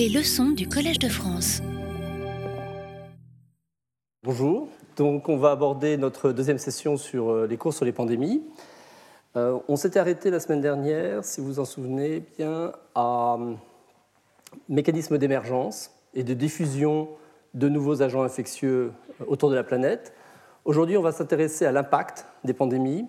Les 0.00 0.08
leçons 0.08 0.52
du 0.52 0.66
Collège 0.66 0.98
de 0.98 1.10
France. 1.10 1.60
Bonjour, 4.22 4.66
donc 4.96 5.28
on 5.28 5.36
va 5.36 5.50
aborder 5.50 5.98
notre 5.98 6.32
deuxième 6.32 6.56
session 6.56 6.96
sur 6.96 7.28
euh, 7.28 7.46
les 7.46 7.58
cours 7.58 7.74
sur 7.74 7.84
les 7.84 7.92
pandémies. 7.92 8.42
Euh, 9.36 9.58
on 9.68 9.76
s'était 9.76 9.98
arrêté 9.98 10.30
la 10.30 10.40
semaine 10.40 10.62
dernière, 10.62 11.22
si 11.22 11.42
vous 11.42 11.60
en 11.60 11.66
souvenez 11.66 12.22
bien, 12.38 12.72
à 12.94 13.36
euh, 13.38 13.52
mécanismes 14.70 15.18
d'émergence 15.18 15.90
et 16.14 16.24
de 16.24 16.32
diffusion 16.32 17.10
de 17.52 17.68
nouveaux 17.68 18.00
agents 18.00 18.22
infectieux 18.22 18.92
autour 19.26 19.50
de 19.50 19.54
la 19.54 19.64
planète. 19.64 20.14
Aujourd'hui, 20.64 20.96
on 20.96 21.02
va 21.02 21.12
s'intéresser 21.12 21.66
à 21.66 21.72
l'impact 21.72 22.24
des 22.44 22.54
pandémies 22.54 23.04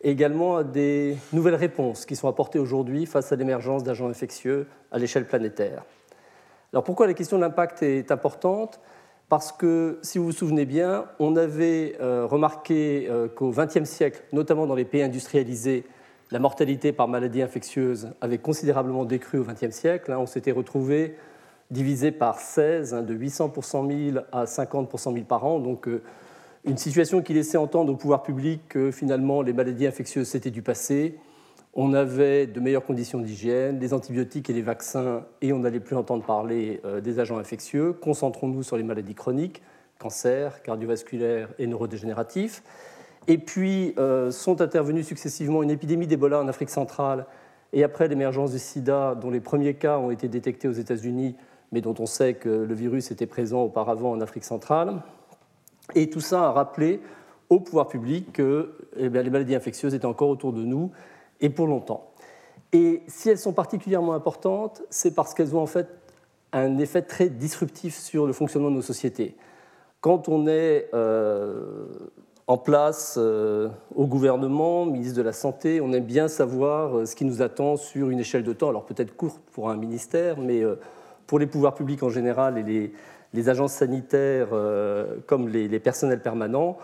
et 0.00 0.10
également 0.10 0.56
à 0.56 0.64
des 0.64 1.14
nouvelles 1.34 1.56
réponses 1.56 2.06
qui 2.06 2.16
sont 2.16 2.28
apportées 2.28 2.58
aujourd'hui 2.58 3.04
face 3.04 3.32
à 3.32 3.36
l'émergence 3.36 3.84
d'agents 3.84 4.08
infectieux 4.08 4.66
à 4.90 4.98
l'échelle 4.98 5.26
planétaire. 5.26 5.84
Alors 6.72 6.84
pourquoi 6.84 7.06
la 7.06 7.14
question 7.14 7.36
de 7.36 7.42
l'impact 7.42 7.82
est 7.82 8.10
importante? 8.10 8.80
Parce 9.28 9.52
que, 9.52 9.98
si 10.02 10.18
vous 10.18 10.26
vous 10.26 10.32
souvenez 10.32 10.64
bien, 10.64 11.06
on 11.18 11.36
avait 11.36 11.96
euh, 12.00 12.26
remarqué 12.26 13.06
euh, 13.10 13.28
qu'au 13.28 13.50
XXe 13.50 13.84
siècle, 13.84 14.22
notamment 14.32 14.66
dans 14.66 14.74
les 14.74 14.84
pays 14.84 15.02
industrialisés, 15.02 15.84
la 16.30 16.38
mortalité 16.38 16.92
par 16.92 17.08
maladie 17.08 17.42
infectieuse 17.42 18.10
avait 18.20 18.38
considérablement 18.38 19.04
décru 19.04 19.38
au 19.38 19.44
XXe 19.44 19.70
siècle. 19.70 20.12
On 20.12 20.26
s'était 20.26 20.52
retrouvé 20.52 21.16
divisé 21.70 22.10
par 22.10 22.40
16, 22.40 22.94
hein, 22.94 23.02
de 23.02 23.14
800 23.14 23.50
pour 23.50 23.64
100 23.64 23.88
000 23.88 24.18
à 24.32 24.46
50 24.46 24.88
pour 24.88 25.00
100 25.00 25.12
000 25.12 25.24
par 25.24 25.44
an. 25.44 25.58
Donc, 25.58 25.88
euh, 25.88 26.02
une 26.64 26.78
situation 26.78 27.22
qui 27.22 27.34
laissait 27.34 27.58
entendre 27.58 27.92
au 27.92 27.96
pouvoir 27.96 28.22
public 28.22 28.62
que 28.68 28.90
finalement 28.90 29.42
les 29.42 29.52
maladies 29.52 29.86
infectieuses 29.86 30.28
c'était 30.28 30.50
du 30.50 30.62
passé. 30.62 31.18
On 31.74 31.94
avait 31.94 32.46
de 32.46 32.60
meilleures 32.60 32.84
conditions 32.84 33.18
d'hygiène, 33.18 33.78
des 33.78 33.94
antibiotiques 33.94 34.50
et 34.50 34.52
des 34.52 34.62
vaccins, 34.62 35.24
et 35.40 35.54
on 35.54 35.60
n'allait 35.60 35.80
plus 35.80 35.96
entendre 35.96 36.22
parler 36.22 36.82
euh, 36.84 37.00
des 37.00 37.18
agents 37.18 37.38
infectieux. 37.38 37.94
Concentrons-nous 37.94 38.62
sur 38.62 38.76
les 38.76 38.82
maladies 38.82 39.14
chroniques, 39.14 39.62
cancer, 39.98 40.62
cardiovasculaires 40.62 41.48
et 41.58 41.66
neurodégénératifs. 41.66 42.62
Et 43.26 43.38
puis 43.38 43.94
euh, 43.98 44.30
sont 44.30 44.60
intervenues 44.60 45.02
successivement 45.02 45.62
une 45.62 45.70
épidémie 45.70 46.06
d'Ebola 46.06 46.40
en 46.40 46.48
Afrique 46.48 46.70
centrale 46.70 47.24
et 47.72 47.84
après 47.84 48.06
l'émergence 48.06 48.52
du 48.52 48.58
sida, 48.58 49.14
dont 49.14 49.30
les 49.30 49.40
premiers 49.40 49.74
cas 49.74 49.98
ont 49.98 50.10
été 50.10 50.28
détectés 50.28 50.68
aux 50.68 50.72
États-Unis, 50.72 51.36
mais 51.70 51.80
dont 51.80 51.94
on 51.98 52.06
sait 52.06 52.34
que 52.34 52.50
le 52.50 52.74
virus 52.74 53.10
était 53.10 53.26
présent 53.26 53.62
auparavant 53.62 54.10
en 54.10 54.20
Afrique 54.20 54.44
centrale. 54.44 55.00
Et 55.94 56.10
tout 56.10 56.20
ça 56.20 56.48
a 56.48 56.52
rappelé 56.52 57.00
au 57.48 57.60
pouvoir 57.60 57.88
public 57.88 58.32
que 58.32 58.74
eh 58.96 59.08
les 59.08 59.30
maladies 59.30 59.54
infectieuses 59.54 59.94
étaient 59.94 60.04
encore 60.04 60.28
autour 60.28 60.52
de 60.52 60.64
nous 60.64 60.90
et 61.42 61.50
pour 61.50 61.66
longtemps. 61.66 62.12
Et 62.72 63.02
si 63.06 63.28
elles 63.28 63.38
sont 63.38 63.52
particulièrement 63.52 64.14
importantes, 64.14 64.82
c'est 64.88 65.14
parce 65.14 65.34
qu'elles 65.34 65.54
ont 65.54 65.60
en 65.60 65.66
fait 65.66 65.88
un 66.52 66.78
effet 66.78 67.02
très 67.02 67.28
disruptif 67.28 67.98
sur 67.98 68.26
le 68.26 68.32
fonctionnement 68.32 68.70
de 68.70 68.76
nos 68.76 68.82
sociétés. 68.82 69.36
Quand 70.00 70.28
on 70.28 70.46
est 70.46 70.88
euh, 70.94 71.86
en 72.46 72.58
place 72.58 73.16
euh, 73.18 73.68
au 73.94 74.06
gouvernement, 74.06 74.84
ministre 74.84 75.16
de 75.16 75.22
la 75.22 75.32
Santé, 75.32 75.80
on 75.80 75.92
aime 75.92 76.04
bien 76.04 76.28
savoir 76.28 76.98
euh, 76.98 77.06
ce 77.06 77.14
qui 77.14 77.24
nous 77.24 77.40
attend 77.40 77.76
sur 77.76 78.10
une 78.10 78.20
échelle 78.20 78.42
de 78.42 78.52
temps, 78.52 78.68
alors 78.68 78.84
peut-être 78.84 79.16
courte 79.16 79.40
pour 79.52 79.70
un 79.70 79.76
ministère, 79.76 80.38
mais 80.38 80.62
pour 81.26 81.38
les 81.38 81.46
pouvoirs 81.46 81.74
publics 81.74 82.02
en 82.02 82.10
général 82.10 82.58
et 82.58 82.92
les, 83.32 83.48
agences 83.48 83.72
sanitaires 83.72 84.48
comme 85.26 85.48
les, 85.48 85.80
personnels 85.80 86.20
permanents. 86.20 86.76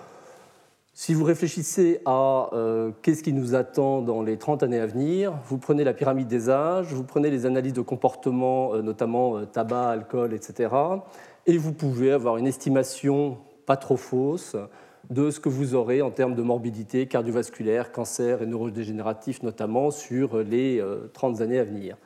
Si 1.00 1.14
vous 1.14 1.22
réfléchissez 1.22 2.00
à 2.06 2.50
euh, 2.54 2.90
qu'est-ce 3.02 3.22
qui 3.22 3.32
nous 3.32 3.54
attend 3.54 4.02
dans 4.02 4.20
les 4.20 4.36
30 4.36 4.64
années 4.64 4.80
à 4.80 4.86
venir, 4.86 5.32
vous 5.44 5.56
prenez 5.56 5.84
la 5.84 5.94
pyramide 5.94 6.26
des 6.26 6.50
âges, 6.50 6.92
vous 6.92 7.04
prenez 7.04 7.30
les 7.30 7.46
analyses 7.46 7.72
de 7.72 7.82
comportement, 7.82 8.74
euh, 8.74 8.82
notamment 8.82 9.46
tabac, 9.46 9.90
alcool, 9.90 10.34
etc., 10.34 10.74
et 11.46 11.56
vous 11.56 11.72
pouvez 11.72 12.10
avoir 12.10 12.36
une 12.36 12.48
estimation 12.48 13.38
pas 13.64 13.76
trop 13.76 13.96
fausse 13.96 14.56
de 15.08 15.30
ce 15.30 15.38
que 15.38 15.48
vous 15.48 15.76
aurez 15.76 16.02
en 16.02 16.10
termes 16.10 16.34
de 16.34 16.42
morbidité 16.42 17.06
cardiovasculaire, 17.06 17.92
cancer 17.92 18.42
et 18.42 18.46
neurodégénératif 18.46 19.44
notamment 19.44 19.92
sur 19.92 20.38
les 20.38 20.82
30 21.12 21.40
années 21.42 21.60
à 21.60 21.64
venir. 21.64 21.96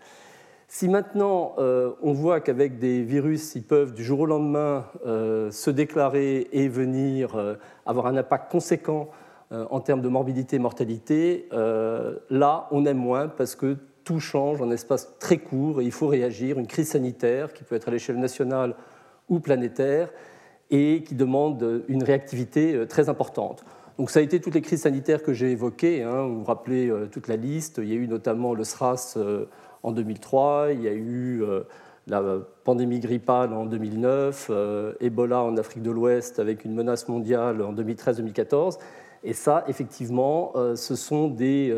Si 0.75 0.89
maintenant 0.89 1.53
euh, 1.59 1.91
on 2.01 2.15
voit 2.15 2.41
qu'avec 2.41 2.79
des 2.79 3.03
virus, 3.03 3.55
ils 3.57 3.63
peuvent 3.63 3.93
du 3.93 4.03
jour 4.03 4.21
au 4.21 4.27
lendemain 4.27 4.87
euh, 5.05 5.51
se 5.51 5.69
déclarer 5.69 6.49
et 6.51 6.67
venir 6.67 7.37
euh, 7.37 7.57
avoir 7.85 8.07
un 8.07 8.17
impact 8.17 8.51
conséquent 8.51 9.11
en 9.51 9.81
termes 9.81 10.01
de 10.01 10.09
morbidité 10.09 10.57
et 10.57 10.59
mortalité, 10.59 11.47
là 11.53 12.69
on 12.71 12.87
aime 12.87 12.97
moins 12.97 13.29
parce 13.29 13.55
que 13.55 13.77
tout 14.03 14.19
change 14.19 14.63
en 14.63 14.71
espace 14.71 15.13
très 15.19 15.37
court 15.37 15.83
et 15.83 15.85
il 15.85 15.93
faut 15.93 16.07
réagir. 16.07 16.59
Une 16.59 16.67
crise 16.67 16.89
sanitaire 16.89 17.53
qui 17.53 17.63
peut 17.63 17.75
être 17.75 17.89
à 17.89 17.91
l'échelle 17.91 18.19
nationale 18.19 18.75
ou 19.29 19.41
planétaire 19.41 20.09
et 20.71 21.03
qui 21.03 21.15
demande 21.15 21.85
une 21.89 22.03
réactivité 22.03 22.87
très 22.89 23.11
importante. 23.11 23.63
Donc 23.99 24.09
ça 24.09 24.21
a 24.21 24.23
été 24.23 24.41
toutes 24.41 24.55
les 24.55 24.63
crises 24.63 24.81
sanitaires 24.81 25.23
que 25.23 25.35
j'ai 25.35 25.51
évoquées. 25.51 26.03
Hein. 26.03 26.29
vous 26.29 26.39
vous 26.39 26.45
rappelez 26.45 26.91
toute 27.11 27.29
la 27.29 27.37
liste. 27.37 27.77
Il 27.77 27.91
y 27.91 27.93
a 27.93 27.97
eu 27.97 28.09
notamment 28.09 28.55
le 28.55 28.65
SRAS 28.65 29.19
en 29.83 29.93
2003, 29.93 30.69
il 30.73 30.83
y 30.83 30.89
a 30.89 30.93
eu 30.93 31.43
euh, 31.43 31.63
la 32.07 32.23
pandémie 32.65 33.01
grippale 33.01 33.53
en 33.53 33.67
2009, 33.67 34.49
euh, 34.51 34.93
Ebola 35.01 35.43
en 35.43 35.57
Afrique 35.57 35.83
de 35.83 35.91
l'Ouest 35.91 36.39
avec 36.39 36.65
une 36.65 36.75
menace 36.75 37.09
mondiale 37.09 37.63
en 37.63 37.73
2013-2014. 37.73 38.79
Et 39.25 39.33
ça, 39.33 39.65
effectivement, 39.69 40.53
euh, 40.57 40.77
ce 40.77 40.97
sont 40.97 41.29
des 41.29 41.75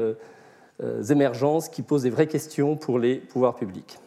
émergences 1.08 1.68
qui 1.68 1.82
posent 1.82 2.02
des 2.02 2.10
vraies 2.10 2.26
questions 2.26 2.76
pour 2.76 2.98
les 2.98 3.16
pouvoirs 3.16 3.54
publics. 3.54 3.98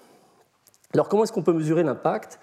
Alors 0.94 1.08
comment 1.08 1.24
est-ce 1.24 1.32
qu'on 1.32 1.44
peut 1.44 1.54
mesurer 1.54 1.84
l'impact? 1.84 2.40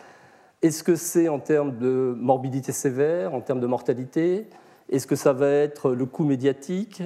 Est-ce 0.62 0.82
que 0.82 0.96
c'est 0.96 1.28
en 1.28 1.38
termes 1.38 1.76
de 1.76 2.16
morbidité 2.18 2.72
sévère, 2.72 3.34
en 3.34 3.42
termes 3.42 3.60
de 3.60 3.66
mortalité? 3.66 4.46
Est-ce 4.90 5.06
que 5.06 5.14
ça 5.14 5.34
va 5.34 5.48
être 5.48 5.90
le 5.90 6.06
coût 6.06 6.24
médiatique? 6.24 7.02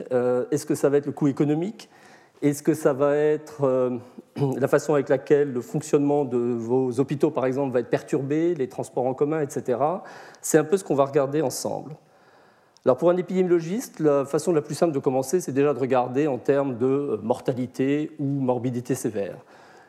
Est-ce 0.50 0.64
que 0.64 0.76
ça 0.76 0.88
va 0.88 0.98
être 0.98 1.06
le 1.06 1.12
coût 1.12 1.26
économique? 1.26 1.88
Est-ce 2.40 2.62
que 2.62 2.74
ça 2.74 2.92
va 2.92 3.16
être 3.16 3.98
la 4.58 4.68
façon 4.68 4.94
avec 4.94 5.08
laquelle 5.08 5.52
le 5.52 5.60
fonctionnement 5.60 6.24
de 6.24 6.38
vos 6.38 7.00
hôpitaux, 7.00 7.30
par 7.30 7.46
exemple, 7.46 7.72
va 7.72 7.80
être 7.80 7.90
perturbé, 7.90 8.54
les 8.54 8.68
transports 8.68 9.06
en 9.06 9.14
commun, 9.14 9.40
etc. 9.40 9.78
C'est 10.40 10.58
un 10.58 10.64
peu 10.64 10.76
ce 10.76 10.84
qu'on 10.84 10.94
va 10.94 11.04
regarder 11.04 11.42
ensemble. 11.42 11.96
Alors 12.84 12.96
pour 12.96 13.10
un 13.10 13.16
épidémiologiste, 13.16 14.00
la 14.00 14.24
façon 14.24 14.52
la 14.52 14.62
plus 14.62 14.74
simple 14.74 14.92
de 14.92 14.98
commencer, 14.98 15.40
c'est 15.40 15.52
déjà 15.52 15.74
de 15.74 15.78
regarder 15.78 16.26
en 16.26 16.38
termes 16.38 16.78
de 16.78 16.86
euh, 16.86 17.16
mortalité 17.22 18.12
ou 18.18 18.24
morbidité 18.24 18.94
sévère. 18.94 19.36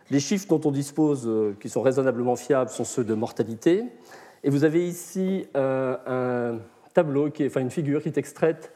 Les 0.09 0.19
chiffres 0.19 0.47
dont 0.49 0.61
on 0.65 0.71
dispose, 0.71 1.27
euh, 1.27 1.55
qui 1.59 1.69
sont 1.69 1.81
raisonnablement 1.81 2.35
fiables, 2.35 2.71
sont 2.71 2.83
ceux 2.83 3.03
de 3.03 3.13
mortalité. 3.13 3.85
Et 4.43 4.49
vous 4.49 4.63
avez 4.63 4.87
ici 4.87 5.45
un 5.53 6.59
tableau, 6.93 7.29
qui 7.29 7.45
enfin 7.45 7.59
une 7.59 7.69
figure 7.69 8.01
qui 8.01 8.07
est 8.07 8.17
extraite 8.17 8.71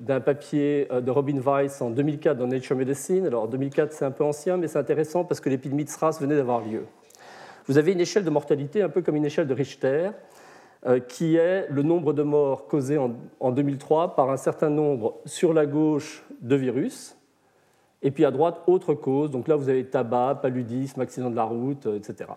d'un 0.00 0.20
papier 0.20 0.86
euh, 0.90 1.00
de 1.00 1.10
Robin 1.10 1.38
Weiss 1.40 1.80
en 1.80 1.90
2004 1.90 2.36
dans 2.36 2.46
Nature 2.46 2.76
Medicine. 2.76 3.26
Alors 3.26 3.48
2004, 3.48 3.92
c'est 3.92 4.04
un 4.04 4.10
peu 4.10 4.24
ancien, 4.24 4.56
mais 4.56 4.68
c'est 4.68 4.78
intéressant 4.78 5.24
parce 5.24 5.40
que 5.40 5.48
l'épidémie 5.48 5.84
de 5.84 5.90
SRAS 5.90 6.18
venait 6.20 6.36
d'avoir 6.36 6.60
lieu. 6.60 6.84
Vous 7.66 7.76
avez 7.76 7.92
une 7.92 8.00
échelle 8.00 8.24
de 8.24 8.30
mortalité 8.30 8.82
un 8.82 8.88
peu 8.88 9.02
comme 9.02 9.16
une 9.16 9.26
échelle 9.26 9.46
de 9.46 9.54
Richter, 9.54 10.10
euh, 10.86 11.00
qui 11.00 11.36
est 11.36 11.66
le 11.68 11.82
nombre 11.82 12.12
de 12.12 12.22
morts 12.22 12.66
causés 12.66 12.98
en, 12.98 13.50
2003 13.50 14.14
par 14.14 14.30
un 14.30 14.36
certain 14.36 14.70
nombre 14.70 15.16
sur 15.26 15.52
la 15.52 15.66
gauche 15.66 16.24
de 16.40 16.56
virus, 16.56 17.16
et 18.00 18.10
puis 18.10 18.24
à 18.24 18.30
droite, 18.30 18.62
autre 18.66 18.94
cause. 18.94 19.30
Donc 19.30 19.48
là, 19.48 19.56
vous 19.56 19.68
avez 19.68 19.84
tabac, 19.84 20.36
paludisme, 20.40 21.00
accident 21.00 21.30
de 21.30 21.36
la 21.36 21.44
route, 21.44 21.86
euh, 21.86 21.96
etc. 21.96 22.30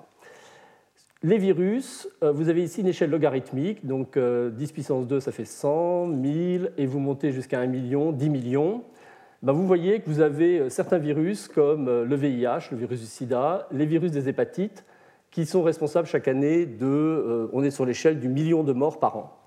Les 1.24 1.38
virus, 1.38 2.10
euh, 2.24 2.32
vous 2.32 2.50
avez 2.50 2.64
ici 2.64 2.82
une 2.82 2.88
échelle 2.88 3.12
logarithmique, 3.12 3.86
donc 3.86 4.14
10 4.14 4.18
euh, 4.18 4.52
puissance 4.74 5.06
2, 5.06 5.20
ça 5.20 5.32
fait 5.32 5.46
100, 5.46 6.08
1000, 6.08 6.72
et 6.80 6.88
vous 6.88 6.98
montez 6.98 7.32
jusqu'à 7.32 7.60
1 7.60 7.68
million, 7.68 8.12
10 8.12 8.30
millions. 8.32 8.84
Ben, 9.44 9.54
vous 9.54 9.68
voyez 9.68 10.00
que 10.00 10.10
vous 10.10 10.22
avez 10.22 10.58
euh, 10.58 10.70
certains 10.70 10.98
virus 10.98 11.48
comme 11.48 11.86
le 11.86 12.16
VIH, 12.16 12.72
le 12.72 12.78
virus 12.78 13.02
du 13.02 13.06
sida, 13.06 13.68
les 13.72 13.86
virus 13.86 14.12
des 14.12 14.30
hépatites, 14.30 14.84
qui 15.30 15.46
sont 15.46 15.62
responsables 15.62 16.08
chaque 16.08 16.28
année 16.28 16.66
de, 16.66 17.50
on 17.54 17.64
est 17.64 17.70
sur 17.70 17.86
l'échelle 17.86 18.20
du 18.20 18.28
million 18.28 18.64
de 18.64 18.74
morts 18.74 19.00
par 19.00 19.16
an. 19.16 19.38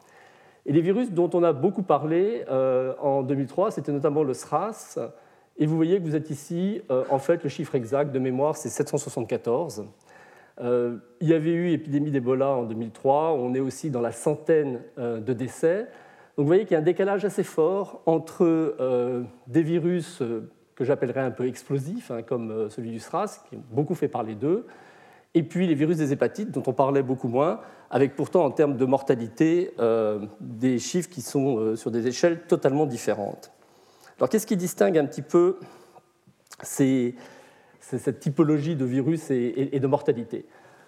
Et 0.66 0.72
les 0.72 0.80
virus 0.80 1.10
dont 1.10 1.28
on 1.34 1.42
a 1.42 1.52
beaucoup 1.52 1.82
parlé 1.82 2.44
en 2.48 3.22
2003, 3.22 3.72
c'était 3.72 3.92
notamment 3.92 4.22
le 4.22 4.32
SRAS, 4.32 4.96
et 5.58 5.66
vous 5.66 5.76
voyez 5.76 5.98
que 5.98 6.04
vous 6.04 6.16
êtes 6.16 6.30
ici, 6.30 6.80
en 7.10 7.18
fait, 7.18 7.42
le 7.42 7.50
chiffre 7.50 7.74
exact 7.74 8.12
de 8.12 8.18
mémoire, 8.18 8.56
c'est 8.56 8.70
774. 8.70 9.84
Euh, 10.60 10.96
il 11.20 11.28
y 11.28 11.34
avait 11.34 11.52
eu 11.52 11.72
épidémie 11.72 12.10
d'Ebola 12.10 12.50
en 12.50 12.62
2003, 12.64 13.32
on 13.32 13.54
est 13.54 13.60
aussi 13.60 13.90
dans 13.90 14.00
la 14.00 14.12
centaine 14.12 14.80
euh, 14.98 15.20
de 15.20 15.32
décès. 15.32 15.88
Donc 16.36 16.44
vous 16.44 16.46
voyez 16.46 16.64
qu'il 16.64 16.72
y 16.72 16.76
a 16.76 16.78
un 16.78 16.82
décalage 16.82 17.24
assez 17.24 17.42
fort 17.42 18.02
entre 18.06 18.44
euh, 18.44 19.22
des 19.46 19.62
virus 19.62 20.22
que 20.74 20.84
j'appellerais 20.84 21.20
un 21.20 21.30
peu 21.30 21.46
explosifs, 21.46 22.10
hein, 22.10 22.22
comme 22.22 22.68
celui 22.70 22.90
du 22.90 23.00
SRAS, 23.00 23.44
qui 23.48 23.56
est 23.56 23.60
beaucoup 23.70 23.94
fait 23.94 24.08
parler 24.08 24.34
d'eux, 24.34 24.66
et 25.34 25.42
puis 25.42 25.66
les 25.66 25.74
virus 25.74 25.96
des 25.96 26.12
hépatites, 26.12 26.50
dont 26.50 26.62
on 26.66 26.72
parlait 26.72 27.02
beaucoup 27.02 27.28
moins, 27.28 27.60
avec 27.90 28.16
pourtant 28.16 28.44
en 28.44 28.50
termes 28.50 28.76
de 28.76 28.84
mortalité 28.84 29.72
des 30.40 30.80
chiffres 30.80 31.08
qui 31.08 31.22
sont 31.22 31.76
sur 31.76 31.92
des 31.92 32.08
échelles 32.08 32.42
totalement 32.48 32.86
différentes. 32.86 33.52
Alors 34.18 34.28
qu'est-ce 34.28 34.46
qui 34.46 34.56
distingue 34.56 34.98
un 34.98 35.06
petit 35.06 35.22
peu 35.22 35.58
ces, 36.62 37.14
cette 37.84 38.20
typologie 38.20 38.76
de 38.76 38.84
virus 38.84 39.30
et, 39.30 39.78
de 39.78 39.86
mortalité. 39.86 40.46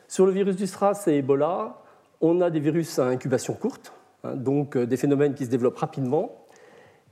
Sur 0.08 0.26
le 0.26 0.32
virus 0.32 0.56
du 0.56 0.66
SRAS 0.66 1.04
et 1.08 1.18
Ebola, 1.18 1.82
on 2.20 2.40
a 2.40 2.50
des 2.50 2.60
virus 2.60 2.98
à 2.98 3.06
incubation 3.06 3.54
courte, 3.54 3.92
hein, 4.24 4.34
donc 4.34 4.78
des 4.78 4.96
phénomènes 4.96 5.34
qui 5.34 5.44
se 5.44 5.50
développent 5.50 5.78
rapidement. 5.78 6.46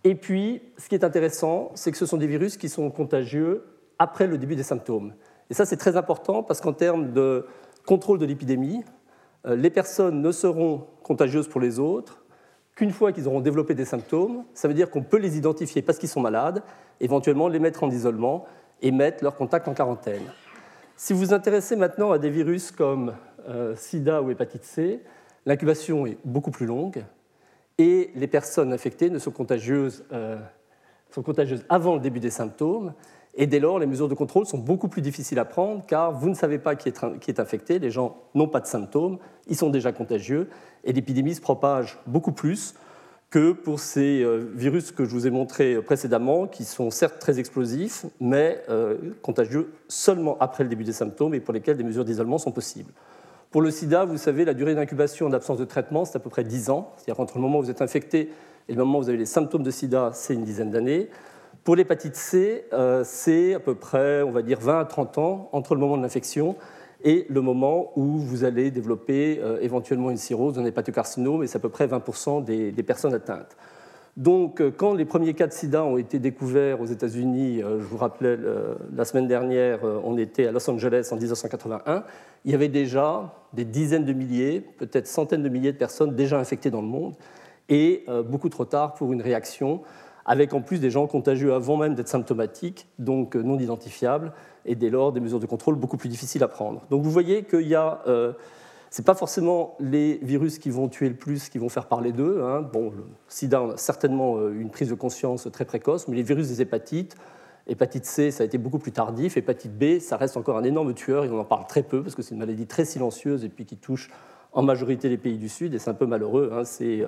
Et 0.05 0.15
puis, 0.15 0.63
ce 0.79 0.89
qui 0.89 0.95
est 0.95 1.05
intéressant, 1.05 1.71
c'est 1.75 1.91
que 1.91 1.99
ce 1.99 2.07
sont 2.07 2.17
des 2.17 2.27
virus 2.27 2.57
qui 2.57 2.69
sont 2.69 2.91
contagieux 2.91 3.65
après 3.99 4.27
le 4.27 4.39
début 4.39 4.57
des 4.57 4.63
symptômes. 4.63 5.15
Et 5.51 5.55
ça, 5.55 5.67
c'est 5.67 5.77
très 5.77 5.97
important 5.97 6.43
parce 6.43 6.61
qu'en 6.61 6.73
termes 6.73 7.13
de 7.13 7.47
contrôle 7.87 8.19
de 8.19 8.27
l'épidémie, 8.27 8.83
euh, 9.47 9.57
les 9.57 9.71
personnes 9.71 10.23
ne 10.23 10.33
seront 10.33 10.87
contagieuses 11.03 11.49
pour 11.49 11.61
les 11.61 11.79
autres 11.79 12.25
qu'une 12.75 12.91
fois 12.91 13.13
qu'ils 13.13 13.29
auront 13.29 13.41
développé 13.41 13.75
des 13.75 13.85
symptômes. 13.85 14.45
Ça 14.53 14.69
veut 14.69 14.75
dire 14.75 14.91
qu'on 14.91 15.03
peut 15.03 15.19
les 15.19 15.37
identifier 15.37 15.83
parce 15.83 15.99
qu'ils 15.99 16.09
sont 16.09 16.21
malades, 16.21 16.63
éventuellement 17.01 17.49
les 17.49 17.59
mettre 17.59 17.85
en 17.85 17.91
isolement 17.91 18.47
et 18.83 18.91
mettre 18.91 19.23
leur 19.23 19.37
contact 19.37 19.69
en 19.69 19.75
quarantaine. 19.75 20.23
Si 20.97 21.13
vous 21.13 21.21
vous 21.21 21.33
intéressez 21.35 21.77
maintenant 21.77 22.13
à 22.13 22.19
des 22.19 22.31
virus 22.31 22.71
comme 22.71 23.15
euh, 23.49 23.75
sida 23.77 24.23
ou 24.23 24.31
hépatite 24.31 24.65
C, 24.65 25.03
l'incubation 25.47 26.07
est 26.07 26.19
beaucoup 26.25 26.51
plus 26.51 26.67
longue 26.67 27.05
et 27.79 28.11
les 28.15 28.29
personnes 28.29 28.73
infectées 28.73 29.11
ne 29.11 29.17
euh, 29.17 30.37
sont 31.11 31.23
contagieuses 31.23 31.65
avant 31.69 31.95
le 31.95 32.01
début 32.01 32.21
des 32.21 32.31
symptômes 32.31 32.95
et 33.37 33.47
dès 33.47 33.59
lors, 33.59 33.81
les 33.81 33.87
mesures 33.87 34.09
de 34.09 34.15
contrôle 34.15 34.47
sont 34.47 34.59
beaucoup 34.59 34.89
plus 34.89 35.03
difficiles 35.03 35.41
à 35.41 35.45
prendre 35.45 35.85
car 35.87 36.13
vous 36.13 36.29
ne 36.29 36.35
savez 36.35 36.59
pas 36.59 36.77
qui 36.77 36.89
est, 36.89 37.41
infecté, 37.41 37.81
les 37.81 37.91
gens 37.91 38.17
n'ont 38.35 38.47
pas 38.47 38.61
de 38.61 38.67
symptômes, 38.67 39.19
ils 39.49 39.57
sont 39.57 39.71
déjà 39.71 39.93
contagieux 39.93 40.49
et 40.85 40.93
l'épidémie 40.93 41.35
se 41.35 41.41
propage 41.41 41.99
beaucoup 42.07 42.33
plus 42.33 42.75
que 43.35 43.51
pour 43.51 43.81
ces 43.81 44.23
euh, 44.23 44.49
virus 44.55 44.93
que 44.93 45.05
je 45.05 45.11
vous 45.11 45.27
ai 45.27 45.31
montrés 45.31 45.83
précédemment, 45.83 46.47
qui 46.47 46.63
sont 46.63 46.93
certes 46.93 47.19
très 47.19 47.41
explosifs, 47.41 48.07
mais 48.21 48.63
euh, 48.69 48.97
contagieux 49.23 49.73
seulement 49.89 50.37
après 50.39 50.63
le 50.63 50.71
début 50.71 50.85
des 50.85 50.93
symptômes 50.93 51.35
et 51.35 51.41
pour 51.41 51.53
lesquels 51.53 51.77
des 51.77 51.83
mesures 51.83 52.05
d'isolement 52.05 52.39
sont 52.39 52.53
possibles. 52.53 52.93
Pour 53.51 53.61
le 53.61 53.73
sida, 53.73 54.05
vous 54.05 54.19
savez, 54.19 54.45
la 54.45 54.55
durée 54.55 54.77
d'incubation 54.77 55.27
en 55.27 55.33
absence 55.33 55.59
de 55.59 55.65
traitement, 55.65 56.05
c'est 56.05 56.15
à 56.15 56.21
peu 56.21 56.31
près 56.31 56.45
10 56.45 56.71
ans. 56.71 56.93
C'est-à-dire 56.97 57.19
entre 57.21 57.39
le 57.39 57.43
moment 57.43 57.59
où 57.59 57.63
vous 57.63 57.71
êtes 57.71 57.83
infecté 57.83 58.31
et 58.69 58.73
le 58.73 58.79
moment 58.85 59.01
où 59.01 59.03
vous 59.03 59.09
avez 59.09 59.19
les 59.19 59.27
symptômes 59.27 59.65
de 59.65 59.71
sida, 59.73 60.13
c'est 60.15 60.35
une 60.35 60.45
dizaine 60.45 60.71
d'années. 60.71 61.11
Pour 61.65 61.75
l'hépatite 61.75 62.15
C, 62.15 62.67
euh, 62.73 63.03
c'est 63.05 63.55
à 63.55 63.59
peu 63.59 63.75
près, 63.75 64.23
on 64.23 64.31
va 64.31 64.43
dire, 64.43 64.61
20 64.61 64.79
à 64.79 64.85
30 64.85 65.19
ans 65.19 65.49
entre 65.51 65.75
le 65.75 65.81
moment 65.81 65.97
de 65.97 66.03
l'infection 66.03 66.55
et 67.05 67.27
le 67.29 67.41
moment 67.41 67.93
où 67.97 68.19
vous 68.19 68.45
allez 68.45 68.71
développer 68.71 69.39
euh, 69.41 69.59
éventuellement 69.61 70.11
une 70.11 70.17
cirrhose, 70.17 70.59
un 70.59 70.65
hépatocarcinome, 70.65 71.45
et 71.45 71.47
c'est 71.47 71.57
à 71.57 71.61
peu 71.61 71.69
près 71.69 71.87
20% 71.87 72.43
des, 72.43 72.73
personnes 72.83 73.15
atteintes. 73.15 73.57
Donc, 74.17 74.61
euh, 74.61 74.71
quand 74.75 74.95
les 74.95 75.05
premiers 75.05 75.35
cas 75.35 75.47
de 75.47 75.53
sida 75.53 75.85
ont 75.85 75.99
été 75.99 76.19
découverts 76.19 76.81
aux 76.81 76.87
États-Unis, 76.87 77.61
je 77.61 77.85
vous 77.85 77.97
rappelais, 77.99 78.39
la 78.97 79.05
semaine 79.05 79.29
dernière, 79.29 79.81
on 80.05 80.17
était 80.17 80.47
à 80.47 80.53
Los 80.53 80.69
Angeles 80.71 81.09
en 81.13 81.17
1981, 81.17 82.05
il 82.45 82.53
y 82.53 82.55
avait 82.55 82.69
déjà 82.69 83.35
des 83.53 83.65
dizaines 83.65 84.05
de 84.05 84.13
milliers, 84.13 84.61
peut-être 84.61 85.07
centaines 85.07 85.43
de 85.43 85.49
milliers 85.49 85.73
de 85.73 85.79
personnes 85.79 86.15
déjà 86.15 86.39
infectées 86.39 86.71
dans 86.71 86.83
le 86.83 86.89
monde, 86.89 87.15
et 87.69 88.05
beaucoup 88.29 88.51
trop 88.51 88.65
tard 88.67 88.95
pour 88.95 89.13
une 89.13 89.23
réaction 89.23 89.81
avec 90.25 90.55
en 90.55 90.61
plus 90.61 90.81
des 90.81 90.91
gens 90.91 91.07
contagieux 91.07 91.53
avant 91.53 91.77
même 91.77 91.95
d'être 91.95 92.09
symptomatiques, 92.09 92.89
donc 92.99 93.37
euh, 93.37 93.43
non 93.43 93.59
identifiables, 93.59 94.33
et 94.65 94.75
dès 94.75 94.91
lors 94.91 95.13
des 95.13 95.21
mesures 95.21 95.41
de 95.41 95.47
contrôle 95.47 95.77
beaucoup 95.77 95.97
plus 95.97 96.09
difficiles 96.09 96.43
à 96.43 96.49
prendre. 96.49 96.83
Donc 96.91 97.03
vous 97.03 97.11
voyez 97.11 97.45
qu'il 97.45 97.69
y 97.69 97.75
a, 97.75 98.03
euh, 98.07 98.33
ce 98.91 99.01
n'est 99.01 99.05
pas 99.05 99.15
forcément 99.15 99.77
les 99.81 100.19
virus 100.23 100.59
qui 100.59 100.71
vont 100.71 100.89
tuer 100.89 101.09
le 101.09 101.17
plus 101.17 101.49
qui 101.49 101.59
vont 101.59 101.69
faire 101.69 101.87
parler 101.87 102.13
d'eux. 102.13 102.43
Hein. 102.43 102.63
Bon, 102.63 102.91
le 102.91 103.05
sida 103.29 103.61
a 103.61 103.77
certainement 103.77 104.39
euh, 104.39 104.59
une 104.59 104.71
prise 104.71 104.89
de 104.89 104.95
conscience 104.95 105.49
très 105.53 105.65
précoce, 105.65 106.09
mais 106.09 106.17
les 106.17 106.23
virus 106.23 106.49
des 106.49 106.63
hépatites, 106.63 107.17
hépatite 107.67 108.07
C, 108.07 108.31
ça 108.31 108.43
a 108.43 108.47
été 108.47 108.57
beaucoup 108.57 108.79
plus 108.79 108.93
tardif, 108.93 109.37
hépatite 109.37 109.77
B, 109.77 109.99
ça 109.99 110.17
reste 110.17 110.37
encore 110.37 110.57
un 110.57 110.65
énorme 110.65 110.95
tueur, 110.95 111.25
et 111.25 111.31
on 111.31 111.39
en 111.39 111.45
parle 111.45 111.67
très 111.67 111.83
peu 111.83 112.03
parce 112.03 112.15
que 112.15 112.23
c'est 112.23 112.35
une 112.35 112.41
maladie 112.41 112.67
très 112.67 112.87
silencieuse 112.87 113.45
et 113.45 113.49
puis 113.51 113.67
qui 113.67 113.77
touche 113.77 114.11
en 114.53 114.63
majorité 114.63 115.09
les 115.09 115.17
pays 115.19 115.37
du 115.37 115.49
Sud, 115.49 115.75
et 115.75 115.79
c'est 115.79 115.91
un 115.91 115.95
peu 115.95 116.07
malheureux. 116.07 116.51
Hein. 116.55 116.65
c'est 116.65 117.05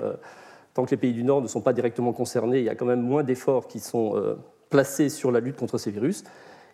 tant 0.77 0.85
que 0.85 0.91
les 0.91 0.99
pays 0.99 1.15
du 1.15 1.25
Nord 1.25 1.41
ne 1.41 1.49
sont 1.49 1.63
pas 1.63 1.73
directement 1.73 2.13
concernés, 2.13 2.59
il 2.59 2.65
y 2.65 2.69
a 2.69 2.75
quand 2.75 2.85
même 2.85 3.01
moins 3.01 3.25
d'efforts 3.25 3.67
qui 3.67 3.81
sont 3.81 4.15
euh, 4.15 4.35
placés 4.69 5.09
sur 5.09 5.33
la 5.33 5.41
lutte 5.41 5.57
contre 5.57 5.79
ces 5.79 5.91
virus. 5.91 6.23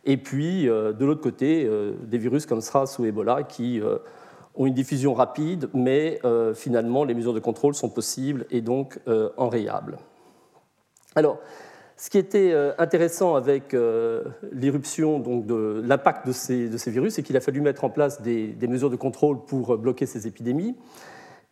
Et 0.05 0.17
puis, 0.17 0.69
euh, 0.69 0.93
de 0.93 1.05
l'autre 1.05 1.21
côté, 1.21 1.65
euh, 1.65 1.93
des 2.03 2.19
virus 2.19 2.45
comme 2.45 2.61
SRAS 2.61 2.97
ou 2.99 3.05
Ebola 3.05 3.45
qui 3.45 3.81
ont 4.55 4.67
une 4.67 4.75
diffusion 4.75 5.15
rapide, 5.15 5.71
mais 5.73 6.21
finalement, 6.55 7.05
les 7.05 7.15
mesures 7.15 7.33
de 7.33 7.41
contrôle 7.41 7.75
sont 7.75 7.89
possibles 7.89 8.45
et 8.51 8.61
donc 8.61 8.99
enrayables. 9.39 9.97
Alors, 11.15 11.39
ce 11.97 12.11
qui 12.11 12.19
était 12.19 12.55
intéressant 12.77 13.35
avec 13.35 13.75
l'irruption 14.53 15.21
de 15.21 15.83
l'impact 15.83 16.27
de 16.27 16.33
ces, 16.33 16.69
de 16.69 16.77
ces, 16.77 16.91
virus, 16.91 17.15
c'est 17.15 17.23
qu'il 17.23 17.37
a 17.37 17.41
fallu 17.41 17.63
mettre 17.63 17.85
en 17.85 17.89
place 17.89 18.21
des, 18.21 18.49
des 18.49 18.67
mesures 18.67 18.91
de 18.91 18.97
contrôle 18.97 19.43
pour 19.47 19.79
bloquer 19.79 20.05
ces 20.05 20.27
épidémies. 20.27 20.77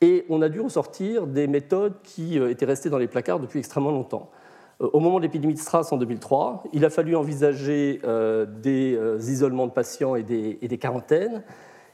Et 0.02 0.24
on 0.30 0.40
a 0.40 0.48
dû 0.48 0.60
ressortir 0.60 1.26
des 1.26 1.46
méthodes 1.46 1.94
qui 2.02 2.38
euh, 2.38 2.50
étaient 2.50 2.64
restées 2.64 2.88
dans 2.88 2.96
les 2.96 3.06
placards 3.06 3.38
depuis 3.38 3.58
extrêmement 3.58 3.90
longtemps. 3.90 4.30
Euh, 4.80 4.88
au 4.94 5.00
moment 5.00 5.18
de 5.18 5.24
l'épidémie 5.24 5.52
de 5.52 5.58
Stras 5.58 5.88
en 5.90 5.98
2003, 5.98 6.64
il 6.72 6.86
a 6.86 6.90
fallu 6.90 7.14
envisager 7.14 8.00
euh, 8.04 8.46
des 8.46 8.98
isolements 9.30 9.66
de 9.66 9.72
patients 9.72 10.14
et 10.14 10.22
des, 10.22 10.78
quarantaines. 10.78 11.42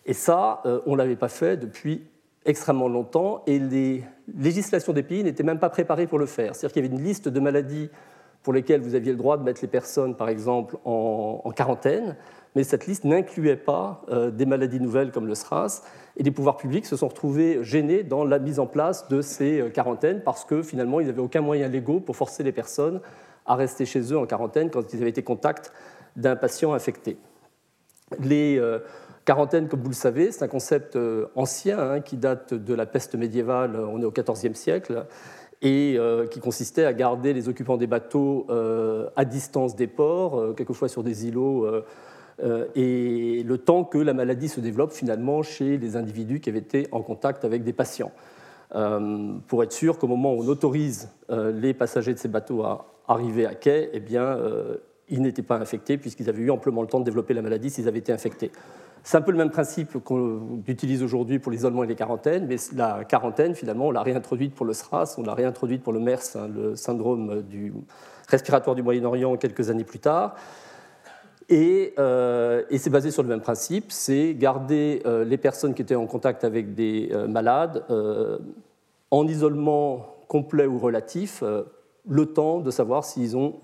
Et 0.04 0.12
ça, 0.12 0.62
on 0.86 0.92
ne 0.92 0.98
l'avait 0.98 1.16
pas 1.16 1.28
fait 1.28 1.56
depuis 1.56 2.04
extrêmement 2.44 2.88
longtemps. 2.88 3.42
Et 3.48 3.58
les 3.58 4.04
législations 4.38 4.92
des 4.92 5.02
pays 5.02 5.24
n'étaient 5.24 5.42
même 5.42 5.58
pas 5.58 5.68
préparées 5.68 6.06
pour 6.06 6.20
le 6.20 6.26
faire. 6.26 6.54
C'est-à-dire 6.54 6.74
qu'il 6.74 6.84
y 6.84 6.86
avait 6.86 6.94
une 6.94 7.02
liste 7.02 7.28
de 7.28 7.40
maladies 7.40 7.90
pour 8.46 8.52
lesquelles 8.54 8.80
vous 8.80 8.94
aviez 8.94 9.10
le 9.10 9.18
droit 9.18 9.36
de 9.36 9.42
mettre 9.42 9.60
les 9.60 9.68
personnes, 9.68 10.14
par 10.14 10.28
exemple, 10.28 10.78
en 10.84 11.52
quarantaine 11.54 12.16
mais 12.56 12.64
cette 12.64 12.86
liste 12.86 13.04
n'incluait 13.04 13.54
pas 13.54 14.02
euh, 14.08 14.30
des 14.30 14.46
maladies 14.46 14.80
nouvelles 14.80 15.12
comme 15.12 15.26
le 15.26 15.34
SRAS, 15.34 15.82
et 16.16 16.22
les 16.22 16.30
pouvoirs 16.30 16.56
publics 16.56 16.86
se 16.86 16.96
sont 16.96 17.08
retrouvés 17.08 17.62
gênés 17.62 18.02
dans 18.02 18.24
la 18.24 18.38
mise 18.38 18.58
en 18.58 18.66
place 18.66 19.08
de 19.08 19.20
ces 19.20 19.60
euh, 19.60 19.68
quarantaines 19.68 20.22
parce 20.22 20.46
que 20.46 20.62
finalement, 20.62 20.98
ils 20.98 21.06
n'avaient 21.06 21.20
aucun 21.20 21.42
moyen 21.42 21.68
légaux 21.68 22.00
pour 22.00 22.16
forcer 22.16 22.42
les 22.42 22.52
personnes 22.52 23.00
à 23.44 23.54
rester 23.54 23.84
chez 23.84 24.00
eux 24.10 24.18
en 24.18 24.24
quarantaine 24.24 24.70
quand 24.70 24.90
ils 24.94 25.00
avaient 25.02 25.10
été 25.10 25.22
contact 25.22 25.70
d'un 26.16 26.34
patient 26.34 26.72
infecté. 26.72 27.18
Les 28.20 28.58
euh, 28.58 28.78
quarantaines, 29.26 29.68
comme 29.68 29.82
vous 29.82 29.90
le 29.90 29.94
savez, 29.94 30.32
c'est 30.32 30.42
un 30.42 30.48
concept 30.48 30.98
ancien 31.34 31.78
hein, 31.78 32.00
qui 32.00 32.16
date 32.16 32.54
de 32.54 32.72
la 32.72 32.86
peste 32.86 33.16
médiévale, 33.16 33.76
on 33.76 34.00
est 34.00 34.06
au 34.06 34.12
XIVe 34.12 34.54
siècle, 34.54 35.04
et 35.66 35.98
qui 36.30 36.38
consistait 36.38 36.84
à 36.84 36.92
garder 36.92 37.32
les 37.32 37.48
occupants 37.48 37.76
des 37.76 37.86
bateaux 37.86 38.46
à 39.16 39.24
distance 39.24 39.74
des 39.74 39.86
ports, 39.86 40.54
quelquefois 40.54 40.88
sur 40.88 41.02
des 41.02 41.26
îlots 41.26 41.66
euh, 42.42 42.66
et 42.74 43.42
le 43.42 43.58
temps 43.58 43.84
que 43.84 43.98
la 43.98 44.12
maladie 44.12 44.48
se 44.48 44.60
développe 44.60 44.92
finalement 44.92 45.42
chez 45.42 45.78
les 45.78 45.96
individus 45.96 46.40
qui 46.40 46.50
avaient 46.50 46.58
été 46.58 46.86
en 46.92 47.02
contact 47.02 47.44
avec 47.44 47.64
des 47.64 47.72
patients. 47.72 48.12
Euh, 48.74 49.34
pour 49.46 49.62
être 49.62 49.72
sûr 49.72 49.98
qu'au 49.98 50.08
moment 50.08 50.34
où 50.34 50.42
on 50.42 50.48
autorise 50.48 51.08
euh, 51.30 51.52
les 51.52 51.72
passagers 51.72 52.12
de 52.12 52.18
ces 52.18 52.28
bateaux 52.28 52.62
à 52.62 52.86
arriver 53.08 53.46
à 53.46 53.54
quai, 53.54 53.88
eh 53.92 54.00
bien, 54.00 54.38
ils 55.08 55.22
n'étaient 55.22 55.42
pas 55.42 55.58
infectés 55.58 55.96
puisqu'ils 55.96 56.28
avaient 56.28 56.42
eu 56.42 56.50
amplement 56.50 56.82
le 56.82 56.88
temps 56.88 56.98
de 56.98 57.04
développer 57.04 57.34
la 57.34 57.42
maladie 57.42 57.70
s'ils 57.70 57.86
avaient 57.86 58.00
été 58.00 58.12
infectés. 58.12 58.50
C'est 59.08 59.16
un 59.16 59.20
peu 59.20 59.30
le 59.30 59.38
même 59.38 59.52
principe 59.52 60.02
qu'on 60.02 60.64
utilise 60.66 61.00
aujourd'hui 61.00 61.38
pour 61.38 61.52
l'isolement 61.52 61.84
et 61.84 61.86
les 61.86 61.94
quarantaines, 61.94 62.44
mais 62.48 62.56
la 62.74 63.04
quarantaine, 63.04 63.54
finalement, 63.54 63.86
on 63.86 63.90
l'a 63.92 64.02
réintroduite 64.02 64.52
pour 64.52 64.66
le 64.66 64.72
SRAS, 64.72 65.14
on 65.16 65.22
l'a 65.22 65.32
réintroduite 65.32 65.84
pour 65.84 65.92
le 65.92 66.00
MERS, 66.00 66.34
hein, 66.34 66.48
le 66.52 66.74
syndrome 66.74 67.42
du 67.42 67.72
respiratoire 68.26 68.74
du 68.74 68.82
Moyen-Orient, 68.82 69.36
quelques 69.36 69.70
années 69.70 69.84
plus 69.84 70.00
tard. 70.00 70.34
Euh, 71.52 72.64
et, 72.68 72.78
c'est 72.78 72.90
basé 72.90 73.12
sur 73.12 73.22
le 73.22 73.28
même 73.28 73.42
principe, 73.42 73.92
c'est 73.92 74.34
garder 74.34 75.02
euh, 75.06 75.24
les 75.24 75.36
personnes 75.36 75.74
qui 75.74 75.82
étaient 75.82 75.94
en 75.94 76.06
contact 76.06 76.42
avec 76.42 76.74
des 76.74 77.10
euh, 77.12 77.28
malades 77.28 77.84
en 79.12 79.28
isolement 79.28 80.16
complet 80.26 80.66
ou 80.66 80.80
relatif, 80.80 81.44
le 82.08 82.26
temps 82.26 82.60
de 82.60 82.70
savoir 82.70 83.04
s'ils 83.04 83.36
ont 83.36 83.54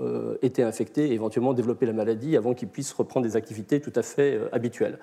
été 0.42 0.62
infectés 0.62 1.08
et 1.08 1.12
éventuellement 1.12 1.54
développé 1.54 1.86
la 1.86 1.92
maladie 1.92 2.36
avant 2.36 2.54
qu'ils 2.54 2.68
puissent 2.68 2.92
reprendre 2.92 3.24
des 3.24 3.36
activités 3.36 3.80
tout 3.80 3.92
à 3.94 4.02
fait 4.02 4.40
habituelles. 4.52 4.98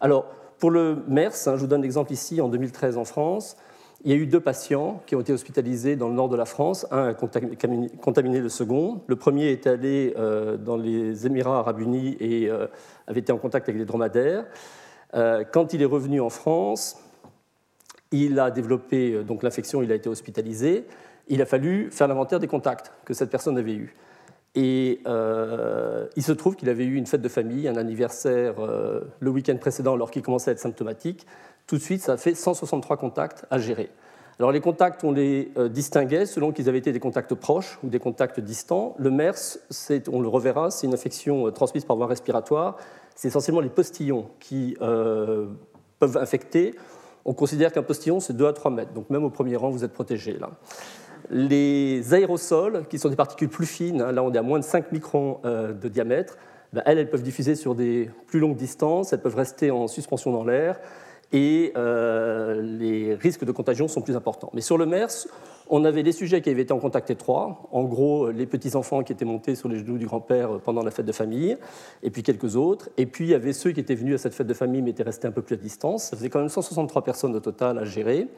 Alors, 0.00 0.26
pour 0.58 0.70
le 0.70 0.98
MERS, 1.08 1.34
hein, 1.46 1.56
je 1.56 1.60
vous 1.60 1.66
donne 1.66 1.82
l'exemple 1.82 2.12
ici, 2.12 2.40
en 2.40 2.48
2013 2.48 2.96
en 2.96 3.04
France, 3.04 3.56
il 4.04 4.10
y 4.10 4.14
a 4.14 4.16
eu 4.16 4.26
deux 4.26 4.40
patients 4.40 5.02
qui 5.06 5.16
ont 5.16 5.20
été 5.20 5.32
hospitalisés 5.32 5.96
dans 5.96 6.08
le 6.08 6.14
nord 6.14 6.28
de 6.28 6.36
la 6.36 6.44
France. 6.44 6.86
Un 6.90 7.08
a 7.08 7.14
contaminé 7.14 8.40
le 8.40 8.48
second. 8.48 9.00
Le 9.06 9.16
premier 9.16 9.50
est 9.50 9.66
allé 9.66 10.14
euh, 10.16 10.56
dans 10.56 10.76
les 10.76 11.26
Émirats 11.26 11.58
arabes 11.58 11.80
unis 11.80 12.16
et 12.20 12.48
euh, 12.48 12.66
avait 13.06 13.20
été 13.20 13.32
en 13.32 13.38
contact 13.38 13.68
avec 13.68 13.80
des 13.80 13.86
dromadaires. 13.86 14.44
Euh, 15.14 15.44
quand 15.50 15.72
il 15.72 15.82
est 15.82 15.86
revenu 15.86 16.20
en 16.20 16.30
France, 16.30 16.98
il 18.12 18.38
a 18.38 18.50
développé 18.50 19.24
l'infection, 19.42 19.82
il 19.82 19.90
a 19.90 19.94
été 19.94 20.08
hospitalisé. 20.08 20.84
Il 21.28 21.42
a 21.42 21.46
fallu 21.46 21.90
faire 21.90 22.08
l'inventaire 22.08 22.40
des 22.40 22.46
contacts 22.46 22.92
que 23.04 23.14
cette 23.14 23.30
personne 23.30 23.58
avait 23.58 23.74
eus. 23.74 23.96
Et 24.54 25.00
il 25.04 26.22
se 26.22 26.32
trouve 26.32 26.56
qu'il 26.56 26.70
avait 26.70 26.84
eu 26.84 26.94
une 26.94 27.06
fête 27.06 27.20
de 27.20 27.28
famille, 27.28 27.68
un 27.68 27.76
anniversaire 27.76 28.54
le 28.56 29.30
week-end 29.30 29.56
précédent 29.58 29.92
alors 29.92 30.10
qu'il 30.10 30.22
commençait 30.22 30.50
à 30.50 30.52
être 30.52 30.58
symptomatique 30.58 31.26
tout 31.66 31.76
de 31.76 31.82
suite, 31.82 32.00
ça 32.00 32.12
a 32.12 32.16
fait 32.16 32.34
163 32.34 32.96
contacts 32.96 33.44
à 33.50 33.58
gérer. 33.58 33.90
Alors 34.38 34.52
les 34.52 34.60
contacts, 34.60 35.02
on 35.02 35.12
les 35.12 35.50
euh, 35.56 35.68
distinguait 35.68 36.26
selon 36.26 36.52
qu'ils 36.52 36.68
avaient 36.68 36.78
été 36.78 36.92
des 36.92 37.00
contacts 37.00 37.34
proches 37.34 37.78
ou 37.82 37.88
des 37.88 37.98
contacts 37.98 38.38
distants. 38.38 38.94
Le 38.98 39.10
MERS, 39.10 39.58
on 40.12 40.20
le 40.20 40.28
reverra, 40.28 40.70
c'est 40.70 40.86
une 40.86 40.94
infection 40.94 41.46
euh, 41.46 41.50
transmise 41.50 41.84
par 41.84 41.96
voie 41.96 42.06
respiratoire. 42.06 42.76
C'est 43.14 43.28
essentiellement 43.28 43.62
les 43.62 43.70
postillons 43.70 44.28
qui 44.38 44.76
euh, 44.82 45.46
peuvent 45.98 46.18
infecter, 46.18 46.74
on 47.24 47.32
considère 47.34 47.72
qu'un 47.72 47.82
postillon, 47.82 48.20
c'est 48.20 48.34
2 48.34 48.46
à 48.46 48.52
3 48.52 48.70
mètres. 48.70 48.92
Donc 48.92 49.10
même 49.10 49.24
au 49.24 49.30
premier 49.30 49.56
rang, 49.56 49.70
vous 49.70 49.82
êtes 49.82 49.92
protégé. 49.92 50.38
Là. 50.38 50.50
Les 51.30 52.14
aérosols, 52.14 52.86
qui 52.88 52.98
sont 52.98 53.08
des 53.08 53.16
particules 53.16 53.48
plus 53.48 53.66
fines, 53.66 54.00
hein, 54.00 54.12
là 54.12 54.22
on 54.22 54.32
est 54.32 54.38
à 54.38 54.42
moins 54.42 54.58
de 54.58 54.64
5 54.64 54.92
microns 54.92 55.40
euh, 55.44 55.72
de 55.72 55.88
diamètre, 55.88 56.36
ben, 56.72 56.82
elles, 56.86 56.98
elles 56.98 57.10
peuvent 57.10 57.22
diffuser 57.22 57.54
sur 57.54 57.74
des 57.74 58.10
plus 58.26 58.40
longues 58.40 58.56
distances, 58.56 59.12
elles 59.12 59.22
peuvent 59.22 59.36
rester 59.36 59.70
en 59.70 59.88
suspension 59.88 60.32
dans 60.32 60.44
l'air, 60.44 60.78
et 61.32 61.72
euh, 61.76 62.60
les 62.62 63.14
risques 63.14 63.44
de 63.44 63.52
contagion 63.52 63.88
sont 63.88 64.00
plus 64.00 64.16
importants. 64.16 64.50
Mais 64.54 64.60
sur 64.60 64.78
le 64.78 64.86
MERS, 64.86 65.26
on 65.68 65.84
avait 65.84 66.02
les 66.02 66.12
sujets 66.12 66.40
qui 66.40 66.50
avaient 66.50 66.62
été 66.62 66.72
en 66.72 66.78
contact 66.78 67.10
étroit, 67.10 67.68
en 67.72 67.82
gros 67.84 68.30
les 68.30 68.46
petits-enfants 68.46 69.02
qui 69.02 69.12
étaient 69.12 69.24
montés 69.24 69.56
sur 69.56 69.68
les 69.68 69.78
genoux 69.78 69.98
du 69.98 70.06
grand-père 70.06 70.60
pendant 70.60 70.82
la 70.82 70.92
fête 70.92 71.06
de 71.06 71.12
famille, 71.12 71.56
et 72.04 72.10
puis 72.10 72.22
quelques 72.22 72.54
autres. 72.54 72.88
Et 72.96 73.06
puis 73.06 73.24
il 73.24 73.30
y 73.30 73.34
avait 73.34 73.52
ceux 73.52 73.72
qui 73.72 73.80
étaient 73.80 73.96
venus 73.96 74.14
à 74.14 74.18
cette 74.18 74.34
fête 74.34 74.46
de 74.46 74.54
famille 74.54 74.82
mais 74.82 74.90
étaient 74.90 75.02
restés 75.02 75.26
un 75.26 75.32
peu 75.32 75.42
plus 75.42 75.54
à 75.54 75.58
distance. 75.58 76.04
Ça 76.04 76.16
faisait 76.16 76.30
quand 76.30 76.38
même 76.38 76.48
163 76.48 77.02
personnes 77.02 77.34
au 77.34 77.40
total 77.40 77.78
à 77.78 77.84
gérer. 77.84 78.28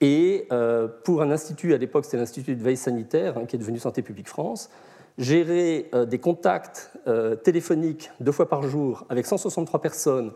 Et 0.00 0.46
euh, 0.50 0.88
pour 1.04 1.22
un 1.22 1.30
institut, 1.30 1.74
à 1.74 1.78
l'époque 1.78 2.06
c'était 2.06 2.16
l'Institut 2.16 2.56
de 2.56 2.62
veille 2.62 2.76
sanitaire, 2.76 3.36
hein, 3.36 3.44
qui 3.46 3.56
est 3.56 3.58
devenu 3.58 3.78
Santé 3.78 4.02
publique 4.02 4.28
France, 4.28 4.70
gérer 5.18 5.90
euh, 5.94 6.06
des 6.06 6.18
contacts 6.18 6.90
euh, 7.06 7.36
téléphoniques 7.36 8.10
deux 8.20 8.32
fois 8.32 8.48
par 8.48 8.62
jour 8.62 9.04
avec 9.10 9.26
163 9.26 9.80
personnes 9.80 10.32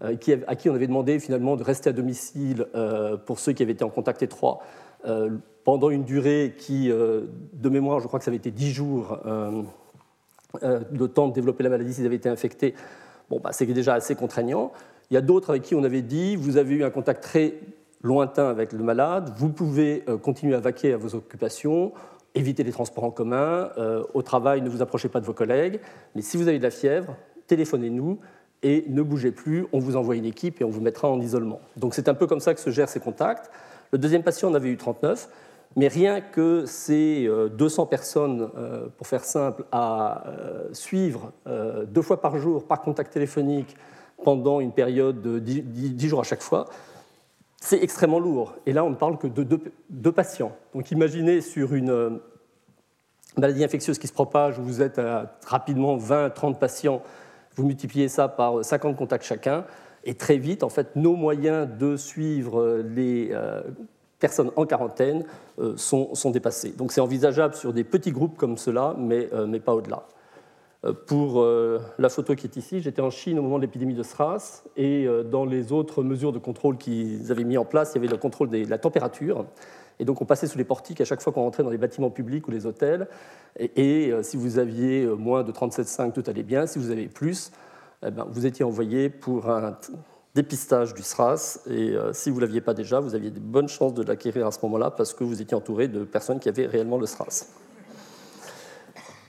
à 0.00 0.56
qui 0.56 0.68
on 0.68 0.74
avait 0.74 0.88
demandé 0.88 1.20
finalement 1.20 1.54
de 1.54 1.62
rester 1.62 1.90
à 1.90 1.92
domicile 1.92 2.66
pour 3.24 3.38
ceux 3.38 3.52
qui 3.52 3.62
avaient 3.62 3.72
été 3.72 3.84
en 3.84 3.88
contact 3.88 4.20
étroit 4.20 4.58
pendant 5.62 5.90
une 5.90 6.02
durée 6.02 6.54
qui, 6.58 6.88
de 6.88 7.68
mémoire, 7.68 8.00
je 8.00 8.08
crois 8.08 8.18
que 8.18 8.24
ça 8.24 8.30
avait 8.30 8.38
été 8.38 8.50
10 8.50 8.72
jours 8.72 9.20
de 10.60 11.06
temps 11.06 11.28
de 11.28 11.32
développer 11.32 11.62
la 11.62 11.70
maladie 11.70 11.94
s'ils 11.94 12.06
avaient 12.06 12.16
été 12.16 12.28
infectés, 12.28 12.74
bon, 13.30 13.38
bah, 13.38 13.52
c'est 13.52 13.64
déjà 13.66 13.94
assez 13.94 14.16
contraignant. 14.16 14.72
Il 15.12 15.14
y 15.14 15.18
a 15.18 15.20
d'autres 15.20 15.50
avec 15.50 15.62
qui 15.62 15.76
on 15.76 15.84
avait 15.84 16.02
dit, 16.02 16.34
vous 16.34 16.56
avez 16.56 16.74
eu 16.74 16.82
un 16.82 16.90
contact 16.90 17.22
très 17.22 17.54
lointain 18.02 18.48
avec 18.48 18.72
le 18.72 18.82
malade, 18.82 19.32
vous 19.36 19.48
pouvez 19.48 20.04
euh, 20.08 20.18
continuer 20.18 20.54
à 20.54 20.60
vaquer 20.60 20.92
à 20.92 20.96
vos 20.96 21.14
occupations, 21.14 21.92
éviter 22.34 22.64
les 22.64 22.72
transports 22.72 23.04
en 23.04 23.10
commun, 23.10 23.70
euh, 23.78 24.02
au 24.14 24.22
travail, 24.22 24.60
ne 24.62 24.68
vous 24.68 24.82
approchez 24.82 25.08
pas 25.08 25.20
de 25.20 25.26
vos 25.26 25.32
collègues, 25.32 25.80
mais 26.14 26.22
si 26.22 26.36
vous 26.36 26.48
avez 26.48 26.58
de 26.58 26.62
la 26.62 26.70
fièvre, 26.70 27.14
téléphonez-nous 27.46 28.18
et 28.62 28.84
ne 28.88 29.02
bougez 29.02 29.32
plus, 29.32 29.66
on 29.72 29.78
vous 29.78 29.96
envoie 29.96 30.16
une 30.16 30.24
équipe 30.24 30.60
et 30.60 30.64
on 30.64 30.70
vous 30.70 30.80
mettra 30.80 31.08
en 31.08 31.20
isolement. 31.20 31.60
Donc 31.76 31.94
c'est 31.94 32.08
un 32.08 32.14
peu 32.14 32.26
comme 32.26 32.40
ça 32.40 32.54
que 32.54 32.60
se 32.60 32.70
gèrent 32.70 32.88
ces 32.88 33.00
contacts. 33.00 33.50
Le 33.92 33.98
deuxième 33.98 34.22
patient 34.22 34.50
en 34.50 34.54
avait 34.54 34.68
eu 34.68 34.76
39, 34.76 35.28
mais 35.76 35.88
rien 35.88 36.20
que 36.20 36.64
ces 36.66 37.28
200 37.52 37.82
euh, 37.82 37.86
personnes, 37.86 38.50
pour 38.96 39.06
faire 39.06 39.24
simple, 39.24 39.64
à 39.72 40.24
suivre 40.72 41.32
deux 41.46 42.02
fois 42.02 42.20
par 42.20 42.38
jour 42.38 42.64
par 42.66 42.82
contact 42.82 43.12
téléphonique 43.12 43.76
pendant 44.22 44.60
une 44.60 44.72
période 44.72 45.20
de 45.20 45.38
10 45.38 46.08
jours 46.08 46.20
à 46.20 46.24
chaque 46.24 46.42
fois, 46.42 46.66
c'est 47.62 47.80
extrêmement 47.80 48.18
lourd. 48.18 48.56
Et 48.66 48.72
là, 48.72 48.84
on 48.84 48.90
ne 48.90 48.96
parle 48.96 49.18
que 49.18 49.28
de 49.28 49.44
deux, 49.88 50.12
patients. 50.12 50.50
Donc 50.74 50.90
imaginez 50.90 51.40
sur 51.40 51.74
une 51.74 51.90
euh, 51.90 52.10
maladie 53.36 53.62
infectieuse 53.62 54.00
qui 54.00 54.08
se 54.08 54.12
propage, 54.12 54.58
où 54.58 54.64
vous 54.64 54.82
êtes 54.82 54.98
à 54.98 55.38
rapidement 55.46 55.96
20-30 55.96 56.58
patients, 56.58 57.02
vous 57.54 57.64
multipliez 57.64 58.08
ça 58.08 58.26
par 58.26 58.64
50 58.64 58.96
contacts 58.96 59.24
chacun, 59.24 59.64
et 60.02 60.14
très 60.14 60.38
vite, 60.38 60.64
en 60.64 60.70
fait, 60.70 60.96
nos 60.96 61.14
moyens 61.14 61.68
de 61.78 61.96
suivre 61.96 62.82
les 62.84 63.28
euh, 63.30 63.62
personnes 64.18 64.50
en 64.56 64.66
quarantaine 64.66 65.24
euh, 65.60 65.76
sont, 65.76 66.16
sont, 66.16 66.32
dépassés. 66.32 66.70
Donc 66.70 66.90
c'est 66.90 67.00
envisageable 67.00 67.54
sur 67.54 67.72
des 67.72 67.84
petits 67.84 68.10
groupes 68.10 68.36
comme 68.36 68.58
cela, 68.58 68.96
mais, 68.98 69.30
mais 69.46 69.60
pas 69.60 69.72
au-delà. 69.72 70.02
Euh, 70.84 70.92
pour 70.92 71.40
euh, 71.40 71.80
la 71.98 72.08
photo 72.08 72.34
qui 72.34 72.46
est 72.46 72.56
ici, 72.56 72.80
j'étais 72.80 73.02
en 73.02 73.10
Chine 73.10 73.38
au 73.38 73.42
moment 73.42 73.58
de 73.58 73.62
l'épidémie 73.62 73.94
de 73.94 74.02
SRAS 74.02 74.64
et 74.76 75.06
euh, 75.06 75.22
dans 75.22 75.44
les 75.44 75.72
autres 75.72 76.02
mesures 76.02 76.32
de 76.32 76.38
contrôle 76.38 76.76
qu'ils 76.76 77.30
avaient 77.30 77.44
mis 77.44 77.56
en 77.56 77.64
place, 77.64 77.92
il 77.92 77.96
y 77.96 77.98
avait 77.98 78.12
le 78.12 78.16
contrôle 78.16 78.50
de 78.50 78.68
la 78.68 78.78
température. 78.78 79.46
Et 80.00 80.04
donc 80.04 80.20
on 80.20 80.24
passait 80.24 80.46
sous 80.46 80.58
les 80.58 80.64
portiques 80.64 81.00
à 81.00 81.04
chaque 81.04 81.20
fois 81.20 81.32
qu'on 81.32 81.42
rentrait 81.42 81.62
dans 81.62 81.70
les 81.70 81.78
bâtiments 81.78 82.10
publics 82.10 82.48
ou 82.48 82.50
les 82.50 82.66
hôtels. 82.66 83.06
Et, 83.60 84.12
si 84.22 84.36
vous 84.36 84.58
aviez 84.58 85.06
moins 85.06 85.44
de 85.44 85.52
37,5, 85.52 86.12
tout 86.12 86.24
allait 86.26 86.42
bien. 86.42 86.66
Si 86.66 86.78
vous 86.78 86.90
avez 86.90 87.06
plus, 87.06 87.52
eh 88.04 88.10
ben, 88.10 88.26
vous 88.28 88.46
étiez 88.46 88.64
envoyé 88.64 89.10
pour 89.10 89.50
un 89.50 89.76
dépistage 90.34 90.94
du 90.94 91.02
SRAS. 91.02 91.60
Et 91.70 91.94
si 92.12 92.30
vous 92.30 92.36
ne 92.36 92.46
l'aviez 92.46 92.62
pas 92.62 92.72
déjà, 92.72 92.98
vous 92.98 93.14
aviez 93.14 93.30
de 93.30 93.38
bonnes 93.38 93.68
chances 93.68 93.92
de 93.92 94.02
l'acquérir 94.02 94.46
à 94.46 94.50
ce 94.50 94.58
moment-là 94.62 94.90
parce 94.90 95.12
que 95.12 95.24
vous 95.24 95.42
étiez 95.42 95.56
entouré 95.56 95.86
de 95.88 96.04
personnes 96.04 96.40
qui 96.40 96.48
avaient 96.48 96.66
réellement 96.66 96.96
le 96.96 97.06
SRAS. 97.06 97.61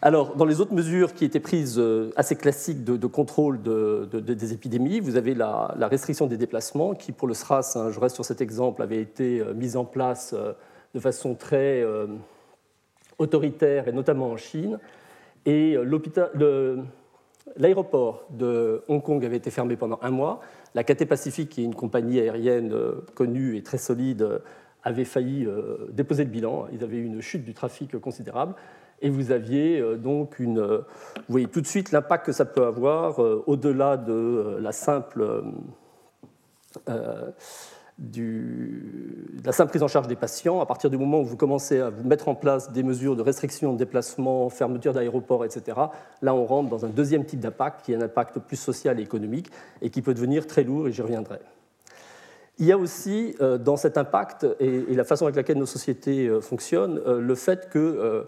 Alors, 0.06 0.36
dans 0.36 0.44
les 0.44 0.60
autres 0.60 0.74
mesures 0.74 1.14
qui 1.14 1.24
étaient 1.24 1.40
prises 1.40 1.80
euh, 1.80 2.12
assez 2.18 2.36
classiques 2.36 2.84
de, 2.84 3.08
contrôle 3.08 3.62
des 3.62 4.52
épidémies, 4.52 5.00
vous 5.00 5.16
avez 5.16 5.34
la, 5.34 5.74
restriction 5.80 6.28
des 6.28 6.36
déplacements 6.36 6.94
qui, 6.94 7.14
pour 7.14 7.26
le 7.26 7.34
SRAS, 7.34 7.78
hein, 7.78 7.90
je 7.90 8.02
reste 8.02 8.16
sur 8.16 8.26
cet 8.26 8.42
exemple, 8.42 8.82
avait 8.82 9.00
été 9.00 9.40
euh, 9.40 9.54
mise 9.54 9.78
en 9.78 9.86
place 9.86 10.34
euh, 10.34 10.52
de 10.94 11.00
façon 11.00 11.36
très 11.36 11.86
autoritaire, 13.18 13.88
et 13.88 13.94
notamment 13.94 14.30
en 14.32 14.38
Chine. 14.38 14.78
Et 15.46 15.78
l'aéroport 17.56 18.26
de 18.30 18.84
Hong 18.90 19.02
Kong 19.02 19.24
avait 19.26 19.38
été 19.38 19.52
fermé 19.52 19.78
pendant 19.78 20.00
un 20.02 20.12
mois. 20.12 20.42
La 20.76 20.84
Cathay 20.84 21.06
Pacific, 21.06 21.48
qui 21.50 21.62
est 21.62 21.64
une 21.64 21.74
compagnie 21.74 22.20
aérienne 22.20 22.76
connue 23.16 23.56
et 23.56 23.64
très 23.64 23.80
solide, 23.80 24.42
avait 24.84 25.06
failli 25.06 25.48
déposer 25.90 26.26
le 26.26 26.30
bilan. 26.30 26.68
Ils 26.74 26.84
avaient 26.84 26.98
eu 26.98 27.06
une 27.06 27.22
chute 27.22 27.44
du 27.44 27.56
trafic 27.56 27.98
considérable 27.98 28.54
et 29.04 29.10
vous 29.10 29.32
aviez 29.32 29.80
euh, 29.80 29.98
donc 29.98 30.40
une. 30.40 30.60
Euh, 30.60 30.78
vous 31.18 31.24
voyez 31.30 31.48
tout 31.48 31.62
de 31.62 31.68
suite 31.68 31.92
l'impact 31.92 32.26
que 32.26 32.32
ça 32.32 32.46
peut 32.46 32.66
avoir 32.66 33.22
euh, 33.22 33.44
au-delà 33.46 33.98
de 33.98 34.58
la 34.60 34.72
simple. 34.72 35.44
Du, 38.00 39.40
la 39.46 39.52
simple 39.52 39.70
prise 39.70 39.84
en 39.84 39.88
charge 39.88 40.08
des 40.08 40.16
patients, 40.16 40.60
à 40.60 40.66
partir 40.66 40.90
du 40.90 40.98
moment 40.98 41.20
où 41.20 41.26
vous 41.26 41.38
commencez 41.38 41.80
à 41.80 41.92
vous 41.92 42.04
mettre 42.04 42.28
en 42.28 42.34
place 42.34 42.72
des 42.72 42.82
mesures 42.82 43.16
de 43.16 43.22
restriction 43.22 43.72
de 43.74 43.78
déplacement, 43.78 44.50
fermeture 44.50 44.94
d'aéroports, 44.94 45.46
etc., 45.46 45.78
là 46.24 46.34
on 46.34 46.44
rentre 46.44 46.72
dans 46.72 46.86
un 46.86 46.90
deuxième 46.90 47.24
type 47.24 47.40
d'impact 47.40 47.86
qui 47.86 47.94
est 47.94 47.96
un 47.96 48.02
impact 48.02 48.40
plus 48.40 48.58
social 48.58 49.00
et 49.00 49.04
économique 49.04 49.52
et 49.84 49.92
qui 49.92 50.02
peut 50.02 50.16
devenir 50.16 50.48
très 50.48 50.64
lourd, 50.64 50.88
et 50.88 50.92
j'y 50.92 51.04
reviendrai. 51.04 51.38
Il 52.58 52.66
y 52.66 52.72
a 52.72 52.80
aussi 52.80 53.36
dans 53.60 53.78
cet 53.78 54.00
impact 54.00 54.48
et, 54.60 54.96
la 54.96 55.04
façon 55.04 55.26
avec 55.26 55.36
laquelle 55.36 55.60
nos 55.60 55.68
sociétés 55.68 56.28
fonctionnent 56.42 57.00
le 57.06 57.36
fait 57.36 57.70
que 57.70 58.26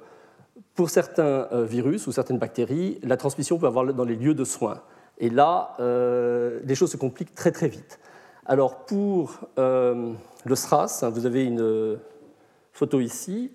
pour 0.75 0.89
certains 0.89 1.47
euh, 1.51 1.65
virus 1.65 2.05
ou 2.05 2.11
certaines 2.11 2.37
bactéries, 2.37 2.99
la 3.01 3.17
transmission 3.17 3.57
peut 3.57 3.65
avoir 3.65 3.85
dans 3.93 4.03
les 4.03 4.15
lieux 4.15 4.33
de 4.33 4.43
soins. 4.43 4.81
Et 5.17 5.29
là, 5.29 5.75
euh, 5.79 6.59
les 6.65 6.75
choses 6.75 6.91
se 6.91 6.97
compliquent 6.97 7.33
très 7.33 7.51
très 7.51 7.69
vite. 7.69 7.99
Alors 8.45 8.85
pour 8.85 9.39
euh, 9.57 10.13
le 10.43 10.55
SRAS, 10.55 11.01
hein, 11.01 11.09
vous 11.09 11.25
avez 11.25 11.45
une 11.45 11.97
photo 12.73 12.99
ici, 12.99 13.51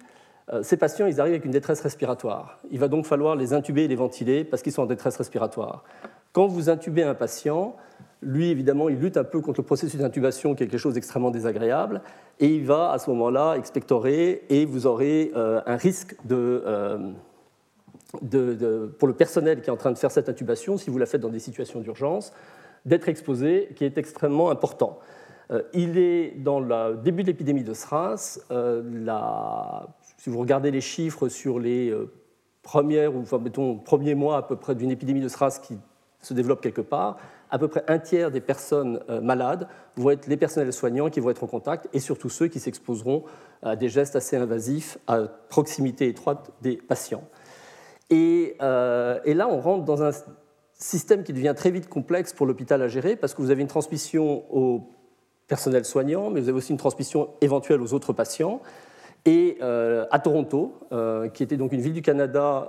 ces 0.63 0.77
patients, 0.77 1.07
ils 1.07 1.21
arrivent 1.21 1.35
avec 1.35 1.45
une 1.45 1.53
détresse 1.53 1.81
respiratoire. 1.81 2.59
Il 2.73 2.81
va 2.81 2.89
donc 2.89 3.07
falloir 3.07 3.37
les 3.37 3.53
intuber 3.53 3.85
et 3.85 3.89
les 3.89 3.95
ventiler 3.95 4.43
parce 4.43 4.65
qu'ils 4.65 4.73
sont 4.73 4.83
en 4.83 4.87
détresse 4.87 5.17
respiratoire. 5.17 5.85
Quand 6.33 6.49
vous 6.49 6.69
intubez 6.69 7.05
un 7.05 7.15
patient, 7.15 7.77
lui, 8.23 8.51
évidemment, 8.51 8.89
il 8.89 8.99
lutte 8.99 9.17
un 9.17 9.25
peu 9.25 9.41
contre 9.41 9.61
le 9.61 9.67
processus 9.67 9.99
d'intubation, 9.99 10.55
quelque 10.55 10.79
chose 10.79 10.95
d'extrêmement 10.95 11.31
désagréable, 11.31 12.03
et 12.39 12.49
il 12.49 12.65
va 12.67 12.91
à 12.91 12.99
ce 12.99 13.09
moment-là 13.11 13.55
expectorer, 13.57 14.43
et 14.51 14.67
vous 14.67 14.87
aurez 14.87 15.33
euh, 15.35 15.61
un 15.67 15.77
risque 15.77 16.17
euh, 16.31 17.13
de, 18.21 18.95
pour 18.99 19.09
le 19.09 19.15
personnel 19.15 19.63
qui 19.63 19.71
est 19.71 19.73
en 19.73 19.77
train 19.77 19.93
de 19.93 19.99
faire 19.99 20.11
cette 20.11 20.29
intubation, 20.29 20.77
si 20.77 20.91
vous 20.91 20.99
la 20.99 21.07
faites 21.07 21.21
dans 21.21 21.31
des 21.31 21.39
situations 21.39 21.81
d'urgence, 21.81 22.33
d'être 22.85 23.09
exposé, 23.09 23.71
qui 23.77 23.85
est 23.85 23.97
extrêmement 23.97 24.51
important. 24.51 24.99
Euh, 25.51 25.63
il 25.73 25.97
est 25.97 26.33
dans 26.33 26.61
le 26.61 26.97
début 26.97 27.23
de 27.23 27.29
l'épidémie 27.29 27.65
de 27.65 27.75
SRAS, 27.75 28.41
si 30.19 30.29
vous 30.29 30.39
regardez 30.39 30.71
les 30.71 30.83
chiffres 30.83 31.29
sur 31.29 31.59
les 31.59 31.95
premières, 32.63 33.17
ou 33.17 33.21
enfin, 33.21 33.39
mettons, 33.39 33.79
premiers 33.79 34.15
mois 34.15 34.37
à 34.37 34.43
peu 34.43 34.57
près 34.57 34.75
d'une 34.75 34.91
épidémie 34.91 35.23
de 35.23 35.29
SRAS 35.29 35.61
qui 35.63 35.79
se 36.21 36.35
développe 36.35 36.61
quelque 36.61 36.83
part, 36.83 37.17
à 37.51 37.59
peu 37.59 37.69
près 37.69 37.85
un 37.89 37.99
tiers 37.99 38.31
des 38.31 38.41
personnes 38.41 39.01
euh, 39.09 39.21
malades 39.21 39.67
vont 39.97 40.11
être 40.11 40.27
les 40.27 40.37
personnels 40.37 40.73
soignants 40.73 41.11
qui 41.11 41.21
vont 41.21 41.31
être 41.31 41.45
en 41.45 41.49
contact 41.49 41.89
et 41.93 42.01
surtout 42.01 42.29
ceux 42.29 42.49
qui 42.49 42.61
s'exposeront 42.61 43.25
à 43.63 43.77
des 43.77 43.89
gestes 43.89 44.17
assez 44.17 44.37
invasifs 44.37 44.99
à 45.07 45.23
proximité 45.49 46.09
étroite 46.09 46.51
des 46.63 46.77
patients. 46.77 47.25
Et, 48.09 48.57
euh, 48.63 49.21
et, 49.25 49.35
là, 49.35 49.49
on 49.49 49.61
rentre 49.61 49.85
dans 49.85 50.03
un 50.03 50.11
système 50.75 51.23
qui 51.23 51.33
devient 51.33 51.55
très 51.57 51.71
vite 51.71 51.89
complexe 51.89 52.33
pour 52.33 52.47
l'hôpital 52.47 52.83
à 52.83 52.89
gérer 52.89 53.17
parce 53.17 53.35
que 53.35 53.43
vous 53.43 53.51
avez 53.51 53.63
une 53.63 53.69
transmission 53.69 54.45
au 54.51 54.89
personnel 55.47 55.85
soignant, 55.85 56.31
mais 56.31 56.41
vous 56.41 56.49
avez 56.49 56.59
aussi 56.59 56.73
une 56.73 56.79
transmission 56.79 57.31
éventuelle 57.41 57.83
aux 57.83 57.93
autres 57.93 58.13
patients. 58.13 58.61
Et 59.27 59.59
euh, 59.61 60.07
à 60.11 60.19
Toronto, 60.19 60.75
qui 61.35 61.43
était 61.43 61.57
donc 61.57 61.73
une 61.73 61.81
ville 61.81 61.93
du 61.93 62.03
Canada 62.03 62.67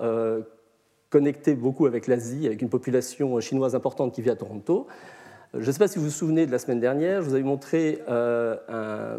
connecté 1.12 1.54
beaucoup 1.54 1.86
avec 1.86 2.08
l'Asie, 2.08 2.48
avec 2.48 2.64
une 2.64 2.70
population 2.70 3.40
chinoise 3.40 3.76
importante 3.76 4.16
qui 4.16 4.24
vit 4.24 4.32
à 4.32 4.36
Toronto. 4.36 4.88
Je 5.54 5.68
ne 5.68 5.72
sais 5.72 5.80
pas 5.80 5.90
si 5.90 6.00
vous 6.00 6.06
vous 6.06 6.12
souvenez 6.12 6.46
de 6.46 6.52
la 6.52 6.60
semaine 6.60 6.80
dernière, 6.80 7.22
je 7.22 7.28
vous 7.28 7.34
avais 7.34 7.44
montré 7.44 8.02
euh, 8.08 8.56
un 8.70 8.74
euh, 8.74 9.18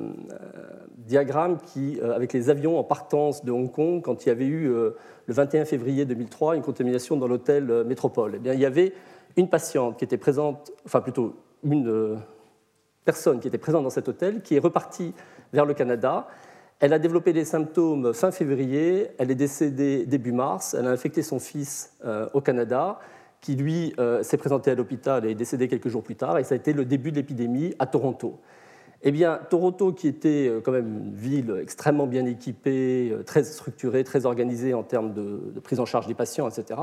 diagramme 0.97 1.59
qui, 1.59 2.01
euh, 2.01 2.17
avec 2.17 2.33
les 2.33 2.49
avions 2.49 2.79
en 2.79 2.85
partance 2.85 3.45
de 3.45 3.53
Hong 3.53 3.71
Kong 3.71 4.01
quand 4.01 4.25
il 4.25 4.31
y 4.31 4.33
avait 4.33 4.47
eu 4.47 4.67
le 4.69 4.97
21 5.29 5.67
février 5.67 6.07
2003 6.07 6.57
une 6.57 6.63
contamination 6.63 7.19
dans 7.19 7.29
l'hôtel 7.29 7.85
Métropole. 7.85 8.41
Eh 8.43 8.55
il 8.55 8.61
y 8.61 8.65
avait 8.65 8.95
une 9.37 9.49
patiente 9.49 9.99
qui 9.99 10.05
était 10.05 10.17
présente, 10.17 10.73
enfin 10.87 11.03
plutôt 11.03 11.37
une 11.65 12.19
personne 13.05 13.39
qui 13.39 13.49
était 13.49 13.59
présente 13.59 13.85
dans 13.85 13.91
cet 13.91 14.09
hôtel 14.09 14.41
qui 14.41 14.57
est 14.57 14.61
repartie 14.61 15.13
vers 15.53 15.67
le 15.67 15.75
Canada. 15.75 16.29
Elle 16.83 16.93
a 16.93 16.99
développé 16.99 17.33
des 17.33 17.45
symptômes 17.45 18.13
fin 18.13 18.33
février, 18.33 19.11
elle 19.19 19.31
est 19.31 19.37
décédée 19.37 20.05
début 20.05 20.33
mars, 20.33 20.75
elle 20.77 20.89
a 20.89 20.91
infecté 20.91 21.23
son 21.23 21.39
fils 21.39 21.93
euh, 22.05 22.29
au 22.35 22.41
Canada, 22.41 22.99
qui 23.41 23.55
lui 23.55 23.95
euh, 24.01 24.25
s'est 24.25 24.37
présenté 24.37 24.73
à 24.73 24.75
l'hôpital 24.75 25.25
et 25.25 25.31
est 25.31 25.37
décédé 25.37 25.69
quelques 25.69 25.87
jours 25.87 26.03
plus 26.03 26.17
tard, 26.17 26.39
et 26.39 26.45
ça 26.45 26.55
a 26.55 26.57
été 26.57 26.73
le 26.73 26.85
début 26.85 27.13
de 27.13 27.17
l'épidémie 27.19 27.73
à 27.79 27.87
Toronto. 27.87 28.41
Eh 29.05 29.13
bien, 29.13 29.39
Toronto, 29.49 29.93
qui 29.93 30.09
était 30.09 30.49
euh, 30.49 30.61
quand 30.61 30.73
même 30.73 31.05
une 31.05 31.15
ville 31.15 31.57
extrêmement 31.63 32.09
bien 32.09 32.27
équipée, 32.27 33.17
très 33.27 33.45
structurée, 33.45 34.03
très 34.03 34.27
organisée 34.27 34.75
en 34.75 34.83
termes 34.83 35.15
de, 35.15 35.61
prise 35.63 35.79
en 35.79 35.87
charge 35.87 36.09
des 36.09 36.15
patients, 36.15 36.49
etc., 36.49 36.81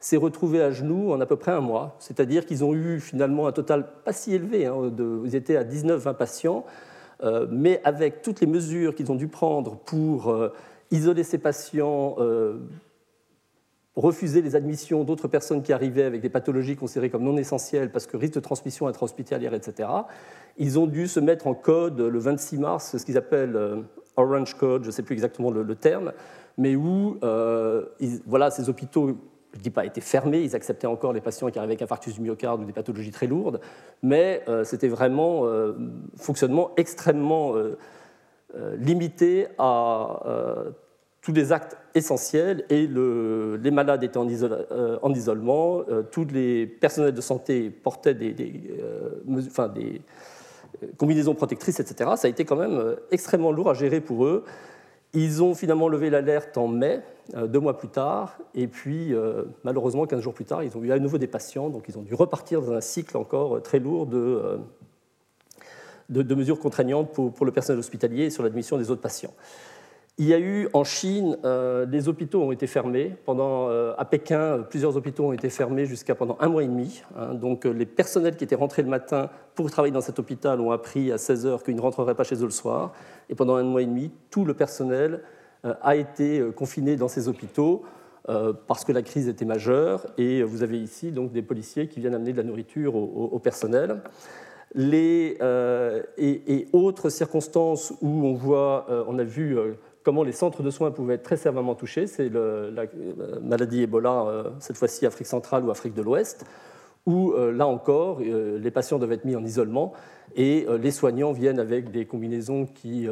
s'est 0.00 0.16
retrouvé 0.16 0.62
à 0.62 0.70
genoux 0.70 1.12
en 1.12 1.20
à 1.20 1.26
peu 1.26 1.36
près 1.36 1.52
un 1.52 1.60
mois. 1.60 1.96
C'est-à-dire 1.98 2.46
qu'ils 2.46 2.64
ont 2.64 2.72
eu 2.72 3.00
finalement 3.00 3.46
un 3.48 3.52
total 3.52 3.86
pas 4.02 4.14
si 4.14 4.34
élevé. 4.34 4.64
Hein, 4.64 4.88
de, 4.90 5.20
ils 5.26 5.36
étaient 5.36 5.56
à 5.56 5.64
19-20 5.64 6.14
patients, 6.14 6.64
euh, 7.22 7.46
mais 7.50 7.80
avec 7.84 8.22
toutes 8.22 8.40
les 8.40 8.46
mesures 8.46 8.94
qu'ils 8.94 9.10
ont 9.12 9.16
dû 9.16 9.28
prendre 9.28 9.76
pour 9.76 10.34
isoler 10.90 11.24
ces 11.24 11.38
patients, 11.38 12.16
refuser 13.94 14.40
les 14.40 14.56
admissions 14.56 15.04
d'autres 15.04 15.28
personnes 15.28 15.62
qui 15.62 15.72
arrivaient 15.72 16.04
avec 16.04 16.22
des 16.22 16.30
pathologies 16.30 16.76
considérées 16.76 17.10
comme 17.10 17.24
non 17.24 17.36
essentielles 17.36 17.90
parce 17.90 18.06
que 18.06 18.16
risque 18.16 18.34
de 18.34 18.40
transmission 18.40 18.86
intra-hospitalière, 18.86 19.52
etc., 19.54 19.88
ils 20.56 20.78
ont 20.78 20.86
dû 20.86 21.08
se 21.08 21.20
mettre 21.20 21.46
en 21.46 21.54
code 21.54 22.00
le 22.00 22.18
26 22.18 22.58
mars, 22.58 22.96
ce 22.96 23.04
qu'ils 23.04 23.18
appellent 23.18 23.56
euh, 23.56 23.82
Orange 24.16 24.54
Code, 24.54 24.82
je 24.82 24.88
ne 24.88 24.92
sais 24.92 25.02
plus 25.02 25.14
exactement 25.14 25.50
le, 25.50 25.74
terme, 25.74 26.12
mais 26.56 26.76
où 26.76 27.18
euh, 27.22 27.84
voilà, 28.26 28.50
ces 28.50 28.68
hôpitaux, 28.68 29.16
je 29.52 29.58
ne 29.58 29.62
dis 29.62 29.70
pas 29.70 29.84
étaient 29.84 30.00
fermés, 30.00 30.40
ils 30.40 30.56
acceptaient 30.56 30.86
encore 30.86 31.12
les 31.12 31.20
patients 31.20 31.50
qui 31.50 31.58
arrivaient 31.58 31.72
avec 31.72 31.82
infarctus 31.82 32.14
du 32.14 32.20
myocarde 32.20 32.62
ou 32.62 32.64
des 32.64 32.72
pathologies 32.72 33.10
très 33.10 33.26
lourdes, 33.26 33.60
mais 34.02 34.42
euh, 34.48 34.64
c'était 34.64 34.88
vraiment 34.88 35.46
un 35.46 35.74
fonctionnement 36.16 36.70
extrêmement 36.76 37.54
limité 38.78 39.48
à 39.58 40.20
tous 41.22 41.32
les 41.32 41.52
actes 41.52 41.76
essentiels 41.94 42.64
et 42.68 42.86
les 42.88 43.70
malades 43.70 44.02
étaient 44.02 44.18
en, 44.18 44.28
euh, 44.28 44.98
isolement, 45.14 45.82
euh, 45.88 46.02
tous 46.02 46.26
les 46.26 46.66
personnels 46.66 47.14
de 47.14 47.20
santé 47.20 47.70
portaient 47.70 48.14
des, 48.14 48.34
euh, 48.80 49.22
combinaisons 50.96 51.34
protectrices, 51.34 51.78
etc. 51.78 52.10
Ça 52.16 52.26
a 52.26 52.30
été 52.30 52.44
quand 52.44 52.56
même 52.56 52.96
extrêmement 53.12 53.52
lourd 53.52 53.70
à 53.70 53.74
gérer 53.74 54.00
pour 54.00 54.24
eux. 54.24 54.44
Ils 55.14 55.42
ont 55.42 55.54
finalement 55.54 55.88
levé 55.88 56.08
l'alerte 56.08 56.56
en 56.56 56.68
mai, 56.68 57.02
deux 57.36 57.60
mois 57.60 57.76
plus 57.76 57.88
tard, 57.88 58.38
et 58.54 58.66
puis 58.66 59.14
malheureusement, 59.62 60.06
15 60.06 60.20
jours 60.20 60.32
plus 60.32 60.46
tard, 60.46 60.64
ils 60.64 60.74
ont 60.76 60.82
eu 60.82 60.90
à 60.90 60.98
nouveau 60.98 61.18
des 61.18 61.26
patients, 61.26 61.68
donc 61.68 61.84
ils 61.88 61.98
ont 61.98 62.02
dû 62.02 62.14
repartir 62.14 62.62
dans 62.62 62.72
un 62.72 62.80
cycle 62.80 63.16
encore 63.18 63.62
très 63.62 63.78
lourd 63.78 64.06
de, 64.06 64.58
mesures 66.08 66.58
contraignantes 66.58 67.12
pour, 67.12 67.44
le 67.44 67.52
personnel 67.52 67.78
hospitalier 67.78 68.24
et 68.24 68.30
sur 68.30 68.42
l'admission 68.42 68.78
des 68.78 68.90
autres 68.90 69.02
patients. 69.02 69.34
Il 70.18 70.26
y 70.26 70.34
a 70.34 70.38
eu 70.38 70.68
en 70.74 70.84
Chine, 70.84 71.38
euh, 71.44 71.86
les 71.86 72.06
hôpitaux 72.06 72.42
ont 72.42 72.52
été 72.52 72.66
fermés. 72.66 73.16
Pendant, 73.24 73.70
euh, 73.70 73.94
à 73.96 74.04
Pékin, 74.04 74.58
plusieurs 74.68 74.94
hôpitaux 74.94 75.24
ont 75.24 75.32
été 75.32 75.48
fermés 75.48 75.86
jusqu'à 75.86 76.14
pendant 76.14 76.36
un 76.38 76.48
mois 76.48 76.62
et 76.62 76.66
demi. 76.66 77.02
Hein. 77.16 77.32
donc 77.34 77.64
euh, 77.64 77.70
les 77.70 77.86
personnels 77.86 78.36
qui 78.36 78.44
étaient 78.44 78.54
rentrés 78.54 78.82
le 78.82 78.90
matin 78.90 79.30
pour 79.54 79.70
travailler 79.70 79.92
dans 79.92 80.02
cet 80.02 80.18
hôpital 80.18 80.60
ont 80.60 80.70
appris 80.70 81.10
à 81.12 81.18
16 81.18 81.46
heures 81.46 81.62
qu'ils 81.62 81.76
ne 81.76 81.80
rentreraient 81.80 82.14
pas 82.14 82.24
chez 82.24 82.36
eux 82.36 82.44
le 82.44 82.50
soir. 82.50 82.92
Et 83.30 83.34
pendant 83.34 83.56
un 83.56 83.62
mois 83.62 83.80
et 83.80 83.86
demi, 83.86 84.10
tout 84.30 84.44
le 84.44 84.52
personnel 84.52 85.22
a 85.64 85.96
été 85.96 86.42
confiné 86.56 86.96
dans 86.96 87.06
ces 87.08 87.28
hôpitaux 87.28 87.84
parce 88.66 88.84
que 88.84 88.90
la 88.90 89.02
crise 89.02 89.28
était 89.28 89.44
majeure. 89.44 90.04
Et 90.18 90.42
vous 90.42 90.62
avez 90.62 90.80
ici 90.80 91.12
donc 91.12 91.32
des 91.32 91.42
policiers 91.42 91.86
qui 91.86 92.00
viennent 92.00 92.14
amener 92.14 92.32
de 92.32 92.38
la 92.38 92.42
nourriture 92.42 92.96
au, 92.96 93.38
personnel. 93.38 94.02
Les, 94.74 95.38
et, 96.18 96.68
autres 96.72 97.10
circonstances 97.10 97.92
où 98.00 98.26
on 98.26 98.34
voit, 98.34 98.86
on 99.06 99.18
a 99.18 99.24
vu 99.24 99.56
comment 100.02 100.22
les 100.22 100.32
centres 100.32 100.62
de 100.62 100.70
soins 100.70 100.90
pouvaient 100.90 101.14
être 101.14 101.22
très 101.22 101.36
sévèrement 101.36 101.74
touchés. 101.74 102.06
C'est 102.06 102.28
la, 102.28 102.84
maladie 103.40 103.82
Ebola, 103.82 104.24
euh, 104.26 104.50
cette 104.58 104.76
fois-ci 104.76 105.06
Afrique 105.06 105.26
centrale 105.26 105.64
ou 105.64 105.70
Afrique 105.70 105.94
de 105.94 106.02
l'Ouest, 106.02 106.44
où 107.06 107.32
euh, 107.32 107.52
là 107.52 107.66
encore, 107.66 108.20
euh, 108.20 108.58
les 108.58 108.70
patients 108.70 108.98
doivent 108.98 109.12
être 109.12 109.24
mis 109.24 109.36
en 109.36 109.44
isolement 109.44 109.92
et 110.34 110.66
les 110.80 110.90
soignants 110.92 111.32
viennent 111.32 111.58
avec 111.58 111.90
des 111.90 112.06
combinaisons 112.06 112.64
qui, 112.64 113.06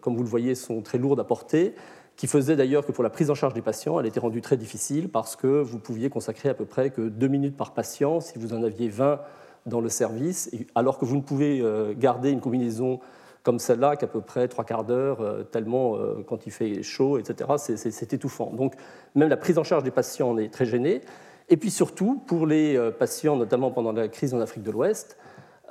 comme 0.00 0.16
vous 0.16 0.22
le 0.22 0.28
voyez, 0.28 0.54
sont 0.54 0.80
très 0.80 0.96
lourdes 0.96 1.20
à 1.20 1.24
porter, 1.24 1.74
qui 2.16 2.26
faisaient 2.26 2.56
d'ailleurs 2.56 2.86
que 2.86 2.92
pour 2.92 3.04
la 3.04 3.10
prise 3.10 3.28
en 3.28 3.34
charge 3.34 3.52
des 3.52 3.60
patients, 3.60 4.00
elle 4.00 4.06
était 4.06 4.20
rendue 4.20 4.40
très 4.40 4.56
difficile 4.56 5.10
parce 5.10 5.36
que 5.36 5.60
vous 5.60 5.78
pouviez 5.78 6.08
consacrer 6.08 6.48
à 6.48 6.54
peu 6.54 6.64
près 6.64 6.88
que 6.88 7.02
deux 7.02 7.28
minutes 7.28 7.54
par 7.54 7.74
patient 7.74 8.20
si 8.20 8.38
vous 8.38 8.54
en 8.54 8.62
aviez 8.62 8.88
20 8.88 9.20
dans 9.66 9.82
le 9.82 9.90
service, 9.90 10.50
alors 10.74 10.96
que 10.96 11.04
vous 11.04 11.16
ne 11.16 11.20
pouvez 11.20 11.62
garder 11.98 12.30
une 12.30 12.40
combinaison 12.40 13.00
comme 13.44 13.58
celle-là, 13.58 13.96
qu'à 13.96 14.06
peu 14.06 14.22
près 14.22 14.48
trois 14.48 14.64
quarts 14.64 14.84
d'heure, 14.84 15.20
euh, 15.20 15.44
tellement 15.44 15.96
euh, 15.96 16.24
quand 16.26 16.46
il 16.46 16.50
fait 16.50 16.82
chaud, 16.82 17.18
etc., 17.18 17.50
c'est 17.58 18.12
étouffant. 18.12 18.50
Donc 18.50 18.74
même 19.14 19.28
la 19.28 19.36
prise 19.36 19.58
en 19.58 19.64
charge 19.64 19.84
des 19.84 19.90
patients 19.90 20.30
en 20.30 20.38
est 20.38 20.52
très 20.52 20.64
gênée. 20.64 21.02
Et 21.50 21.58
puis 21.58 21.70
surtout, 21.70 22.22
pour 22.26 22.46
les 22.46 22.74
euh, 22.74 22.90
patients, 22.90 23.36
notamment 23.36 23.70
pendant 23.70 23.92
la 23.92 24.08
crise 24.08 24.32
en 24.32 24.40
Afrique 24.40 24.64
de 24.64 24.70
l'Ouest, 24.70 25.18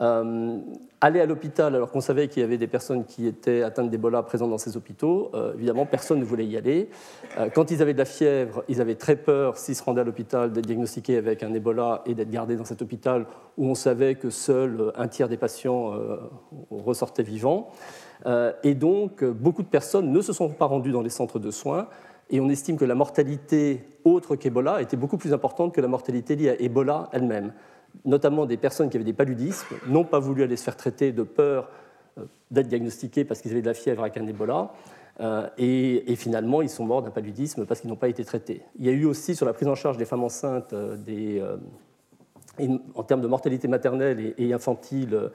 euh, 0.02 0.58
aller 1.02 1.20
à 1.20 1.26
l'hôpital 1.28 1.76
alors 1.76 1.92
qu'on 1.92 2.02
savait 2.02 2.28
qu'il 2.28 2.42
y 2.42 2.44
avait 2.44 2.58
des 2.58 2.68
personnes 2.68 3.06
qui 3.06 3.28
étaient 3.28 3.62
atteintes 3.62 3.92
d'Ebola 3.92 4.24
présentes 4.24 4.50
dans 4.50 4.58
ces 4.58 4.76
hôpitaux, 4.76 5.30
euh, 5.36 5.54
évidemment, 5.54 5.86
personne 5.86 6.20
ne 6.20 6.26
voulait 6.26 6.46
y 6.46 6.58
aller. 6.58 6.90
Euh, 7.38 7.50
quand 7.54 7.70
ils 7.70 7.82
avaient 7.82 7.94
de 7.94 8.00
la 8.00 8.06
fièvre, 8.06 8.64
ils 8.70 8.82
avaient 8.82 8.96
très 8.96 9.16
peur, 9.16 9.58
s'ils 9.58 9.76
se 9.76 9.84
rendaient 9.84 10.02
à 10.02 10.04
l'hôpital, 10.04 10.52
d'être 10.52 10.66
diagnostiqués 10.66 11.18
avec 11.18 11.44
un 11.44 11.54
Ebola 11.54 12.02
et 12.06 12.16
d'être 12.16 12.32
gardés 12.32 12.56
dans 12.56 12.66
cet 12.66 12.82
hôpital 12.82 13.28
où 13.58 13.68
on 13.68 13.76
savait 13.76 14.16
que 14.16 14.32
seul 14.32 14.92
un 14.96 15.08
tiers 15.08 15.30
des 15.30 15.38
patients 15.38 15.94
ressortaient 16.72 17.22
vivants. 17.22 17.70
et 18.64 18.74
donc, 18.74 19.24
beaucoup 19.24 19.62
de 19.62 19.68
personnes 19.68 20.12
ne 20.12 20.22
se 20.22 20.34
sont 20.34 20.50
pas 20.50 20.66
rendues 20.66 20.92
dans 20.92 21.04
les 21.04 21.10
centres 21.10 21.38
de 21.38 21.52
soins. 21.52 21.88
Et 22.32 22.40
on 22.40 22.50
estime 22.50 22.78
que 22.78 22.86
la 22.86 22.96
mortalité 22.96 23.86
autre 24.06 24.36
qu'Ebola 24.36 24.82
était 24.82 24.98
beaucoup 24.98 25.18
plus 25.18 25.34
importante 25.34 25.74
que 25.74 25.82
la 25.82 25.88
mortalité 25.88 26.36
liée 26.36 26.50
à 26.50 26.60
Ebola 26.60 27.10
elle-même 27.12 27.54
notamment 28.06 28.46
des 28.46 28.58
personnes 28.58 28.90
qui 28.90 28.98
avaient 28.98 29.04
des 29.04 29.14
paludismes, 29.14 29.76
n'ont 29.88 30.04
pas 30.04 30.20
voulu 30.20 30.44
aller 30.44 30.58
se 30.58 30.64
faire 30.64 30.78
traiter 30.78 31.12
de 31.12 31.24
peur 31.24 31.70
euh, 32.18 32.26
d'être 32.52 32.68
diagnostiqués 32.68 33.24
parce 33.24 33.42
qu'ils 33.42 33.52
avaient 33.52 33.62
de 33.62 33.68
la 33.68 33.74
fièvre 33.74 34.02
avec 34.02 34.18
un 34.18 34.28
Ebola. 34.28 34.72
Euh, 35.20 35.48
et, 35.58 36.16
finalement, 36.16 36.62
ils 36.62 36.70
sont 36.70 36.86
morts 36.86 37.04
d'un 37.04 37.12
paludisme 37.12 37.66
parce 37.66 37.82
qu'ils 37.82 37.90
n'ont 37.90 37.96
pas 37.96 38.10
été 38.10 38.26
traités. 38.26 38.64
Il 38.80 38.86
y 38.86 38.90
a 38.90 38.92
eu 38.92 39.06
aussi 39.06 39.36
sur 39.36 39.46
la 39.46 39.54
prise 39.54 39.68
en 39.68 39.76
charge 39.76 39.98
des 39.98 40.06
femmes 40.06 40.24
enceintes, 40.24 40.74
euh, 40.74 40.98
des, 40.98 41.44
en 42.96 43.04
termes 43.04 43.22
de 43.22 43.28
mortalité 43.28 43.68
maternelle 43.68 44.34
et, 44.38 44.54
infantile 44.54 45.32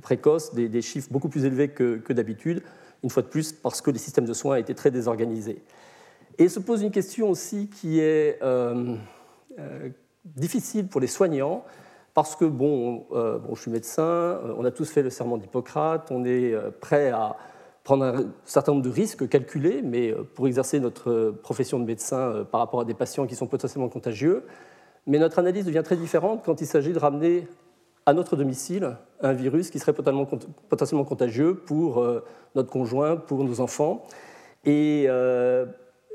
précoce, 0.00 0.54
des, 0.54 0.82
chiffres 0.82 1.08
beaucoup 1.10 1.28
plus 1.28 1.44
élevés 1.44 1.68
que, 1.68 1.96
que 1.96 2.12
d'habitude, 2.12 2.62
une 3.02 3.10
fois 3.10 3.22
de 3.22 3.28
plus 3.28 3.52
parce 3.52 3.80
que 3.80 3.90
les 3.90 3.98
systèmes 3.98 4.26
de 4.26 4.32
soins 4.32 4.56
étaient 4.56 4.74
très 4.74 4.90
désorganisés. 4.90 5.62
Et 6.38 6.48
se 6.48 6.60
pose 6.60 6.82
une 6.82 6.90
question 6.90 7.28
aussi 7.28 7.68
qui 7.68 8.00
est 8.00 8.38
difficile 10.24 10.86
pour 10.86 11.00
les 11.00 11.06
soignants, 11.06 11.64
parce 12.14 12.36
que, 12.36 12.44
bon, 12.44 13.06
euh, 13.12 13.38
bon, 13.38 13.54
je 13.54 13.62
suis 13.62 13.70
médecin, 13.70 14.02
euh, 14.02 14.54
on 14.58 14.64
a 14.64 14.70
tous 14.70 14.90
fait 14.90 15.02
le 15.02 15.10
serment 15.10 15.38
d'Hippocrate, 15.38 16.10
on 16.10 16.24
est 16.24 16.52
euh, 16.52 16.70
prêt 16.70 17.10
à 17.10 17.36
prendre 17.84 18.04
un 18.04 18.24
certain 18.44 18.72
nombre 18.72 18.84
de 18.84 18.90
risques 18.90 19.28
calculés, 19.28 19.80
mais 19.82 20.14
pour 20.34 20.46
exercer 20.46 20.78
notre 20.78 21.34
profession 21.42 21.80
de 21.80 21.84
médecin 21.84 22.46
par 22.52 22.60
rapport 22.60 22.80
à 22.80 22.84
des 22.84 22.94
patients 22.94 23.26
qui 23.26 23.34
sont 23.34 23.48
potentiellement 23.48 23.88
contagieux. 23.88 24.44
Mais 25.08 25.18
notre 25.18 25.40
analyse 25.40 25.64
devient 25.64 25.82
très 25.84 25.96
différente 25.96 26.42
quand 26.44 26.60
il 26.60 26.66
s'agit 26.68 26.92
de 26.92 26.98
ramener 27.00 27.48
à 28.06 28.14
notre 28.14 28.36
domicile 28.36 28.96
un 29.20 29.32
virus 29.32 29.70
qui 29.70 29.80
serait 29.80 29.94
potentiellement 29.94 31.04
contagieux 31.04 31.56
pour 31.56 32.06
notre 32.54 32.70
conjoint, 32.70 33.16
pour 33.16 33.42
nos 33.42 33.60
enfants. 33.60 34.04
Et 34.64 35.08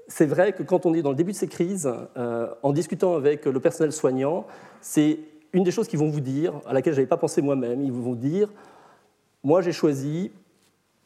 c'est 0.07 0.25
vrai 0.25 0.53
que 0.53 0.63
quand 0.63 0.85
on 0.85 0.93
est 0.93 1.01
dans 1.01 1.09
le 1.09 1.17
début 1.17 1.33
de 1.33 1.37
ces 1.37 1.49
crises, 1.49 1.91
en 2.15 2.71
discutant 2.71 3.15
avec 3.15 3.43
le 3.43 3.59
personnel 3.59 3.91
soignant, 3.91 4.47
c'est 4.79 5.19
une 5.53 5.63
des 5.63 5.71
choses 5.71 5.87
qu'ils 5.87 5.99
vont 5.99 6.09
vous 6.09 6.21
dire, 6.21 6.53
à 6.65 6.73
laquelle 6.73 6.93
je 6.93 6.99
n'avais 6.99 7.07
pas 7.07 7.17
pensé 7.17 7.41
moi-même, 7.41 7.81
ils 7.81 7.91
vont 7.91 8.15
dire, 8.15 8.49
moi 9.43 9.61
j'ai 9.61 9.71
choisi, 9.71 10.31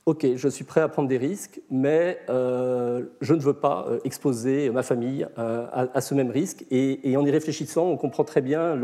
ok, 0.05 0.35
je 0.35 0.47
suis 0.47 0.63
prêt 0.63 0.81
à 0.81 0.87
prendre 0.87 1.07
des 1.07 1.17
risques, 1.17 1.61
mais 1.69 2.19
euh, 2.29 3.03
je 3.21 3.33
ne 3.33 3.39
veux 3.39 3.53
pas 3.53 3.85
euh, 3.87 3.99
exposer 4.03 4.69
ma 4.71 4.83
famille 4.83 5.27
euh, 5.37 5.67
à, 5.71 6.01
ce 6.01 6.13
même 6.13 6.31
risque. 6.31 6.65
Et, 6.71 7.15
en 7.15 7.25
y 7.25 7.31
réfléchissant, 7.31 7.85
on 7.85 7.97
comprend 7.97 8.23
très 8.23 8.41
bien 8.41 8.79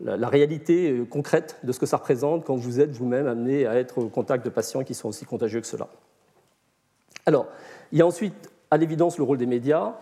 la, 0.00 0.28
réalité 0.28 1.04
concrète 1.10 1.58
de 1.64 1.72
ce 1.72 1.80
que 1.80 1.86
ça 1.86 1.96
représente 1.96 2.44
quand 2.44 2.56
vous 2.56 2.80
êtes 2.80 2.90
vous-même 2.90 3.26
amené 3.26 3.66
à 3.66 3.76
être 3.76 3.98
au 3.98 4.08
contact 4.08 4.44
de 4.44 4.50
patients 4.50 4.84
qui 4.84 4.94
sont 4.94 5.08
aussi 5.08 5.24
contagieux 5.24 5.60
que 5.60 5.66
cela. 5.66 5.88
Alors, 7.26 7.46
il 7.92 7.98
y 7.98 8.02
a 8.02 8.06
ensuite, 8.06 8.50
à 8.70 8.76
l'évidence, 8.76 9.18
le 9.18 9.24
rôle 9.24 9.38
des 9.38 9.46
médias 9.46 9.94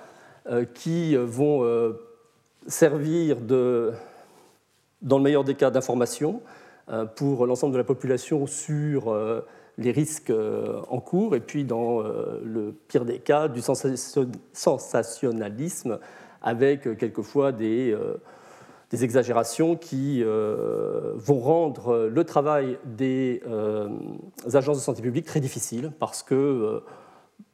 qui 0.75 1.17
vont 1.17 1.95
servir 2.67 3.41
de, 3.41 3.93
dans 5.03 5.19
le 5.19 5.25
meilleur 5.25 5.45
des 5.45 5.55
cas, 5.55 5.71
d'information 5.71 6.41
euh, 6.91 7.05
pour 7.05 7.47
l'ensemble 7.47 7.73
de 7.73 7.79
la 7.79 7.85
population 7.85 8.47
sur 8.47 9.13
euh, 9.13 9.47
les 9.79 9.93
risques 9.93 10.31
euh, 10.31 10.81
en 10.89 11.01
cours, 11.01 11.37
et 11.37 11.41
puis 11.41 11.65
dans 11.65 12.03
le 12.03 12.75
pire 12.89 13.05
des 13.05 13.19
cas, 13.19 13.49
du 13.49 13.61
sensationnalisme, 13.61 15.99
avec 16.43 16.97
quelquefois 16.97 17.53
des, 17.53 17.95
des 18.91 19.05
exagérations 19.05 19.77
qui 19.77 20.23
vont 20.23 21.39
rendre 21.39 22.09
le 22.11 22.25
travail 22.25 22.79
des 22.85 23.43
agences 24.53 24.79
de 24.79 24.83
santé 24.83 25.03
publique 25.03 25.27
très 25.27 25.41
difficile 25.41 25.93
parce 25.99 26.23
que 26.23 26.83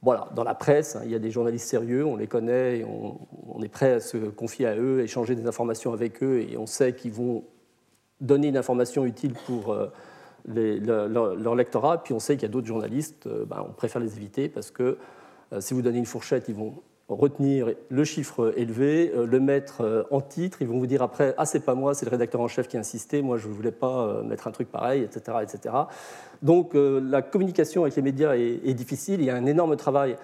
voilà, 0.01 0.29
dans 0.35 0.43
la 0.43 0.55
presse, 0.55 0.95
hein, 0.95 1.01
il 1.05 1.11
y 1.11 1.15
a 1.15 1.19
des 1.19 1.31
journalistes 1.31 1.67
sérieux, 1.67 2.05
on 2.05 2.15
les 2.15 2.27
connaît, 2.27 2.85
on, 2.85 3.61
est 3.63 3.69
prêt 3.69 3.93
à 3.93 3.99
se 3.99 4.17
confier 4.17 4.67
à 4.67 4.75
eux, 4.77 5.01
échanger 5.01 5.35
des 5.35 5.47
informations 5.47 5.93
avec 5.93 6.21
eux, 6.21 6.41
et 6.41 6.57
on 6.57 6.65
sait 6.65 6.93
qu'ils 6.93 7.11
vont 7.11 7.43
donner 8.21 8.47
une 8.47 8.57
information 8.57 9.05
utile 9.05 9.33
pour 9.45 9.71
euh, 9.71 9.87
leur, 10.47 11.55
lectorat. 11.55 12.03
Puis 12.03 12.13
on 12.13 12.19
sait 12.19 12.35
qu'il 12.35 12.43
y 12.43 12.45
a 12.45 12.51
d'autres 12.51 12.67
journalistes, 12.67 13.27
euh, 13.27 13.45
ben, 13.45 13.65
on 13.67 13.73
préfère 13.73 14.01
les 14.01 14.15
éviter 14.15 14.49
parce 14.49 14.71
que 14.71 14.97
euh, 15.53 15.61
si 15.61 15.73
vous 15.73 15.81
donnez 15.81 15.99
une 15.99 16.05
fourchette, 16.05 16.47
ils 16.47 16.55
vont 16.55 16.75
retenir 17.09 17.73
le 17.89 18.03
chiffre 18.03 18.53
élevé, 18.57 19.11
le 19.15 19.39
mettre 19.39 20.07
en 20.11 20.19
titre, 20.19 20.61
ils 20.61 20.67
vont 20.67 20.77
vous 20.77 20.87
dire 20.87 21.01
après 21.01 21.33
ah 21.37 21.45
c'est 21.45 21.61
pas 21.61 21.73
moi, 21.73 21.93
c'est 21.93 22.05
le 22.05 22.11
rédacteur 22.11 22.41
en 22.41 22.49
chef 22.49 22.67
qui 22.67 22.75
a 22.75 22.81
insisté, 22.81 23.21
moi 23.21 23.37
je 23.37 23.47
ne 23.47 23.53
voulais 23.53 23.71
pas 23.71 24.21
mettre 24.23 24.47
un 24.47 24.51
truc 24.51 24.69
pareil, 24.69 25.03
etc., 25.03 25.37
etc. 25.41 25.75
Donc 26.41 26.71
la 26.73 27.21
communication 27.21 27.83
avec 27.83 27.95
les 27.95 28.01
médias 28.01 28.35
est, 28.35 28.73
difficile. 28.73 29.21
Il 29.21 29.25
y 29.25 29.29
a 29.29 29.35
un 29.35 29.45
énorme 29.45 29.77
travail 29.77 30.17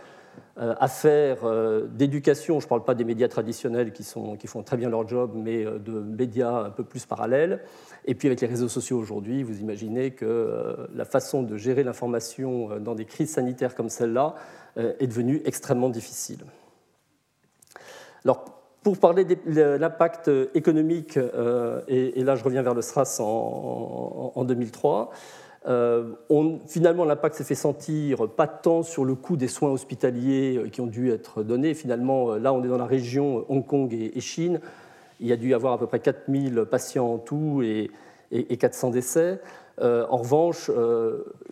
euh, 0.60 0.76
à 0.80 0.88
faire 0.88 1.46
euh, 1.46 1.88
d'éducation, 1.88 2.60
je 2.60 2.68
ne 2.68 2.70
parle 2.70 2.84
pas 2.84 2.94
des 2.94 3.04
médias 3.04 3.28
traditionnels 3.28 3.92
qui, 3.92 4.06
qui, 4.38 4.48
font 4.48 4.62
très 4.62 4.78
bien 4.78 4.88
leur 4.88 5.08
job, 5.08 5.32
mais 5.36 5.66
euh, 5.66 5.80
de 5.80 5.94
médias 5.94 6.66
un 6.66 6.70
peu 6.70 6.84
plus 6.84 7.08
parallèles. 7.08 7.62
Et 8.06 8.14
puis 8.14 8.28
avec 8.28 8.40
les 8.40 8.48
réseaux 8.48 8.68
sociaux 8.68 9.00
aujourd'hui, 9.00 9.42
vous 9.42 9.62
imaginez 9.62 10.12
que 10.12 10.88
la 10.94 11.06
façon 11.06 11.42
de 11.42 11.58
gérer 11.58 11.84
l'information 11.84 12.80
dans 12.80 12.94
des 12.94 13.06
crises 13.06 13.32
sanitaires 13.32 13.74
comme 13.74 13.90
celle-là 13.90 14.36
est 14.76 15.08
devenue 15.08 15.42
extrêmement 15.46 15.90
difficile. 15.90 16.44
Alors, 18.26 18.46
pour 18.84 18.98
parler 18.98 19.24
de 19.24 19.38
l'impact 19.78 20.30
économique, 20.54 21.18
et, 21.88 22.24
là 22.24 22.36
je 22.36 22.44
reviens 22.44 22.62
vers 22.62 22.74
le 22.74 22.82
SRAS 22.82 23.20
en, 23.22 24.34
en 24.36 24.44
2003, 24.44 25.12
euh, 25.66 26.12
finalement, 26.68 27.06
l'impact 27.06 27.36
s'est 27.36 27.44
fait 27.44 27.56
sentir 27.56 28.30
pas 28.30 28.48
tant 28.48 28.84
sur 28.84 29.06
le 29.06 29.16
coût 29.16 29.38
des 29.38 29.48
soins 29.48 29.72
hospitaliers 29.72 30.58
euh, 30.58 30.70
qui 30.70 30.82
ont 30.82 30.88
dû 30.88 31.12
être 31.12 31.44
donnés. 31.44 31.74
Finalement, 31.74 32.32
euh, 32.32 32.40
là, 32.40 32.54
on 32.54 32.64
est 32.64 32.68
dans 32.68 32.78
la 32.78 32.86
région 32.86 33.46
Hong 33.48 33.66
Kong 33.66 33.94
et, 33.94 34.20
Chine. 34.20 34.60
Il 35.20 35.28
y 35.28 35.32
a 35.32 35.38
dû 35.38 35.50
y 35.50 35.54
avoir 35.54 35.74
à 35.74 35.80
peu 35.80 35.88
près 35.88 36.00
4000 36.00 36.66
patients 36.70 37.14
en 37.14 37.18
tout 37.18 37.62
et, 37.64 37.92
400 38.32 38.90
décès. 38.90 39.40
En 39.82 40.18
revanche, 40.18 40.70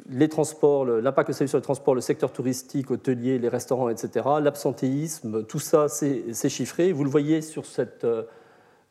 les 0.10 0.30
transports, 0.30 0.86
l'impact 0.86 1.28
que 1.28 1.34
ça 1.34 1.44
a 1.44 1.46
eu 1.46 1.48
sur 1.48 1.58
les 1.58 1.64
transports, 1.64 1.96
le 1.96 2.02
secteur 2.02 2.32
touristique, 2.32 2.92
hôtelier, 2.92 3.40
les 3.40 3.50
restaurants, 3.50 3.90
etc., 3.90 4.26
l'absentéisme, 4.42 5.44
tout 5.44 5.60
ça, 5.60 5.88
c'est 5.88 6.50
chiffré. 6.50 6.92
Vous 6.92 7.04
le 7.04 7.10
voyez 7.10 7.42
sur 7.42 7.66
cette, 7.66 8.06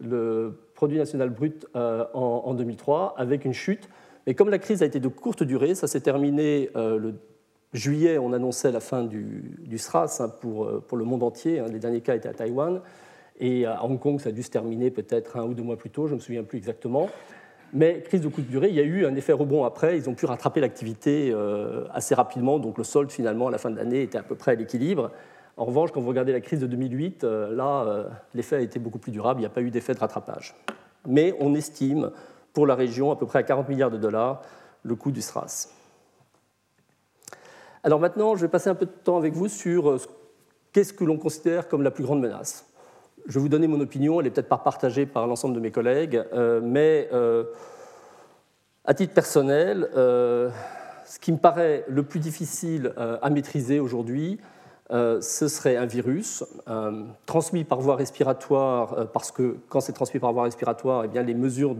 le 0.01 0.53
produit 0.75 0.99
national 0.99 1.31
brut 1.31 1.67
en, 1.75 2.11
en 2.15 2.55
2003, 2.55 3.15
avec 3.17 3.45
une 3.45 3.55
chute 3.55 3.89
et 4.27 4.35
comme 4.35 4.51
la 4.51 4.59
crise 4.59 4.83
a 4.83 4.87
été 4.87 5.01
de 5.01 5.09
courte 5.09 5.43
durée, 5.43 5.75
ça 5.75 5.87
s'est 5.87 6.01
terminé 6.01 6.71
euh, 6.77 6.99
le 6.99 7.15
juillet, 7.73 8.19
on 8.19 8.33
annonçait 8.33 8.71
la 8.71 8.81
fin 8.81 9.05
du, 9.05 9.59
SRAS 9.77 10.21
hein, 10.21 10.29
pour, 10.29 10.65
euh, 10.65 10.85
pour, 10.87 10.99
le 10.99 11.05
monde 11.05 11.23
entier. 11.23 11.59
Hein. 11.59 11.67
les 11.73 11.79
derniers 11.79 12.01
cas 12.01 12.15
étaient 12.15 12.29
à 12.29 12.35
Taïwan. 12.35 12.81
Et 13.39 13.65
à 13.65 13.83
Hong 13.85 13.99
Kong, 13.99 14.21
ça 14.21 14.29
a 14.29 14.33
dû 14.33 14.43
se 14.43 14.51
terminer 14.51 14.91
peut-être 14.91 15.39
un 15.39 15.45
ou 15.45 15.55
deux 15.55 15.63
mois 15.63 15.79
plus 15.79 15.91
tôt, 15.91 16.07
je 16.07 16.13
ne 16.13 16.17
me 16.17 16.21
souviens 16.21 16.45
plus 16.45 16.59
exactement. 16.59 17.09
Mais 17.73 18.03
crise 18.03 18.21
de 18.21 18.29
courte 18.29 18.49
durée, 18.49 18.69
il 18.69 18.75
y 18.75 18.81
a 18.81 18.85
eu 18.85 19.07
un 19.07 19.15
effet 19.15 19.33
rebond 19.33 19.65
après. 19.65 19.97
Ils 19.97 20.09
ont 20.09 20.15
pu 20.15 20.27
rattraper 20.27 20.61
l'activité 20.61 21.31
euh, 21.33 21.85
assez 21.93 22.15
rapidement. 22.15 22.59
Donc 22.59 22.79
le 22.79 22.85
solde, 22.85 23.11
finalement, 23.11 23.49
à 23.49 23.51
la 23.51 23.59
fin 23.59 23.71
de 23.71 23.77
l'année, 23.77 24.03
était 24.03 24.19
à 24.19 24.23
peu 24.23 24.35
près 24.35 24.53
à 24.53 24.55
l'équilibre. 24.55 25.11
En 25.57 25.65
revanche, 25.65 25.93
quand 25.93 26.01
vous 26.01 26.09
regardez 26.09 26.33
la 26.33 26.41
crise 26.41 26.61
de 26.61 26.67
2008, 26.67 27.23
là, 27.23 28.07
l'effet 28.35 28.57
a 28.57 28.61
été 28.61 28.79
beaucoup 28.79 28.99
plus 28.99 29.13
durable. 29.13 29.41
Il 29.41 29.43
n'y 29.43 29.47
a 29.47 29.51
pas 29.51 29.61
eu 29.61 29.71
d'effet 29.71 29.95
de 29.95 29.99
rattrapage. 29.99 30.55
Mais 31.07 31.35
on 31.39 31.55
estime 31.55 32.11
pour 32.53 32.67
la 32.67 32.75
région 32.75 33.11
à 33.11 33.17
peu 33.17 33.27
près 33.27 33.41
à 33.41 33.43
40 33.43 33.69
milliards 33.69 33.91
de 33.91 33.99
dollars 33.99 34.43
le 34.83 34.95
coût 34.95 35.11
du 35.11 35.21
SRAS. 35.21 35.69
Alors 37.83 38.01
maintenant, 38.01 38.37
je 38.37 38.43
vais 38.43 38.49
passer 38.49 38.69
un 38.69 38.75
peu 38.75 38.87
de 38.87 38.91
temps 38.91 39.17
avec 39.17 39.33
vous 39.33 39.49
sur 39.49 39.91
euh, 39.91 39.99
qu'est-ce 40.73 40.93
que 40.93 41.05
l'on 41.05 41.17
considère 41.17 41.69
comme 41.69 41.83
la 41.83 41.91
plus 41.91 42.05
grande 42.05 42.21
menace. 42.21 42.70
Je 43.27 43.35
vais 43.35 43.41
vous 43.41 43.49
donner 43.49 43.67
mon 43.67 43.81
opinion, 43.81 44.21
elle 44.21 44.25
n'est 44.25 44.31
peut-être 44.31 44.49
pas 44.49 44.59
partagée 44.59 45.07
par 45.07 45.27
l'ensemble 45.27 45.55
de 45.55 45.61
mes 45.61 45.71
collègues, 45.71 46.23
euh, 46.33 46.61
mais 46.63 47.09
euh, 47.13 47.45
à 48.85 48.95
titre 48.95 49.15
personnel, 49.15 49.89
ce 49.95 51.19
qui 51.21 51.33
me 51.33 51.39
paraît 51.39 51.85
le 51.89 52.03
plus 52.03 52.21
difficile 52.21 52.95
à 52.97 53.31
maîtriser 53.31 53.79
aujourd'hui, 53.79 54.41
ce 54.91 55.49
serait 55.49 55.77
un 55.77 55.87
virus 55.87 56.45
transmis 57.27 57.65
par 57.65 57.81
voie 57.81 57.95
respiratoire, 57.95 59.09
parce 59.13 59.31
que 59.31 59.59
quand 59.69 59.81
c'est 59.81 59.93
transmis 59.93 60.19
par 60.19 60.33
voie 60.33 60.45
respiratoire, 60.45 61.05
eh 61.05 61.09
bien, 61.09 61.23
les 61.23 61.35
mesures 61.35 61.77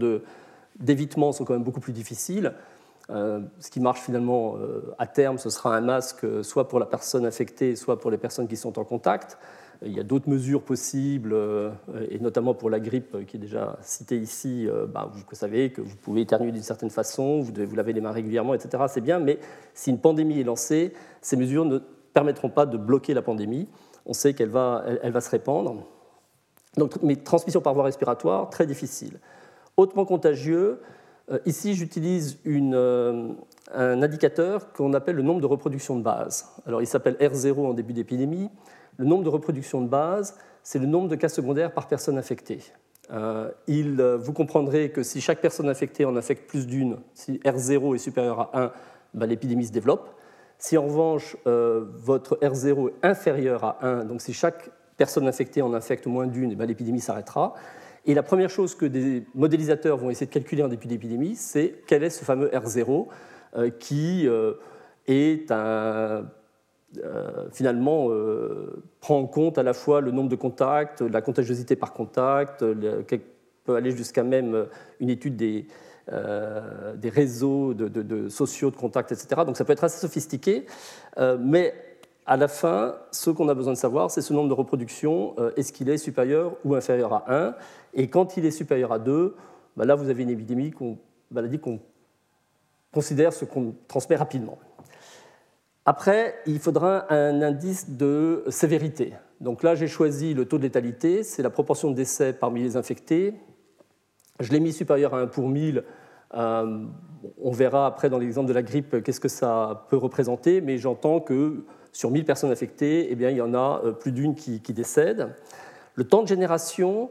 d'évitement 0.79 1.31
sont 1.31 1.43
quand 1.43 1.53
même 1.53 1.63
beaucoup 1.63 1.81
plus 1.81 1.93
difficiles. 1.93 2.53
Euh, 3.11 3.41
ce 3.59 3.69
qui 3.69 3.79
marche 3.79 4.01
finalement 4.01 4.55
euh, 4.57 4.93
à 4.97 5.05
terme, 5.07 5.37
ce 5.37 5.49
sera 5.49 5.75
un 5.75 5.81
masque 5.81 6.23
euh, 6.23 6.43
soit 6.43 6.69
pour 6.69 6.79
la 6.79 6.85
personne 6.85 7.25
infectée, 7.25 7.75
soit 7.75 7.99
pour 7.99 8.09
les 8.09 8.17
personnes 8.17 8.47
qui 8.47 8.55
sont 8.55 8.79
en 8.79 8.85
contact. 8.85 9.37
Il 9.83 9.93
y 9.93 9.99
a 9.99 10.03
d'autres 10.03 10.29
mesures 10.29 10.61
possibles, 10.61 11.35
et 12.09 12.19
notamment 12.19 12.53
pour 12.53 12.69
la 12.69 12.79
grippe 12.79 13.25
qui 13.25 13.37
est 13.37 13.39
déjà 13.39 13.77
citée 13.81 14.17
ici. 14.17 14.67
Bah, 14.93 15.11
vous 15.11 15.23
savez 15.35 15.71
que 15.71 15.81
vous 15.81 15.95
pouvez 15.95 16.21
éternuer 16.21 16.51
d'une 16.51 16.61
certaine 16.61 16.91
façon, 16.91 17.39
vous 17.39 17.51
devez 17.51 17.65
vous 17.65 17.75
laver 17.75 17.91
les 17.91 18.01
mains 18.01 18.11
régulièrement, 18.11 18.53
etc. 18.53 18.83
C'est 18.89 19.01
bien, 19.01 19.17
mais 19.17 19.39
si 19.73 19.89
une 19.89 19.99
pandémie 19.99 20.39
est 20.39 20.43
lancée, 20.43 20.93
ces 21.21 21.35
mesures 21.35 21.65
ne 21.65 21.79
permettront 22.13 22.49
pas 22.49 22.67
de 22.67 22.77
bloquer 22.77 23.15
la 23.15 23.23
pandémie. 23.23 23.67
On 24.05 24.13
sait 24.13 24.33
qu'elle 24.35 24.49
va, 24.49 24.85
se 25.19 25.29
répandre. 25.29 25.83
Donc, 26.77 27.01
mais 27.01 27.15
transmission 27.15 27.59
par 27.59 27.73
voie 27.73 27.85
respiratoire, 27.85 28.51
très 28.51 28.67
difficile 28.67 29.19
hautement 29.77 30.05
contagieux. 30.05 30.81
Euh, 31.31 31.39
ici, 31.45 31.75
j'utilise 31.75 32.39
euh, 32.45 33.29
un 33.73 34.01
indicateur 34.01 34.71
qu'on 34.73 34.93
appelle 34.93 35.15
le 35.15 35.23
nombre 35.23 35.41
de 35.41 35.45
reproductions 35.45 35.97
de 35.97 36.03
base. 36.03 36.47
Alors, 36.65 36.81
il 36.81 36.87
s'appelle 36.87 37.15
R0 37.15 37.57
en 37.59 37.73
début 37.73 37.93
d'épidémie. 37.93 38.49
Le 38.97 39.05
nombre 39.05 39.23
de 39.23 39.29
reproductions 39.29 39.81
de 39.81 39.87
base, 39.87 40.37
c'est 40.63 40.79
le 40.79 40.85
nombre 40.85 41.07
de 41.07 41.15
cas 41.15 41.29
secondaires 41.29 41.73
par 41.73 41.87
personne 41.87 42.17
infectée. 42.17 42.59
Euh, 43.11 43.51
il, 43.67 44.01
vous 44.01 44.33
comprendrez 44.33 44.91
que 44.91 45.03
si 45.03 45.21
chaque 45.21 45.41
personne 45.41 45.69
infectée 45.69 46.05
en 46.05 46.15
infecte 46.15 46.49
plus 46.49 46.67
d'une, 46.67 46.97
si 47.13 47.39
R0 47.39 47.95
est 47.95 47.99
supérieur 47.99 48.39
à 48.39 48.63
1, 48.63 48.71
ben, 49.13 49.25
l'épidémie 49.25 49.65
se 49.65 49.71
développe. 49.71 50.09
Si 50.57 50.77
en 50.77 50.83
revanche 50.83 51.35
votre 51.45 52.37
R0 52.37 52.89
est 52.89 52.93
inférieur 53.05 53.63
à 53.63 53.85
1, 53.85 54.05
donc 54.05 54.21
si 54.21 54.31
chaque 54.31 54.69
personne 54.97 55.27
infectée 55.27 55.63
en 55.63 55.73
infecte 55.73 56.05
moins 56.05 56.27
d'une, 56.27 56.55
ben, 56.55 56.65
l'épidémie 56.67 57.01
s'arrêtera. 57.01 57.55
Et 58.05 58.13
la 58.13 58.23
première 58.23 58.49
chose 58.49 58.73
que 58.75 58.85
des 58.85 59.25
modélisateurs 59.35 59.97
vont 59.97 60.09
essayer 60.09 60.25
de 60.25 60.31
calculer 60.31 60.63
en 60.63 60.67
début 60.67 60.87
d'épidémie, 60.87 61.35
c'est 61.35 61.81
quel 61.87 62.03
est 62.03 62.09
ce 62.09 62.25
fameux 62.25 62.49
R0 62.49 63.07
euh, 63.55 63.69
qui 63.69 64.27
euh, 64.27 64.53
est 65.07 65.51
un, 65.51 66.25
euh, 67.03 67.47
finalement 67.51 68.09
prend 68.99 69.19
en 69.19 69.27
compte 69.27 69.57
à 69.57 69.63
la 69.63 69.73
fois 69.73 70.01
le 70.01 70.11
nombre 70.11 70.29
de 70.29 70.35
contacts, 70.35 71.01
la 71.01 71.21
contagiosité 71.21 71.75
par 71.75 71.93
contact, 71.93 72.63
peut 73.63 73.75
aller 73.75 73.91
jusqu'à 73.91 74.23
même 74.23 74.67
une 74.99 75.09
étude 75.09 75.35
des, 75.35 75.67
des 76.07 77.09
réseaux 77.09 77.75
sociaux 78.29 78.71
de 78.71 78.75
contacts, 78.75 79.11
etc. 79.11 79.43
Donc 79.45 79.57
ça 79.57 79.65
peut 79.65 79.73
être 79.73 79.83
assez 79.83 79.99
sophistiqué, 79.99 80.65
mais 81.39 81.73
à 82.25 82.37
la 82.37 82.47
fin, 82.47 82.95
ce 83.11 83.29
qu'on 83.29 83.49
a 83.49 83.53
besoin 83.53 83.73
de 83.73 83.77
savoir, 83.77 84.11
c'est 84.11 84.21
ce 84.21 84.33
nombre 84.33 84.49
de 84.49 84.53
reproductions, 84.53 85.35
est-ce 85.55 85.71
qu'il 85.71 85.89
est 85.89 85.97
supérieur 85.97 86.55
ou 86.65 86.75
inférieur 86.75 87.13
à 87.13 87.25
1 87.27 87.55
et 87.93 88.09
quand 88.09 88.37
il 88.37 88.45
est 88.45 88.51
supérieur 88.51 88.91
à 88.91 88.99
2, 88.99 89.35
bah 89.75 89.85
là, 89.85 89.95
vous 89.95 90.09
avez 90.09 90.23
une 90.23 90.29
épidémie, 90.29 90.73
maladie 91.29 91.59
qu'on 91.59 91.79
considère 92.91 93.33
ce 93.33 93.45
qu'on 93.45 93.73
transmet 93.87 94.15
rapidement. 94.15 94.57
Après, 95.85 96.35
il 96.45 96.59
faudra 96.59 97.11
un 97.11 97.41
indice 97.41 97.89
de 97.89 98.43
sévérité. 98.49 99.13
Donc 99.39 99.63
là, 99.63 99.73
j'ai 99.73 99.87
choisi 99.87 100.35
le 100.35 100.45
taux 100.45 100.57
de 100.57 100.63
létalité, 100.63 101.23
c'est 101.23 101.41
la 101.41 101.49
proportion 101.49 101.89
de 101.89 101.95
décès 101.95 102.33
parmi 102.33 102.61
les 102.61 102.77
infectés. 102.77 103.33
Je 104.39 104.51
l'ai 104.51 104.59
mis 104.59 104.73
supérieur 104.73 105.15
à 105.15 105.21
1 105.21 105.27
pour 105.27 105.49
1000. 105.49 105.83
Euh, 106.35 106.85
on 107.41 107.51
verra 107.51 107.87
après 107.87 108.09
dans 108.09 108.19
l'exemple 108.19 108.47
de 108.47 108.53
la 108.53 108.61
grippe 108.61 109.01
qu'est-ce 109.03 109.19
que 109.19 109.27
ça 109.27 109.85
peut 109.89 109.97
représenter, 109.97 110.61
mais 110.61 110.77
j'entends 110.77 111.19
que 111.19 111.65
sur 111.91 112.11
1000 112.11 112.25
personnes 112.25 112.51
infectées, 112.51 113.07
eh 113.09 113.15
bien, 113.15 113.31
il 113.31 113.37
y 113.37 113.41
en 113.41 113.53
a 113.55 113.81
euh, 113.83 113.91
plus 113.91 114.11
d'une 114.11 114.35
qui, 114.35 114.59
décède. 114.73 115.33
Le 115.95 116.03
temps 116.03 116.21
de 116.21 116.27
génération, 116.27 117.09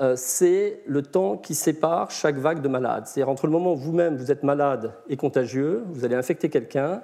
euh, 0.00 0.14
c'est 0.16 0.82
le 0.86 1.02
temps 1.02 1.36
qui 1.36 1.54
sépare 1.54 2.10
chaque 2.10 2.36
vague 2.36 2.60
de 2.62 2.68
malades. 2.68 3.06
C'est-à-dire 3.06 3.30
entre 3.30 3.46
le 3.46 3.52
moment 3.52 3.72
où 3.72 3.76
vous-même 3.76 4.16
vous 4.16 4.32
êtes 4.32 4.42
malade 4.42 4.92
et 5.08 5.16
contagieux, 5.16 5.84
vous 5.86 6.04
allez 6.04 6.16
infecter 6.16 6.50
quelqu'un, 6.50 7.02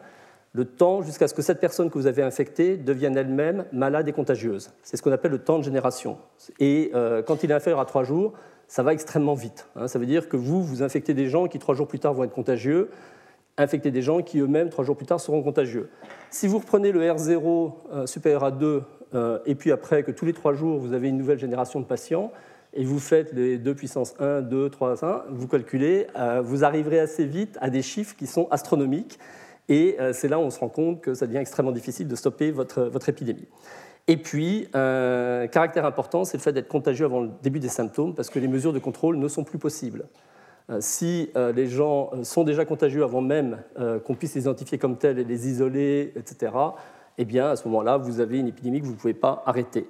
le 0.55 0.65
temps 0.65 1.03
jusqu'à 1.03 1.27
ce 1.27 1.35
que 1.35 1.43
cette 1.43 1.61
personne 1.61 1.91
que 1.91 1.99
vous 1.99 2.07
avez 2.07 2.23
infectée 2.23 2.77
devienne 2.77 3.17
elle-même 3.17 3.65
malade 3.73 4.09
et 4.09 4.13
contagieuse. 4.13 4.71
C'est 4.83 4.97
ce 4.97 5.03
qu'on 5.03 5.13
appelle 5.13 5.33
le 5.33 5.41
temps 5.41 5.59
de 5.59 5.65
génération. 5.65 6.17
Et 6.61 6.93
euh, 6.95 7.23
quand 7.23 7.43
il 7.43 7.51
est 7.51 7.55
inférieur 7.55 7.81
à 7.81 7.85
trois 7.85 8.05
jours, 8.05 8.33
ça 8.69 8.85
va 8.85 8.93
extrêmement 8.93 9.35
vite. 9.35 9.69
Hein. 9.75 9.89
Ça 9.89 9.99
veut 9.99 10.07
dire 10.07 10.29
que 10.29 10.37
vous, 10.37 10.63
vous 10.63 10.83
infectez 10.83 11.13
des 11.13 11.29
gens 11.29 11.49
qui 11.49 11.59
trois 11.59 11.75
jours 11.75 11.89
plus 11.89 11.99
tard 11.99 12.15
vont 12.15 12.23
être 12.23 12.33
contagieux, 12.33 12.89
infectez 13.57 13.91
des 13.91 14.01
gens 14.01 14.23
qui 14.23 14.39
eux-mêmes 14.39 14.71
trois 14.71 14.85
jours 14.85 14.97
plus 14.97 15.07
tard 15.07 15.21
seront 15.21 15.43
contagieux. 15.43 15.91
Si 16.31 16.47
vous 16.47 16.59
reprenez 16.59 16.93
le 16.93 17.01
R0 17.01 17.73
euh, 17.93 18.07
supérieur 18.07 18.45
à 18.45 18.51
2, 18.51 18.83
et 19.47 19.55
puis 19.55 19.71
après 19.71 20.03
que 20.03 20.11
tous 20.11 20.25
les 20.25 20.33
trois 20.33 20.55
jours 20.55 20.81
vous 20.81 20.93
avez 20.93 21.09
une 21.09 21.17
nouvelle 21.17 21.39
génération 21.39 21.79
de 21.79 21.85
patients, 21.85 22.33
et 22.73 22.85
vous 22.85 22.99
faites 22.99 23.33
les 23.33 23.59
2 23.59 23.73
puissance 23.73 24.13
1, 24.19 24.43
2, 24.43 24.71
3, 24.71 25.05
1, 25.05 25.25
vous 25.31 25.47
calculez, 25.47 26.09
vous 26.43 26.65
arriverez 26.65 26.99
assez 26.99 27.25
vite 27.25 27.57
à 27.61 27.71
des 27.71 27.83
chiffres 27.83 28.17
qui 28.17 28.27
sont 28.27 28.49
astronomiques. 28.51 29.21
Et 29.69 29.97
c'est 30.13 30.29
là 30.29 30.39
où 30.39 30.43
on 30.43 30.51
se 30.51 30.59
rend 30.59 30.69
compte 30.69 31.01
que 31.01 31.15
ça 31.15 31.27
devient 31.27 31.39
extrêmement 31.39 31.73
difficile 31.73 32.07
de 32.07 32.17
stopper 32.17 32.51
votre, 32.51 32.83
votre 32.83 33.09
épidémie. 33.09 33.49
Et 34.09 34.19
puis, 34.19 34.69
un 34.75 35.47
caractère 35.47 35.87
important, 35.87 36.25
c'est 36.25 36.37
le 36.37 36.43
fait 36.43 36.53
d'être 36.53 36.69
contagieux 36.69 37.07
avant 37.07 37.23
le 37.23 37.31
début 37.43 37.61
des 37.61 37.69
symptômes, 37.69 38.15
parce 38.15 38.29
que 38.29 38.39
les 38.39 38.49
mesures 38.49 38.75
de 38.75 38.79
contrôle 38.79 39.17
ne 39.17 39.29
sont 39.29 39.45
plus 39.45 39.59
possibles. 39.59 40.05
Euh, 40.71 40.79
si 40.81 41.31
euh, 41.37 41.53
les 41.53 41.67
gens 41.67 42.11
euh, 42.15 42.25
sont 42.25 42.43
déjà 42.43 42.65
contagieux 42.65 43.05
avant 43.05 43.21
même 43.21 43.59
qu'on 44.07 44.15
puisse 44.15 44.35
les 44.35 44.43
identifier 44.43 44.79
comme 44.79 44.97
tels 44.97 45.19
et 45.19 45.25
les 45.25 45.49
isoler, 45.49 46.13
etc., 46.17 46.53
eh 47.19 47.25
bien, 47.25 47.51
à 47.51 47.57
ce 47.57 47.69
moment-là, 47.69 47.97
vous 47.97 48.21
avez 48.21 48.39
une 48.39 48.49
épidémie 48.49 48.81
que 48.81 48.87
vous 48.87 48.93
ne 48.93 48.97
pouvez 48.97 49.15
pas 49.15 49.43
arrêter. 49.47 49.87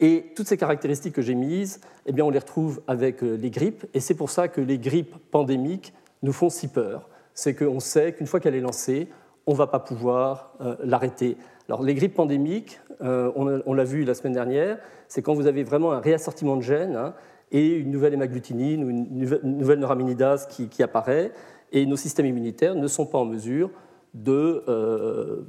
Et 0.00 0.26
toutes 0.36 0.46
ces 0.46 0.56
caractéristiques 0.56 1.14
que 1.14 1.22
j'ai 1.22 1.34
mises, 1.34 1.80
eh 2.06 2.12
bien, 2.12 2.24
on 2.24 2.30
les 2.30 2.38
retrouve 2.38 2.80
avec 2.86 3.22
les 3.22 3.50
grippes, 3.50 3.84
et 3.94 4.00
c'est 4.00 4.14
pour 4.14 4.30
ça 4.30 4.46
que 4.46 4.60
les 4.60 4.78
grippes 4.78 5.16
pandémiques 5.30 5.92
nous 6.22 6.32
font 6.32 6.50
si 6.50 6.68
peur. 6.68 7.08
C'est 7.38 7.54
qu'on 7.54 7.78
sait 7.78 8.14
qu'une 8.14 8.26
fois 8.26 8.40
qu'elle 8.40 8.56
est 8.56 8.60
lancée, 8.60 9.06
on 9.46 9.52
ne 9.52 9.56
va 9.56 9.68
pas 9.68 9.78
pouvoir 9.78 10.54
l'arrêter. 10.82 11.36
Alors, 11.68 11.84
les 11.84 11.94
grippes 11.94 12.16
pandémiques, 12.16 12.80
on 13.00 13.74
l'a 13.74 13.84
vu 13.84 14.02
la 14.02 14.14
semaine 14.14 14.32
dernière, 14.32 14.78
c'est 15.06 15.22
quand 15.22 15.34
vous 15.34 15.46
avez 15.46 15.62
vraiment 15.62 15.92
un 15.92 16.00
réassortiment 16.00 16.56
de 16.56 16.62
gènes, 16.62 16.96
hein, 16.96 17.14
et 17.52 17.68
une 17.68 17.92
nouvelle 17.92 18.14
hémaglutinine 18.14 18.82
ou 18.82 18.90
une 18.90 19.58
nouvelle 19.58 19.78
neuraminidase 19.78 20.48
qui, 20.48 20.82
apparaît, 20.82 21.32
et 21.70 21.86
nos 21.86 21.96
systèmes 21.96 22.26
immunitaires 22.26 22.74
ne 22.74 22.86
sont 22.88 23.06
pas 23.06 23.18
en 23.18 23.24
mesure 23.24 23.70
de 24.14 24.64
euh, 24.68 25.42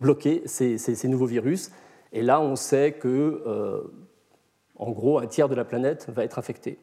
bloquer 0.00 0.42
ces, 0.46 1.08
nouveaux 1.08 1.26
virus. 1.26 1.70
Et 2.14 2.22
là, 2.22 2.40
on 2.40 2.56
sait 2.56 2.92
que, 2.92 3.42
euh, 3.46 3.82
en 4.76 4.90
gros, 4.92 5.18
un 5.18 5.26
tiers 5.26 5.50
de 5.50 5.54
la 5.54 5.64
planète 5.66 6.08
va 6.08 6.24
être 6.24 6.38
affecté. 6.38 6.78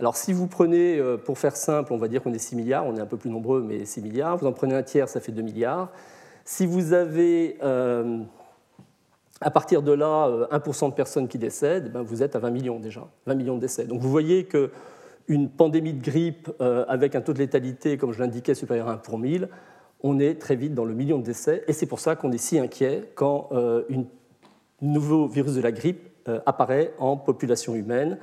Alors, 0.00 0.16
si 0.16 0.32
vous 0.32 0.46
prenez, 0.46 0.98
euh, 0.98 1.16
pour 1.16 1.38
faire 1.38 1.56
simple, 1.56 1.92
on 1.92 1.96
va 1.96 2.08
dire 2.08 2.22
qu'on 2.22 2.32
est 2.32 2.38
6 2.38 2.56
milliards, 2.56 2.86
on 2.86 2.96
est 2.96 3.00
un 3.00 3.06
peu 3.06 3.16
plus 3.16 3.30
nombreux, 3.30 3.62
mais 3.62 3.84
6 3.84 4.02
milliards, 4.02 4.36
vous 4.36 4.46
en 4.46 4.52
prenez 4.52 4.74
un 4.74 4.82
tiers, 4.82 5.08
ça 5.08 5.20
fait 5.20 5.32
2 5.32 5.42
milliards. 5.42 5.90
Si 6.44 6.66
vous 6.66 6.92
avez 6.92 7.56
à 9.44 9.50
partir 9.50 9.82
de 9.82 9.92
là, 9.92 10.48
1% 10.50 10.86
euh, 10.86 10.88
de 10.88 10.94
personnes 10.94 11.28
qui 11.28 11.38
décèdent, 11.38 11.92
ben 11.92 12.02
vous 12.02 12.22
êtes 12.22 12.34
à 12.36 12.38
20 12.38 12.50
millions 12.50 12.80
déjà, 12.80 13.06
20 13.26 13.34
millions 13.34 13.56
de 13.56 13.60
décès. 13.60 13.84
Donc 13.84 14.00
vous 14.00 14.10
voyez 14.10 14.46
qu'une 14.46 15.50
pandémie 15.50 15.92
de 15.92 16.02
grippe 16.02 16.50
euh, 16.60 16.84
avec 16.88 17.14
un 17.14 17.20
taux 17.20 17.34
de 17.34 17.38
létalité, 17.38 17.98
comme 17.98 18.12
je 18.12 18.20
l'indiquais, 18.20 18.54
supérieur 18.54 18.88
à 18.88 18.92
1 18.92 18.96
pour 18.98 19.18
1000, 19.18 19.48
on 20.02 20.18
est 20.18 20.40
très 20.40 20.56
vite 20.56 20.74
dans 20.74 20.84
le 20.84 20.94
million 20.94 21.18
de 21.18 21.24
décès. 21.24 21.62
Et 21.68 21.72
c'est 21.72 21.86
pour 21.86 22.00
ça 22.00 22.16
qu'on 22.16 22.32
est 22.32 22.38
si 22.38 22.58
inquiet 22.58 23.10
quand 23.14 23.48
euh, 23.52 23.82
un 23.90 24.04
nouveau 24.80 25.28
virus 25.28 25.54
de 25.54 25.60
la 25.60 25.72
grippe 25.72 26.10
apparaît 26.46 26.94
en 26.98 27.18
population 27.18 27.74
humaine, 27.74 28.16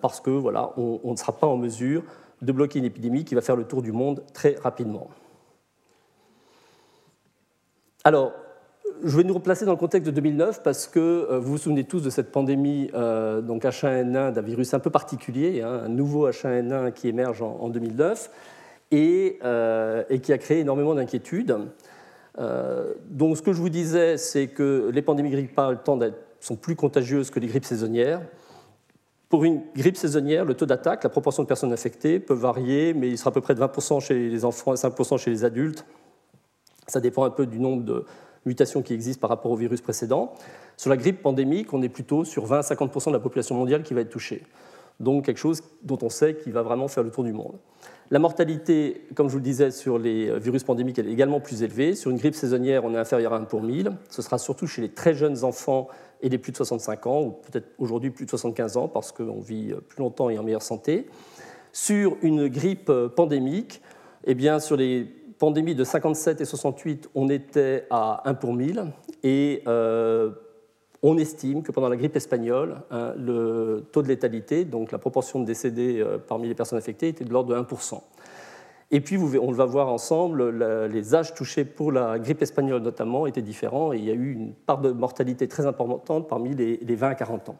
parce 0.00 0.20
que 0.20 0.30
voilà, 0.30 0.72
on, 0.76 1.12
ne 1.12 1.16
sera 1.16 1.32
pas 1.32 1.46
en 1.46 1.56
mesure 1.56 2.02
de 2.42 2.52
bloquer 2.52 2.78
une 2.78 2.84
épidémie 2.84 3.24
qui 3.24 3.34
va 3.34 3.40
faire 3.40 3.56
le 3.56 3.64
tour 3.64 3.82
du 3.82 3.92
monde 3.92 4.22
très 4.32 4.56
rapidement. 4.62 5.08
Alors, 8.04 8.32
je 9.04 9.16
vais 9.16 9.24
nous 9.24 9.34
replacer 9.34 9.64
dans 9.64 9.72
le 9.72 9.78
contexte 9.78 10.06
de 10.06 10.14
2009 10.14 10.62
parce 10.62 10.86
que 10.86 10.98
euh, 10.98 11.38
vous 11.38 11.52
vous 11.52 11.58
souvenez 11.58 11.84
tous 11.84 12.00
de 12.00 12.10
cette 12.10 12.32
pandémie 12.32 12.90
euh, 12.94 13.40
donc 13.40 13.64
H1N1 13.64 14.32
d'un 14.32 14.42
virus 14.42 14.74
un 14.74 14.78
peu 14.78 14.90
particulier, 14.90 15.62
hein, 15.62 15.82
un 15.84 15.88
nouveau 15.88 16.28
H1N1 16.28 16.92
qui 16.92 17.08
émerge 17.08 17.42
en, 17.42 17.68
2009 17.68 18.30
euh, 18.92 20.04
et, 20.08 20.20
qui 20.20 20.32
a 20.32 20.38
créé 20.38 20.60
énormément 20.60 20.94
d'inquiétudes. 20.94 21.56
donc 23.10 23.36
ce 23.36 23.42
que 23.42 23.52
je 23.52 23.58
vous 23.58 23.68
disais, 23.68 24.16
c'est 24.16 24.48
que 24.48 24.90
les 24.92 25.02
pandémies 25.02 25.30
grippales 25.30 25.78
sont 26.40 26.56
plus 26.56 26.76
contagieuses 26.76 27.30
que 27.30 27.40
les 27.40 27.46
grippes 27.46 27.64
saisonnières. 27.64 28.22
Pour 29.30 29.44
une 29.44 29.62
grippe 29.74 29.96
saisonnière, 29.96 30.44
le 30.44 30.52
taux 30.52 30.66
d'attaque, 30.66 31.02
la 31.04 31.08
proportion 31.08 31.42
de 31.42 31.48
personnes 31.48 31.72
infectées 31.72 32.20
peut 32.20 32.34
varier, 32.34 32.92
mais 32.92 33.08
il 33.08 33.16
sera 33.16 33.30
à 33.30 33.32
peu 33.32 33.40
près 33.40 33.54
de 33.54 33.60
20% 33.60 34.00
chez 34.00 34.28
les 34.28 34.44
enfants 34.44 34.74
et 34.74 34.76
5% 34.76 35.16
chez 35.16 35.30
les 35.30 35.44
adultes. 35.44 35.86
Ça 36.86 37.00
dépend 37.00 37.24
un 37.24 37.30
peu 37.30 37.46
du 37.46 37.58
nombre 37.60 37.84
de, 37.84 38.04
mutations 38.46 38.82
qui 38.82 38.94
existent 38.94 39.20
par 39.20 39.30
rapport 39.30 39.52
au 39.52 39.56
virus 39.56 39.80
précédent. 39.80 40.32
Sur 40.76 40.90
la 40.90 40.96
grippe 40.96 41.22
pandémique, 41.22 41.72
on 41.72 41.82
est 41.82 41.88
plutôt 41.88 42.24
sur 42.24 42.46
20 42.46 42.60
50% 42.60 43.08
de 43.08 43.12
la 43.12 43.20
population 43.20 43.54
mondiale 43.54 43.82
qui 43.82 43.94
va 43.94 44.00
être 44.00 44.10
touchée. 44.10 44.42
Donc 44.98 45.24
quelque 45.26 45.38
chose 45.38 45.62
dont 45.82 45.98
on 46.02 46.10
sait 46.10 46.36
qu'il 46.36 46.52
va 46.52 46.62
vraiment 46.62 46.88
faire 46.88 47.02
le 47.02 47.10
tour 47.10 47.24
du 47.24 47.32
monde. 47.32 47.58
La 48.10 48.18
mortalité, 48.18 49.06
comme 49.14 49.28
je 49.28 49.32
vous 49.32 49.38
le 49.38 49.44
disais, 49.44 49.70
sur 49.70 49.98
les 49.98 50.38
virus 50.38 50.64
pandémiques, 50.64 50.98
elle 50.98 51.08
est 51.08 51.12
également 51.12 51.40
plus 51.40 51.62
élevée. 51.62 51.94
Sur 51.94 52.10
une 52.10 52.18
grippe 52.18 52.34
saisonnière, 52.34 52.84
on 52.84 52.92
est 52.94 52.98
inférieur 52.98 53.32
à 53.32 53.36
1 53.36 53.44
pour 53.44 53.62
1000. 53.62 53.92
Ce 54.10 54.20
sera 54.20 54.36
surtout 54.36 54.66
chez 54.66 54.82
les 54.82 54.90
très 54.90 55.14
jeunes 55.14 55.44
enfants 55.44 55.88
et 56.22 56.28
les 56.28 56.38
plus 56.38 56.52
de 56.52 56.56
65 56.56 57.06
ans, 57.06 57.22
ou 57.22 57.30
peut-être 57.30 57.68
aujourd'hui 57.78 58.10
plus 58.10 58.24
de 58.24 58.30
75 58.30 58.76
ans, 58.76 58.88
parce 58.88 59.12
qu'on 59.12 59.40
vit 59.40 59.74
plus 59.88 60.00
longtemps 60.00 60.30
et 60.30 60.38
en 60.38 60.42
meilleure 60.42 60.62
santé. 60.62 61.06
Sur 61.72 62.16
une 62.22 62.48
grippe 62.48 62.92
pandémique, 63.16 63.80
eh 64.24 64.34
bien, 64.34 64.58
sur 64.58 64.76
les 64.76 65.06
pandémie 65.40 65.74
de 65.74 65.84
57 65.84 66.42
et 66.42 66.44
68, 66.44 67.10
on 67.14 67.28
était 67.30 67.86
à 67.90 68.28
1 68.28 68.34
pour 68.34 68.52
1000 68.52 68.84
et 69.24 69.62
euh, 69.66 70.30
on 71.02 71.16
estime 71.16 71.62
que 71.62 71.72
pendant 71.72 71.88
la 71.88 71.96
grippe 71.96 72.14
espagnole, 72.14 72.82
hein, 72.90 73.14
le 73.16 73.86
taux 73.90 74.02
de 74.02 74.08
létalité, 74.08 74.66
donc 74.66 74.92
la 74.92 74.98
proportion 74.98 75.40
de 75.40 75.46
décédés 75.46 75.98
euh, 75.98 76.18
parmi 76.18 76.46
les 76.46 76.54
personnes 76.54 76.78
infectées, 76.78 77.08
était 77.08 77.24
de 77.24 77.32
l'ordre 77.32 77.54
de 77.54 77.60
1%. 77.60 78.00
Et 78.92 79.00
puis, 79.00 79.16
on 79.16 79.52
va 79.52 79.64
voir 79.66 79.88
ensemble, 79.88 80.50
les 80.86 81.14
âges 81.14 81.34
touchés 81.34 81.64
pour 81.64 81.92
la 81.92 82.18
grippe 82.18 82.42
espagnole 82.42 82.82
notamment 82.82 83.26
étaient 83.26 83.42
différents 83.42 83.92
et 83.92 83.98
il 83.98 84.04
y 84.04 84.10
a 84.10 84.14
eu 84.14 84.32
une 84.32 84.52
part 84.52 84.78
de 84.78 84.90
mortalité 84.90 85.46
très 85.46 85.64
importante 85.64 86.28
parmi 86.28 86.54
les, 86.54 86.78
les 86.78 86.94
20 86.96 87.10
à 87.10 87.14
40 87.14 87.50
ans. 87.50 87.56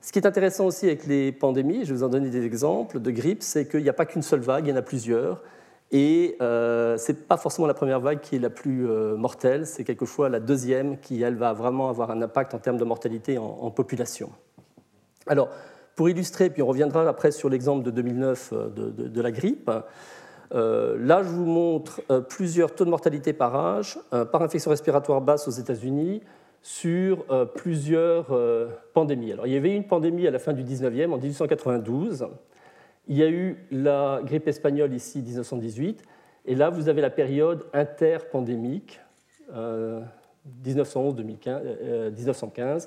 Ce 0.00 0.12
qui 0.12 0.20
est 0.20 0.26
intéressant 0.26 0.66
aussi 0.66 0.86
avec 0.86 1.04
les 1.06 1.32
pandémies, 1.32 1.84
je 1.84 1.92
vais 1.92 1.98
vous 1.98 2.04
en 2.04 2.08
donner 2.08 2.30
des 2.30 2.44
exemples 2.44 3.00
de 3.00 3.10
grippe, 3.10 3.42
c'est 3.42 3.66
qu'il 3.66 3.82
n'y 3.82 3.88
a 3.88 3.92
pas 3.92 4.06
qu'une 4.06 4.22
seule 4.22 4.38
vague, 4.38 4.66
il 4.66 4.70
y 4.70 4.72
en 4.72 4.76
a 4.76 4.82
plusieurs. 4.82 5.42
Et 5.92 6.36
euh, 6.40 6.96
ce 6.98 7.12
n'est 7.12 7.18
pas 7.18 7.36
forcément 7.36 7.66
la 7.66 7.74
première 7.74 8.00
vague 8.00 8.20
qui 8.20 8.36
est 8.36 8.40
la 8.40 8.50
plus 8.50 8.88
euh, 8.88 9.16
mortelle, 9.16 9.66
c'est 9.66 9.84
quelquefois 9.84 10.28
la 10.28 10.40
deuxième 10.40 10.98
qui, 10.98 11.22
elle, 11.22 11.36
va 11.36 11.52
vraiment 11.52 11.88
avoir 11.88 12.10
un 12.10 12.22
impact 12.22 12.54
en 12.54 12.58
termes 12.58 12.76
de 12.76 12.84
mortalité 12.84 13.38
en, 13.38 13.70
population. 13.70 14.30
Alors, 15.26 15.48
pour 15.94 16.08
illustrer, 16.08 16.50
puis 16.50 16.62
on 16.62 16.66
reviendra 16.66 17.08
après 17.08 17.30
sur 17.30 17.48
l'exemple 17.48 17.84
de 17.84 17.90
2009 17.90 18.52
euh, 18.52 18.68
de, 18.68 19.20
la 19.20 19.30
grippe, 19.30 19.70
là, 20.52 21.22
je 21.22 21.28
vous 21.28 21.46
montre 21.46 22.02
plusieurs 22.28 22.74
taux 22.74 22.84
de 22.84 22.90
mortalité 22.90 23.32
par 23.32 23.56
âge, 23.56 23.98
par 24.10 24.42
infection 24.42 24.70
respiratoire 24.70 25.20
basse 25.20 25.48
aux 25.48 25.52
États-Unis, 25.52 26.22
sur 26.62 27.24
plusieurs 27.54 28.26
pandémies. 28.92 29.32
Alors, 29.32 29.46
il 29.46 29.52
y 29.52 29.56
avait 29.56 29.74
une 29.74 29.86
pandémie 29.86 30.26
à 30.26 30.30
la 30.30 30.38
fin 30.38 30.52
du 30.52 30.62
19e, 30.62 31.12
en 31.12 31.18
1892, 31.18 32.26
il 33.08 33.16
y 33.16 33.22
a 33.22 33.28
eu 33.28 33.56
la 33.70 34.20
grippe 34.24 34.48
espagnole 34.48 34.92
ici, 34.92 35.22
1918, 35.22 36.02
et 36.46 36.54
là, 36.54 36.70
vous 36.70 36.88
avez 36.88 37.00
la 37.00 37.10
période 37.10 37.66
interpandémique, 37.72 39.00
1911-1915, 39.52 41.48
euh, 41.48 42.10
euh, 42.18 42.80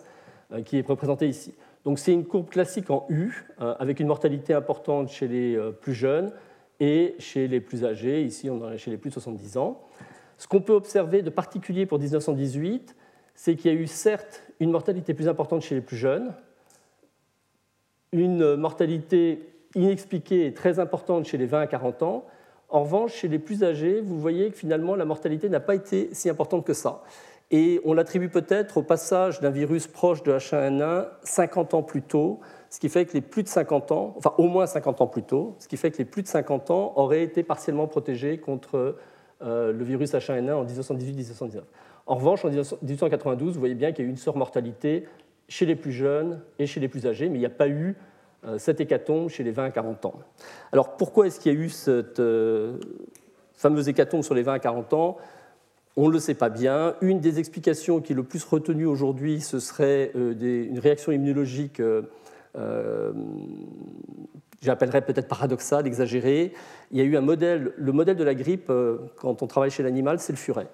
euh, 0.51 0.61
qui 0.61 0.77
est 0.77 0.87
représentée 0.87 1.27
ici. 1.27 1.53
Donc 1.85 1.99
c'est 1.99 2.11
une 2.11 2.25
courbe 2.25 2.49
classique 2.49 2.89
en 2.89 3.05
U, 3.09 3.45
avec 3.57 4.01
une 4.01 4.07
mortalité 4.07 4.53
importante 4.53 5.07
chez 5.09 5.29
les 5.29 5.57
plus 5.79 5.93
jeunes 5.93 6.33
et 6.79 7.15
chez 7.19 7.47
les 7.47 7.59
plus 7.59 7.85
âgés. 7.85 8.23
Ici, 8.23 8.49
on 8.49 8.71
est 8.71 8.77
chez 8.77 8.91
les 8.91 8.97
plus 8.97 9.09
de 9.09 9.13
70 9.13 9.57
ans. 9.57 9.81
Ce 10.37 10.47
qu'on 10.47 10.61
peut 10.61 10.73
observer 10.73 11.21
de 11.21 11.29
particulier 11.29 11.85
pour 11.85 11.99
1918, 11.99 12.95
c'est 13.35 13.55
qu'il 13.55 13.71
y 13.71 13.75
a 13.75 13.77
eu 13.77 13.87
certes 13.87 14.43
une 14.59 14.71
mortalité 14.71 15.13
plus 15.13 15.27
importante 15.27 15.61
chez 15.61 15.75
les 15.75 15.81
plus 15.81 15.97
jeunes, 15.97 16.33
une 18.11 18.55
mortalité 18.55 19.49
inexpliquée 19.75 20.47
et 20.47 20.53
très 20.53 20.79
importante 20.79 21.25
chez 21.25 21.37
les 21.37 21.45
20 21.45 21.61
à 21.61 21.67
40 21.67 22.03
ans. 22.03 22.25
En 22.69 22.83
revanche, 22.83 23.13
chez 23.13 23.27
les 23.27 23.39
plus 23.39 23.63
âgés, 23.63 24.01
vous 24.01 24.19
voyez 24.19 24.49
que 24.51 24.57
finalement 24.57 24.95
la 24.95 25.05
mortalité 25.05 25.49
n'a 25.49 25.59
pas 25.59 25.75
été 25.75 26.09
si 26.13 26.29
importante 26.29 26.65
que 26.65 26.73
ça. 26.73 27.03
Et 27.51 27.81
on 27.83 27.93
l'attribue 27.93 28.29
peut-être 28.29 28.77
au 28.77 28.83
passage 28.83 29.39
d'un 29.41 29.49
virus 29.49 29.87
proche 29.87 30.21
de 30.23 30.31
H1N1 30.31 31.07
50 31.23 31.73
ans 31.73 31.83
plus 31.83 32.03
tôt, 32.03 32.39
ce 32.69 32.79
qui 32.79 32.89
fait 32.89 33.05
que 33.05 33.13
les 33.13 33.21
plus 33.21 33.43
de 33.43 33.47
50 33.47 33.91
ans, 33.91 34.13
enfin 34.17 34.33
au 34.37 34.47
moins 34.47 34.65
50 34.65 35.01
ans 35.01 35.07
plus 35.07 35.23
tôt, 35.23 35.55
ce 35.59 35.67
qui 35.67 35.77
fait 35.77 35.91
que 35.91 35.97
les 35.97 36.05
plus 36.05 36.21
de 36.21 36.27
50 36.27 36.71
ans 36.71 36.93
auraient 36.95 37.23
été 37.23 37.43
partiellement 37.43 37.87
protégés 37.87 38.37
contre 38.37 38.95
euh, 39.41 39.71
le 39.71 39.83
virus 39.83 40.13
H1N1 40.13 40.53
en 40.53 40.65
1918-1919. 40.65 41.61
En 42.05 42.15
revanche, 42.15 42.43
en 42.45 42.49
1892, 42.49 43.53
vous 43.53 43.59
voyez 43.59 43.75
bien 43.75 43.91
qu'il 43.91 44.03
y 44.03 44.07
a 44.07 44.07
eu 44.07 44.11
une 44.11 44.17
surmortalité 44.17 45.05
chez 45.47 45.65
les 45.65 45.75
plus 45.75 45.91
jeunes 45.91 46.41
et 46.59 46.65
chez 46.65 46.79
les 46.79 46.87
plus 46.87 47.05
âgés, 47.05 47.27
mais 47.27 47.35
il 47.35 47.39
n'y 47.39 47.45
a 47.45 47.51
pas 47.51 47.67
eu 47.67 47.95
euh, 48.45 48.57
cette 48.57 48.79
hécatombe 48.79 49.29
chez 49.29 49.43
les 49.43 49.51
20 49.51 49.65
à 49.65 49.71
40 49.71 50.05
ans. 50.05 50.13
Alors 50.71 50.95
pourquoi 50.95 51.27
est-ce 51.27 51.41
qu'il 51.41 51.53
y 51.53 51.55
a 51.55 51.59
eu 51.59 51.67
cette 51.67 52.21
euh, 52.21 52.77
fameuse 53.53 53.89
hécatombe 53.89 54.23
sur 54.23 54.33
les 54.33 54.43
20 54.43 54.53
à 54.53 54.59
40 54.59 54.93
ans? 54.93 55.17
On 55.97 56.07
ne 56.07 56.13
le 56.13 56.19
sait 56.19 56.35
pas 56.35 56.49
bien. 56.49 56.95
Une 57.01 57.19
des 57.19 57.39
explications 57.39 57.99
qui 57.99 58.13
est 58.13 58.15
le 58.15 58.23
plus 58.23 58.45
retenue 58.45 58.85
aujourd'hui, 58.85 59.41
ce 59.41 59.59
serait 59.59 60.11
euh, 60.15 60.33
une 60.39 60.79
réaction 60.79 61.11
immunologique, 61.11 61.81
j'appellerais 64.61 65.01
peut-être 65.01 65.27
paradoxale, 65.27 65.87
exagérée. 65.87 66.53
Il 66.91 66.97
y 66.97 67.01
a 67.01 67.03
eu 67.03 67.15
un 67.15 67.21
modèle, 67.21 67.73
le 67.77 67.91
modèle 67.91 68.17
de 68.17 68.23
la 68.23 68.35
grippe, 68.35 68.71
quand 69.15 69.41
on 69.41 69.47
travaille 69.47 69.71
chez 69.71 69.83
l'animal, 69.83 70.19
c'est 70.19 70.33
le 70.33 70.37
furet. 70.37 70.67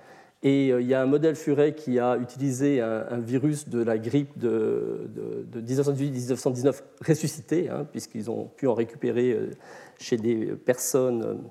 Et 0.45 0.67
il 0.67 0.85
y 0.85 0.93
a 0.93 1.01
un 1.01 1.07
modèle 1.07 1.35
Furet 1.35 1.73
qui 1.73 1.97
a 1.97 2.17
utilisé 2.17 2.79
un, 2.79 3.17
virus 3.17 3.67
de 3.67 3.81
la 3.81 3.97
grippe 3.97 4.37
de, 4.37 5.09
1918-1919 5.55 6.81
ressuscité, 7.03 7.67
hein, 7.69 7.87
puisqu'ils 7.91 8.29
ont 8.29 8.45
pu 8.55 8.67
en 8.67 8.75
récupérer 8.75 9.49
chez 9.97 10.17
des 10.17 10.53
personnes, 10.53 11.41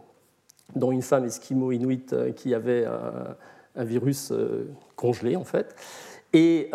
dont 0.76 0.92
une 0.92 1.02
femme 1.02 1.24
esquimau-inuit 1.24 2.14
qui 2.36 2.54
avait 2.54 2.84
un, 2.86 3.84
virus 3.84 4.32
congelé 4.94 5.34
en 5.34 5.42
fait. 5.42 5.74
Et 6.32 6.70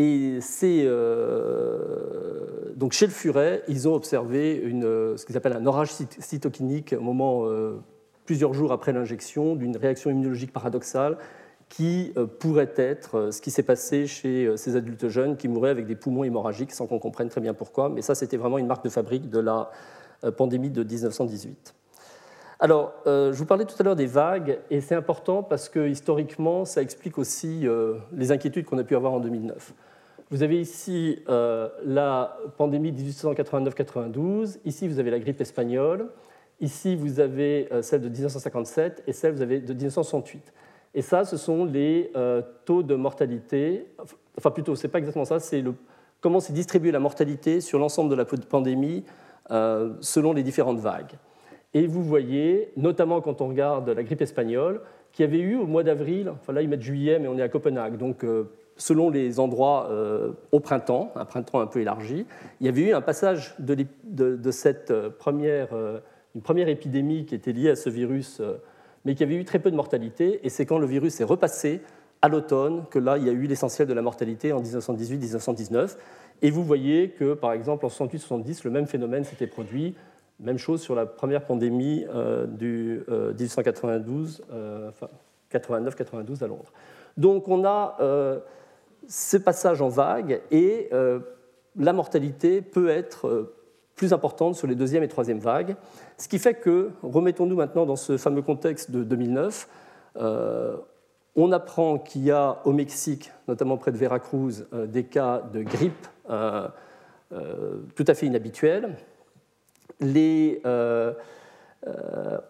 et 0.00 0.40
c'est 0.40 0.84
euh, 0.84 2.72
donc 2.76 2.92
chez 2.92 3.06
le 3.06 3.10
furet, 3.10 3.64
ils 3.66 3.88
ont 3.88 3.94
observé 3.94 4.62
ce 4.62 5.26
qu'ils 5.26 5.36
appellent 5.36 5.56
un 5.56 5.66
orage 5.66 5.90
cytokinique 6.20 6.94
au 6.96 7.02
moment 7.02 7.46
euh, 7.46 7.80
plusieurs 8.24 8.54
jours 8.54 8.70
après 8.70 8.92
l'injection 8.92 9.56
d'une 9.56 9.76
réaction 9.76 10.10
immunologique 10.10 10.52
paradoxale 10.52 11.18
qui 11.68 12.12
euh, 12.16 12.26
pourrait 12.26 12.72
être 12.76 13.32
ce 13.32 13.40
qui 13.40 13.50
s'est 13.50 13.64
passé 13.64 14.06
chez 14.06 14.56
ces 14.56 14.76
adultes 14.76 15.08
jeunes 15.08 15.36
qui 15.36 15.48
mouraient 15.48 15.70
avec 15.70 15.86
des 15.86 15.96
poumons 15.96 16.22
hémorragiques 16.22 16.70
sans 16.70 16.86
qu'on 16.86 17.00
comprenne 17.00 17.28
très 17.28 17.40
bien 17.40 17.52
pourquoi. 17.52 17.88
Mais 17.88 18.00
ça, 18.00 18.14
c'était 18.14 18.36
vraiment 18.36 18.58
une 18.58 18.68
marque 18.68 18.84
de 18.84 18.90
fabrique 18.90 19.28
de 19.28 19.40
la 19.40 19.68
pandémie 20.36 20.70
de 20.70 20.84
1918. 20.84 21.74
Alors, 22.60 22.94
je 23.06 23.34
vous 23.34 23.46
parlais 23.46 23.64
tout 23.64 23.76
à 23.78 23.82
l'heure 23.82 23.96
des 23.96 24.06
vagues, 24.06 24.58
et 24.70 24.80
c'est 24.80 24.96
important 24.96 25.42
parce 25.42 25.68
que 25.68 25.88
historiquement, 25.88 26.64
ça 26.64 26.82
explique 26.82 27.18
aussi 27.18 27.66
les 28.12 28.32
inquiétudes 28.32 28.64
qu'on 28.64 28.78
a 28.78 28.84
pu 28.84 28.96
avoir 28.96 29.12
en 29.12 29.20
2009. 29.20 29.74
Vous 30.30 30.42
avez 30.42 30.60
ici 30.60 31.22
euh, 31.30 31.70
la 31.86 32.36
pandémie 32.58 32.92
de 32.92 33.00
1889-92, 33.00 34.58
ici 34.66 34.86
vous 34.86 34.98
avez 34.98 35.10
la 35.10 35.18
grippe 35.18 35.40
espagnole, 35.40 36.08
ici 36.60 36.96
vous 36.96 37.18
avez 37.18 37.66
euh, 37.72 37.80
celle 37.80 38.02
de 38.02 38.10
1957 38.10 39.04
et 39.06 39.14
celle 39.14 39.32
vous 39.32 39.40
avez 39.40 39.60
de 39.60 39.72
1968. 39.72 40.52
Et 40.94 41.00
ça, 41.00 41.24
ce 41.24 41.38
sont 41.38 41.64
les 41.64 42.10
euh, 42.14 42.42
taux 42.66 42.82
de 42.82 42.94
mortalité, 42.94 43.86
enfin 44.36 44.50
plutôt, 44.50 44.74
c'est 44.74 44.88
pas 44.88 44.98
exactement 44.98 45.24
ça, 45.24 45.40
c'est 45.40 45.64
comment 46.20 46.40
s'est 46.40 46.52
distribuée 46.52 46.90
la 46.92 47.00
mortalité 47.00 47.62
sur 47.62 47.78
l'ensemble 47.78 48.10
de 48.10 48.14
la 48.14 48.26
pandémie 48.26 49.04
selon 50.00 50.34
les 50.34 50.42
différentes 50.42 50.78
vagues. 50.78 51.12
Et 51.72 51.86
vous 51.86 52.02
voyez, 52.02 52.70
notamment 52.76 53.22
quand 53.22 53.40
on 53.40 53.48
regarde 53.48 53.88
la 53.88 54.02
grippe 54.02 54.20
espagnole, 54.20 54.82
qui 55.10 55.22
avait 55.22 55.38
eu 55.38 55.56
au 55.56 55.66
mois 55.66 55.84
d'avril, 55.84 56.28
enfin 56.28 56.52
là 56.52 56.60
ils 56.60 56.68
mettent 56.68 56.82
juillet, 56.82 57.18
mais 57.18 57.28
on 57.28 57.38
est 57.38 57.42
à 57.42 57.48
Copenhague, 57.48 57.96
donc 57.96 58.26
selon 58.78 59.10
les 59.10 59.40
endroits 59.40 59.88
euh, 59.90 60.32
au 60.52 60.60
printemps, 60.60 61.12
un 61.16 61.24
printemps 61.24 61.60
un 61.60 61.66
peu 61.66 61.80
élargi, 61.80 62.24
il 62.60 62.66
y 62.66 62.68
avait 62.68 62.82
eu 62.82 62.94
un 62.94 63.00
passage 63.00 63.54
de, 63.58 64.50
cette 64.50 64.90
euh, 64.92 65.10
première, 65.10 65.74
euh, 65.74 65.98
une 66.34 66.42
première 66.42 66.68
épidémie 66.68 67.26
qui 67.26 67.34
était 67.34 67.52
liée 67.52 67.70
à 67.70 67.76
ce 67.76 67.90
virus, 67.90 68.40
mais 69.04 69.14
qui 69.14 69.24
avait 69.24 69.34
eu 69.34 69.44
très 69.44 69.58
peu 69.58 69.70
de 69.70 69.76
mortalité, 69.76 70.40
et 70.44 70.48
c'est 70.48 70.64
quand 70.64 70.78
le 70.78 70.86
virus 70.86 71.20
est 71.20 71.24
repassé 71.24 71.82
à 72.22 72.28
l'automne 72.28 72.84
que 72.90 72.98
là, 72.98 73.18
il 73.18 73.26
y 73.26 73.28
a 73.28 73.32
eu 73.32 73.46
l'essentiel 73.46 73.86
de 73.86 73.94
la 73.94 74.02
mortalité 74.02 74.52
en 74.52 74.62
1918-1919. 74.62 75.96
Et 76.42 76.50
vous 76.50 76.64
voyez 76.64 77.10
que, 77.10 77.34
par 77.34 77.52
exemple, 77.52 77.86
en 77.86 77.88
68-70, 77.88 78.62
le 78.64 78.70
même 78.70 78.86
phénomène 78.86 79.24
s'était 79.24 79.46
produit. 79.46 79.94
Même 80.40 80.58
chose 80.58 80.80
sur 80.80 80.94
la 80.94 81.06
première 81.06 81.44
pandémie 81.44 82.06
du 82.48 83.02
1892, 83.08 84.44
enfin 84.88 85.08
89-92 85.52 86.44
à 86.44 86.46
Londres. 86.48 86.72
Donc 87.16 87.48
on 87.48 87.64
a 87.64 87.96
ce 89.06 89.36
passage 89.36 89.80
en 89.82 89.88
vague 89.88 90.40
et 90.50 90.88
euh, 90.92 91.20
la 91.76 91.92
mortalité 91.92 92.62
peut 92.62 92.88
être 92.88 93.28
euh, 93.28 93.54
plus 93.94 94.12
importante 94.12 94.54
sur 94.54 94.66
les 94.66 94.74
deuxième 94.74 95.02
et 95.02 95.08
troisième 95.08 95.38
vagues. 95.38 95.76
Ce 96.16 96.28
qui 96.28 96.38
fait 96.38 96.54
que, 96.54 96.90
remettons-nous 97.02 97.56
maintenant 97.56 97.86
dans 97.86 97.96
ce 97.96 98.16
fameux 98.16 98.42
contexte 98.42 98.90
de 98.90 99.04
2009, 99.04 99.68
euh, 100.16 100.76
on 101.36 101.52
apprend 101.52 101.98
qu'il 101.98 102.24
y 102.24 102.30
a 102.30 102.60
au 102.64 102.72
Mexique, 102.72 103.32
notamment 103.46 103.76
près 103.76 103.92
de 103.92 103.96
Veracruz, 103.96 104.66
des 104.72 105.04
cas 105.04 105.42
de 105.52 105.62
grippe 105.62 106.08
tout 106.26 108.04
à 108.08 108.14
fait 108.14 108.26
inhabituels. 108.26 108.96
Les, 110.00 110.60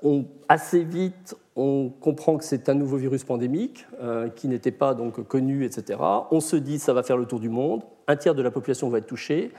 on, 0.03 0.25
assez 0.49 0.85
vite, 0.85 1.37
on 1.59 1.91
comprend 1.91 2.37
que 2.37 2.45
c'est 2.45 2.69
un 2.69 2.75
nouveau 2.75 2.97
virus 2.97 3.25
pandémique 3.25 3.85
euh, 4.01 4.29
qui 4.29 4.47
n'était 4.47 4.71
pas 4.71 4.95
donc 4.95 5.27
connu, 5.27 5.65
etc. 5.65 5.99
On 6.31 6.39
se 6.39 6.55
dit 6.55 6.79
ça 6.79 6.93
va 6.93 7.03
faire 7.03 7.17
le 7.17 7.27
tour 7.27 7.41
du 7.41 7.49
monde, 7.49 7.83
un 8.07 8.15
tiers 8.15 8.37
de 8.37 8.43
la 8.43 8.53
population 8.53 8.89
va 8.89 8.99
être 8.99 9.07
touchée. 9.07 9.51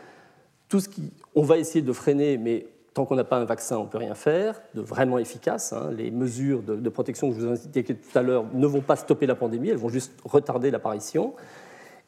Tout 0.70 0.80
ce 0.80 0.88
qui, 0.88 1.12
on 1.36 1.42
va 1.42 1.58
essayer 1.58 1.82
de 1.82 1.92
freiner, 1.92 2.38
mais 2.38 2.68
tant 2.94 3.06
qu'on 3.06 3.16
n'a 3.16 3.26
pas 3.26 3.38
un 3.38 3.44
vaccin, 3.44 3.78
on 3.78 3.86
peut 3.86 3.98
rien 3.98 4.16
faire 4.16 4.62
de 4.76 4.82
vraiment 4.82 5.18
efficace. 5.18 5.74
Hein. 5.74 5.92
Les 5.92 6.10
mesures 6.10 6.64
de, 6.64 6.90
protection 6.90 7.30
que 7.30 7.36
je 7.36 7.42
vous 7.42 7.48
ai 7.48 7.52
indiquées 7.52 7.96
tout 7.96 8.18
à 8.18 8.22
l'heure 8.22 8.46
ne 8.54 8.66
vont 8.66 8.82
pas 8.82 8.96
stopper 8.96 9.26
la 9.26 9.36
pandémie, 9.36 9.70
elles 9.70 9.78
vont 9.78 9.90
juste 9.90 10.14
retarder 10.24 10.72
l'apparition. 10.72 11.34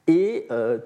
Et 0.07 0.47
euh, 0.51 0.79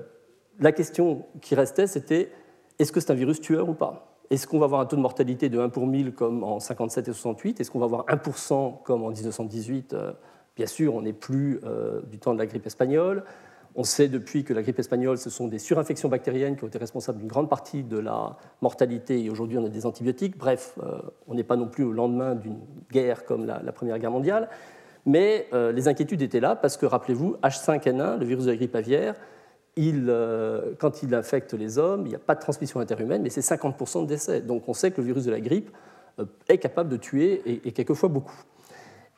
la 0.60 0.72
question 0.72 1.26
qui 1.42 1.54
restait, 1.54 1.86
c'était 1.86 2.32
est-ce 2.80 2.92
que 2.92 3.00
c'est 3.00 3.12
un 3.12 3.16
virus 3.16 3.40
tueur 3.40 3.70
ou 3.70 3.74
pas? 3.74 4.15
Est-ce 4.30 4.48
qu'on 4.48 4.60
va 4.60 4.66
avoir 4.66 4.82
un 4.82 4.86
taux 4.86 4.96
de 4.96 5.02
mortalité 5.02 5.50
de 5.50 5.60
1 5.60 5.70
pour 5.70 5.86
1000 5.86 6.14
comme 6.14 6.44
en 6.44 6.60
57 6.60 7.08
et 7.08 7.14
68 7.14 7.60
Est-ce 7.60 7.72
qu'on 7.72 7.80
va 7.80 7.86
avoir 7.86 8.06
1% 8.08 8.82
comme 8.84 9.04
en 9.04 9.10
1918 9.10 9.94
euh, 9.94 10.14
Bien 10.56 10.68
sûr, 10.68 10.96
on 10.96 11.02
n'est 11.02 11.14
plus 11.14 11.60
euh, 11.64 12.02
du 12.10 12.18
temps 12.18 12.34
de 12.34 12.40
la 12.40 12.46
grippe 12.46 12.66
espagnole. 12.66 13.24
On 13.76 13.84
sait 13.84 14.08
depuis 14.08 14.44
que 14.46 14.54
la 14.54 14.62
grippe 14.62 14.80
espagnole, 14.80 15.18
ce 15.18 15.30
sont 15.30 15.48
des 15.48 15.60
surinfections 15.60 16.08
bactériennes 16.08 16.56
qui 16.56 16.64
ont 16.64 16.68
été 16.68 16.78
responsables 16.78 17.20
d'une 17.20 17.28
grande 17.28 17.50
partie 17.50 17.84
de 17.84 17.98
la 17.98 18.38
mortalité 18.62 19.22
et 19.22 19.30
aujourd'hui 19.30 19.58
on 19.58 19.66
a 19.66 19.70
des 19.70 19.86
antibiotiques. 19.86 20.38
Bref, 20.38 20.76
euh, 20.82 21.02
on 21.28 21.36
n'est 21.36 21.44
pas 21.44 21.58
non 21.58 21.68
plus 21.68 21.84
au 21.84 21.92
lendemain 21.92 22.36
d'une 22.36 22.60
guerre 22.92 23.26
comme 23.26 23.46
la, 23.46 23.60
Première 23.74 24.00
Guerre 24.00 24.12
mondiale. 24.12 24.50
Mais 25.08 25.48
les 25.54 25.88
inquiétudes 25.88 26.24
étaient 26.24 26.40
là 26.40 26.56
parce 26.56 26.78
que, 26.78 26.88
rappelez-vous, 26.88 27.36
H5N1, 27.44 28.18
le 28.18 28.26
virus 28.26 28.46
de 28.46 28.50
la 28.50 28.58
grippe 28.58 28.76
aviaire, 28.76 29.14
euh, 29.78 30.74
quand 30.80 31.04
il 31.04 31.14
infecte 31.14 31.54
les 31.54 31.78
hommes, 31.78 32.06
il 32.06 32.10
n'y 32.10 32.16
a 32.16 32.20
pas 32.20 32.36
de 32.36 32.40
transmission 32.40 32.80
interhumaine, 32.80 33.22
mais 33.22 33.30
c'est 33.30 33.42
50% 33.42 34.04
de 34.04 34.08
décès. 34.08 34.42
Donc 34.42 34.68
on 34.68 34.74
sait 34.74 34.92
que 34.92 35.02
le 35.02 35.08
virus 35.08 35.26
de 35.26 35.32
la 35.32 35.42
grippe 35.42 35.70
euh, 36.20 36.26
est 36.48 36.58
capable 36.58 36.90
de 36.90 36.98
tuer, 36.98 37.42
et, 37.46 37.72
quelquefois 37.72 38.10
beaucoup. 38.10 38.42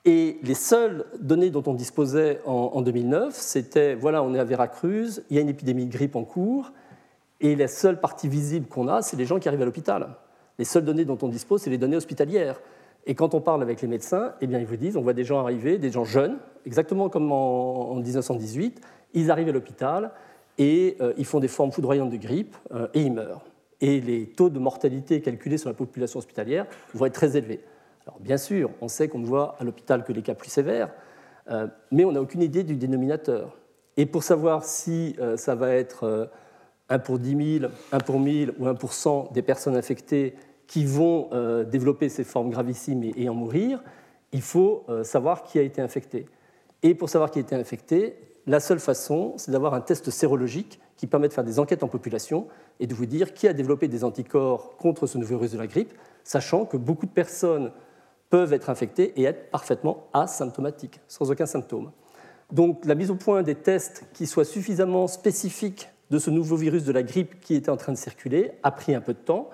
Et 0.06 0.40
les 0.42 0.56
seules 0.56 1.06
données 1.20 1.50
dont 1.50 1.64
on 1.68 1.74
disposait 1.74 2.40
en, 2.46 2.82
2009, 2.82 3.36
c'était, 3.36 3.94
voilà, 3.94 4.24
on 4.24 4.34
est 4.34 4.40
à 4.40 4.46
Veracruz, 4.46 5.22
il 5.30 5.36
y 5.36 5.38
a 5.38 5.42
une 5.42 5.50
épidémie 5.50 5.86
de 5.86 5.92
grippe 5.92 6.16
en 6.16 6.24
cours, 6.24 6.72
et 7.42 7.56
la 7.56 7.68
seule 7.68 8.00
partie 8.00 8.30
visible 8.30 8.68
qu'on 8.68 8.88
a, 8.88 9.02
c'est 9.02 9.18
les 9.18 9.26
gens 9.26 9.38
qui 9.38 9.50
arrivent 9.50 9.62
à 9.62 9.66
l'hôpital. 9.66 10.16
Les 10.60 10.66
seules 10.66 10.86
données 10.86 11.04
dont 11.04 11.18
on 11.22 11.28
dispose, 11.28 11.62
c'est 11.62 11.70
les 11.70 11.78
données 11.78 11.98
hospitalières. 11.98 12.62
Et 13.06 13.16
quand 13.16 13.36
on 13.36 13.42
parle 13.42 13.62
avec 13.62 13.82
les 13.82 13.88
médecins, 13.88 14.34
eh 14.40 14.48
bien, 14.48 14.60
ils 14.60 14.66
vous 14.66 14.78
disent, 14.78 14.96
on 14.96 15.02
voit 15.02 15.14
des 15.14 15.26
gens 15.26 15.40
arriver, 15.40 15.78
des 15.78 15.92
gens 15.92 16.06
jeunes, 16.06 16.38
exactement 16.66 17.10
comme 17.10 17.32
en, 17.32 17.92
en 17.92 17.96
1918, 17.96 18.82
ils 19.14 19.30
arrivent 19.30 19.50
à 19.50 19.52
l'hôpital, 19.52 20.12
et 20.58 20.98
euh, 21.02 21.14
ils 21.18 21.26
font 21.26 21.40
des 21.40 21.48
formes 21.48 21.72
foudroyantes 21.72 22.10
de 22.10 22.18
grippe 22.18 22.56
euh, 22.74 22.88
et 22.94 23.02
ils 23.02 23.14
meurent. 23.14 23.46
Et 23.80 24.02
les 24.02 24.28
taux 24.28 24.50
de 24.50 24.60
mortalité 24.60 25.22
calculés 25.22 25.58
sur 25.58 25.70
la 25.70 25.76
population 25.76 26.20
hospitalière 26.20 26.66
vont 26.94 27.06
être 27.06 27.14
très 27.14 27.38
élevés. 27.38 27.62
Alors 28.06 28.20
bien 28.20 28.38
sûr, 28.38 28.72
on 28.82 28.88
sait 28.88 29.08
qu'on 29.08 29.20
ne 29.20 29.26
voit 29.26 29.56
à 29.60 29.64
l'hôpital 29.64 30.04
que 30.04 30.14
les 30.14 30.22
cas 30.22 30.34
plus 30.34 30.50
sévères, 30.50 30.90
euh, 31.50 31.68
mais 31.92 32.06
on 32.06 32.12
n'a 32.12 32.22
aucune 32.22 32.42
idée 32.42 32.64
du 32.64 32.76
dénominateur. 32.76 33.58
Et 33.98 34.06
pour 34.06 34.24
savoir 34.24 34.64
si 34.64 35.16
ça 35.38 35.56
va 35.56 35.72
être 35.72 36.30
1 36.90 37.00
pour 37.00 37.18
10 37.18 37.60
000, 37.62 37.72
1 37.92 37.98
pour 38.02 38.20
1000 38.20 38.54
ou 38.60 38.68
1 38.68 38.76
des 39.34 39.42
personnes 39.42 39.76
infectées 39.76 40.36
qui 40.68 40.86
vont 40.86 41.32
développer 41.64 42.08
ces 42.08 42.24
formes 42.24 42.52
gravissimes 42.52 43.04
et 43.04 43.28
en 43.28 43.34
mourir, 43.34 43.84
il 44.34 44.44
faut 44.44 44.86
savoir 45.02 45.42
qui 45.42 45.58
a 45.58 45.64
été 45.64 45.82
infecté. 45.82 46.28
Et 46.84 46.94
pour 46.94 47.10
savoir 47.10 47.32
qui 47.32 47.40
a 47.40 47.42
été 47.42 47.56
infecté, 47.56 48.27
la 48.48 48.62
seule 48.62 48.80
façon, 48.80 49.34
c'est 49.36 49.52
d'avoir 49.52 49.74
un 49.74 49.82
test 49.82 50.10
sérologique 50.10 50.80
qui 50.96 51.06
permet 51.06 51.28
de 51.28 51.34
faire 51.34 51.44
des 51.44 51.60
enquêtes 51.60 51.84
en 51.84 51.90
population 51.90 52.48
et 52.80 52.88
de 52.88 52.96
vous 52.96 53.06
dire 53.06 53.34
qui 53.34 53.48
a 53.48 53.54
développé 53.54 53.90
des 53.90 54.06
anticorps 54.06 54.78
contre 54.78 55.06
ce 55.06 55.18
nouveau 55.18 55.36
virus 55.36 55.52
de 55.52 55.58
la 55.58 55.68
grippe, 55.68 55.94
sachant 56.24 56.66
que 56.66 56.78
beaucoup 56.78 57.06
de 57.06 57.12
personnes 57.12 57.72
peuvent 58.30 58.54
être 58.54 58.70
infectées 58.70 59.14
et 59.20 59.24
être 59.24 59.52
parfaitement 59.52 60.08
asymptomatiques, 60.14 61.02
sans 61.10 61.30
aucun 61.30 61.46
symptôme. 61.46 61.92
Donc 62.52 62.86
la 62.86 62.96
mise 62.96 63.12
au 63.12 63.16
point 63.16 63.44
des 63.44 63.56
tests 63.56 64.06
qui 64.14 64.26
soient 64.26 64.46
suffisamment 64.46 65.08
spécifiques 65.08 65.90
de 66.10 66.18
ce 66.18 66.30
nouveau 66.30 66.56
virus 66.56 66.86
de 66.86 66.94
la 66.94 67.04
grippe 67.04 67.42
qui 67.42 67.54
était 67.54 67.70
en 67.70 67.78
train 67.78 67.92
de 67.92 67.98
circuler 67.98 68.52
a 68.64 68.72
pris 68.72 68.96
un 68.96 69.02
peu 69.02 69.14
de 69.14 69.20
temps, 69.20 69.50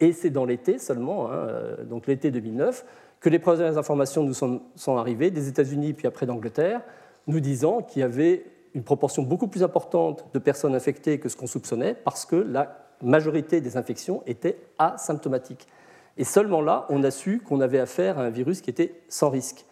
et 0.00 0.12
c'est 0.12 0.30
dans 0.30 0.46
l'été 0.46 0.78
seulement, 0.78 1.30
hein, 1.30 1.34
euh, 1.34 1.84
donc 1.84 2.06
l'été 2.06 2.30
2009, 2.30 2.86
que 3.20 3.28
les 3.28 3.38
premières 3.38 3.76
informations 3.76 4.22
nous 4.22 4.32
sont, 4.32 4.62
sont 4.74 4.96
arrivées 4.96 5.30
des 5.30 5.48
États-Unis 5.48 5.92
puis 5.92 6.06
après 6.06 6.24
d'Angleterre, 6.24 6.80
nous 7.28 7.40
disant 7.40 7.82
qu'il 7.82 8.00
y 8.00 8.02
avait 8.02 8.44
une 8.74 8.82
proportion 8.82 9.22
beaucoup 9.22 9.48
plus 9.48 9.62
importante 9.62 10.26
de 10.32 10.38
personnes 10.38 10.74
infectées 10.74 11.20
que 11.20 11.28
ce 11.28 11.36
qu'on 11.36 11.46
soupçonnait 11.46 11.94
parce 11.94 12.26
que 12.26 12.36
la 12.36 12.84
majorité 13.02 13.60
des 13.60 13.76
infections 13.76 14.22
étaient 14.26 14.58
asymptomatiques. 14.78 15.66
Et 16.16 16.24
seulement 16.24 16.60
là, 16.60 16.86
on 16.88 17.04
a 17.04 17.10
su 17.10 17.40
qu'on 17.40 17.60
avait 17.60 17.78
affaire 17.78 18.18
à 18.18 18.22
un 18.22 18.30
virus 18.30 18.60
qui 18.60 18.70
était 18.70 18.94
sans 19.08 19.30
risque. 19.30 19.64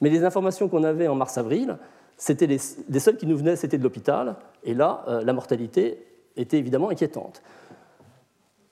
Mais 0.00 0.10
les 0.10 0.24
informations 0.24 0.68
qu'on 0.68 0.82
avait 0.82 1.06
en 1.06 1.14
mars-avril, 1.14 1.78
c'était 2.16 2.46
les, 2.46 2.58
seules 2.58 3.16
qui 3.16 3.26
nous 3.26 3.36
venaient, 3.36 3.56
c'était 3.56 3.78
de 3.78 3.84
l'hôpital, 3.84 4.36
et 4.64 4.74
là, 4.74 5.04
euh, 5.06 5.22
la 5.22 5.32
mortalité 5.32 6.04
était 6.36 6.58
évidemment 6.58 6.90
inquiétante. 6.90 7.42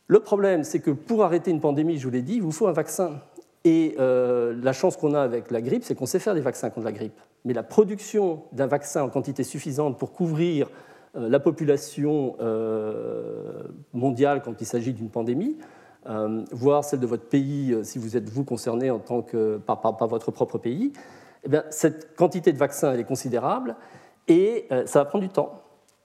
Le 0.09 0.19
problème, 0.19 0.65
c'est 0.65 0.81
que 0.81 0.91
pour 0.91 1.23
arrêter 1.23 1.53
une 1.53 1.61
pandémie, 1.61 1.99
je 1.99 2.05
vous 2.05 2.11
l'ai 2.11 2.23
dit, 2.23 2.35
il 2.35 2.43
vous 2.43 2.51
faut 2.51 2.67
un 2.67 2.73
vaccin. 2.73 3.21
Et 3.65 3.95
la 3.99 4.73
chance 4.73 4.97
qu'on 4.97 5.15
a 5.15 5.21
avec 5.21 5.51
la 5.51 5.61
grippe, 5.61 5.85
c'est 5.85 5.95
qu'on 5.95 6.07
sait 6.07 6.19
faire 6.19 6.35
des 6.35 6.41
vaccins 6.41 6.71
contre 6.71 6.87
la 6.87 6.93
grippe. 6.93 7.21
Mais 7.45 7.55
la 7.55 7.63
production 7.63 8.45
d'un 8.53 8.67
vaccin 8.67 9.03
en 9.03 9.09
quantité 9.09 9.45
suffisante 9.45 9.99
pour 9.99 10.13
couvrir 10.13 10.71
la 11.15 11.41
population 11.41 12.37
mondiale 13.93 14.43
quand 14.45 14.61
il 14.61 14.67
s'agit 14.67 14.93
d'une 14.93 15.11
pandémie, 15.11 15.57
voire 16.53 16.85
celle 16.85 17.01
de 17.01 17.07
votre 17.07 17.25
pays 17.25 17.75
si 17.83 17.99
vous 17.99 18.17
êtes 18.17 18.29
vous 18.29 18.45
concerné 18.45 18.91
en 18.91 18.99
tant 18.99 19.23
que 19.23 19.57
par, 19.57 19.81
par, 19.81 20.07
votre 20.07 20.31
propre 20.31 20.59
pays, 20.59 20.93
eh 21.45 21.49
bien, 21.49 21.65
cette 21.71 22.15
quantité 22.15 22.53
de 22.53 22.59
vaccins 22.59 22.93
est 22.93 23.05
considérable 23.05 23.75
et 24.29 24.69
ça 24.85 25.01
va 25.01 25.05
prendre 25.07 25.25
du 25.25 25.31
temps. 25.31 25.63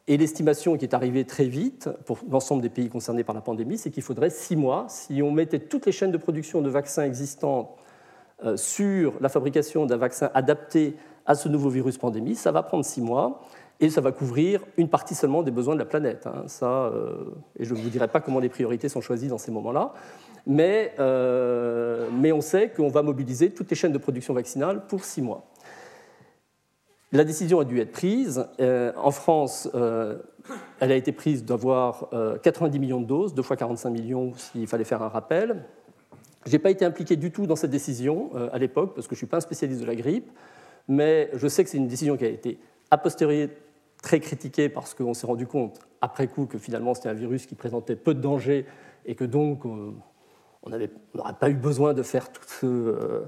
Et 0.07 0.17
l'estimation 0.17 0.77
qui 0.77 0.85
est 0.85 0.93
arrivée 0.93 1.25
très 1.25 1.45
vite 1.45 1.89
pour 2.05 2.19
l'ensemble 2.29 2.61
des 2.61 2.69
pays 2.69 2.89
concernés 2.89 3.23
par 3.23 3.33
la 3.33 3.41
pandémie, 3.41 3.77
c'est 3.77 3.89
qu'il 3.89 4.03
faudrait 4.03 4.29
six 4.29 4.55
mois. 4.55 4.85
Si 4.87 5.21
on 5.23 5.31
mettait 5.31 5.59
toutes 5.59 5.87
les 5.87 5.91
chaînes 5.91 6.11
de 6.11 6.17
production 6.17 6.61
de 6.61 6.69
vaccins 6.69 7.03
existantes 7.03 7.75
euh, 8.43 8.55
sur 8.55 9.13
la 9.19 9.29
fabrication 9.29 9.87
d'un 9.87 9.97
vaccin 9.97 10.29
adapté 10.35 10.95
à 11.25 11.35
ce 11.35 11.49
nouveau 11.49 11.69
virus 11.69 11.97
pandémie, 11.97 12.35
ça 12.35 12.51
va 12.51 12.63
prendre 12.63 12.85
six 12.85 13.01
mois 13.01 13.41
et 13.79 13.89
ça 13.89 14.01
va 14.01 14.11
couvrir 14.11 14.61
une 14.77 14.87
partie 14.87 15.15
seulement 15.15 15.43
des 15.43 15.51
besoins 15.51 15.73
de 15.73 15.79
la 15.79 15.85
planète. 15.85 16.27
Hein. 16.27 16.43
Ça, 16.47 16.85
euh, 16.85 17.25
et 17.59 17.65
je 17.65 17.73
ne 17.73 17.79
vous 17.79 17.89
dirai 17.89 18.07
pas 18.07 18.21
comment 18.21 18.39
les 18.39 18.49
priorités 18.49 18.87
sont 18.87 19.01
choisies 19.01 19.27
dans 19.27 19.37
ces 19.37 19.51
moments-là, 19.51 19.93
mais, 20.47 20.93
euh, 20.99 22.07
mais 22.11 22.31
on 22.31 22.41
sait 22.41 22.69
qu'on 22.69 22.89
va 22.89 23.01
mobiliser 23.01 23.51
toutes 23.51 23.69
les 23.69 23.75
chaînes 23.75 23.91
de 23.91 23.97
production 23.97 24.33
vaccinale 24.33 24.85
pour 24.87 25.03
six 25.03 25.21
mois. 25.21 25.45
La 27.11 27.23
décision 27.23 27.59
a 27.59 27.65
dû 27.65 27.79
être 27.79 27.91
prise. 27.91 28.45
Euh, 28.59 28.91
en 28.97 29.11
France, 29.11 29.69
elle 29.73 30.91
a 30.91 30.95
été 30.95 31.11
prise 31.11 31.45
d'avoir 31.45 32.09
90 32.43 32.77
euh, 32.77 32.79
millions 32.79 33.01
de 33.01 33.05
doses, 33.05 33.33
deux 33.33 33.41
fois 33.41 33.55
45 33.55 33.89
millions 33.89 34.33
s'il 34.35 34.67
fallait 34.67 34.83
faire 34.83 35.01
un 35.01 35.07
rappel. 35.07 35.63
Je 36.45 36.51
n'ai 36.51 36.59
pas 36.59 36.69
été 36.69 36.85
impliqué 36.85 37.15
du 37.15 37.31
tout 37.31 37.47
dans 37.47 37.55
cette 37.55 37.71
décision 37.71 38.29
à 38.51 38.59
l'époque, 38.59 38.93
parce 38.93 39.07
que 39.07 39.15
je 39.15 39.17
ne 39.17 39.21
suis 39.21 39.27
pas 39.27 39.37
un 39.37 39.41
spécialiste 39.41 39.81
de 39.81 39.85
la 39.85 39.95
grippe, 39.95 40.29
mais 40.87 41.29
je 41.33 41.47
sais 41.47 41.63
que 41.63 41.69
c'est 41.69 41.77
une 41.77 41.87
décision 41.87 42.17
qui 42.17 42.25
a 42.25 42.29
été 42.29 42.59
a 42.91 42.97
posteriori 42.97 43.49
très 44.01 44.19
critiquée 44.19 44.69
parce 44.69 44.93
qu'on 44.93 45.13
s'est 45.13 45.27
rendu 45.27 45.47
compte 45.47 45.79
après 46.01 46.27
coup 46.27 46.45
que 46.45 46.57
finalement 46.57 46.93
c'était 46.93 47.09
un 47.09 47.13
virus 47.13 47.45
qui 47.45 47.55
présentait 47.55 47.95
peu 47.95 48.13
de 48.13 48.21
dangers 48.21 48.65
et 49.05 49.15
que 49.15 49.23
donc 49.23 49.65
on 49.65 49.95
n'aurait 50.69 50.89
pas 51.39 51.49
eu 51.49 51.55
besoin 51.55 51.93
de 51.93 52.03
faire 52.03 52.31
tout 52.31 52.43
ce 52.47 53.25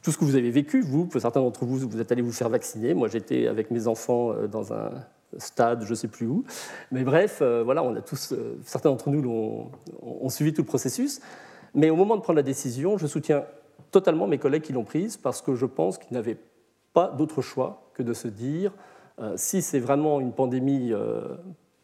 tout 0.00 0.10
ce 0.10 0.18
que 0.18 0.24
vous 0.24 0.36
avez 0.36 0.50
vécu, 0.50 0.80
vous, 0.80 1.08
certains 1.18 1.40
d'entre 1.40 1.64
vous, 1.64 1.78
vous 1.78 2.00
êtes 2.00 2.10
allés 2.12 2.22
vous 2.22 2.32
faire 2.32 2.48
vacciner. 2.48 2.94
Moi, 2.94 3.08
j'étais 3.08 3.46
avec 3.46 3.70
mes 3.70 3.86
enfants 3.88 4.32
euh, 4.32 4.46
dans 4.46 4.72
un 4.72 4.90
stade, 5.38 5.84
je 5.84 5.90
ne 5.90 5.94
sais 5.94 6.08
plus 6.08 6.26
où. 6.26 6.44
Mais 6.90 7.04
bref, 7.04 7.38
euh, 7.42 7.62
voilà, 7.62 7.82
on 7.82 7.94
a 7.94 8.00
tous, 8.00 8.32
euh, 8.32 8.58
certains 8.64 8.90
d'entre 8.90 9.10
nous 9.10 9.28
ont, 9.28 9.70
ont, 10.02 10.28
suivi 10.28 10.52
tout 10.52 10.62
le 10.62 10.66
processus. 10.66 11.20
Mais 11.74 11.90
au 11.90 11.96
moment 11.96 12.16
de 12.16 12.22
prendre 12.22 12.36
la 12.36 12.42
décision, 12.42 12.98
je 12.98 13.06
soutiens 13.06 13.44
totalement 13.90 14.26
mes 14.26 14.38
collègues 14.38 14.62
qui 14.62 14.72
l'ont 14.72 14.84
prise 14.84 15.16
parce 15.16 15.42
que 15.42 15.54
je 15.54 15.66
pense 15.66 15.98
qu'ils 15.98 16.14
n'avaient 16.14 16.38
pas 16.92 17.08
d'autre 17.08 17.42
choix 17.42 17.90
que 17.94 18.02
de 18.02 18.12
se 18.12 18.28
dire 18.28 18.72
si 19.36 19.62
c'est 19.62 19.78
vraiment 19.78 20.20
une 20.20 20.32
pandémie 20.32 20.92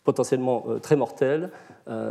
potentiellement 0.03 0.65
très 0.83 0.97
mortelle, 0.97 1.51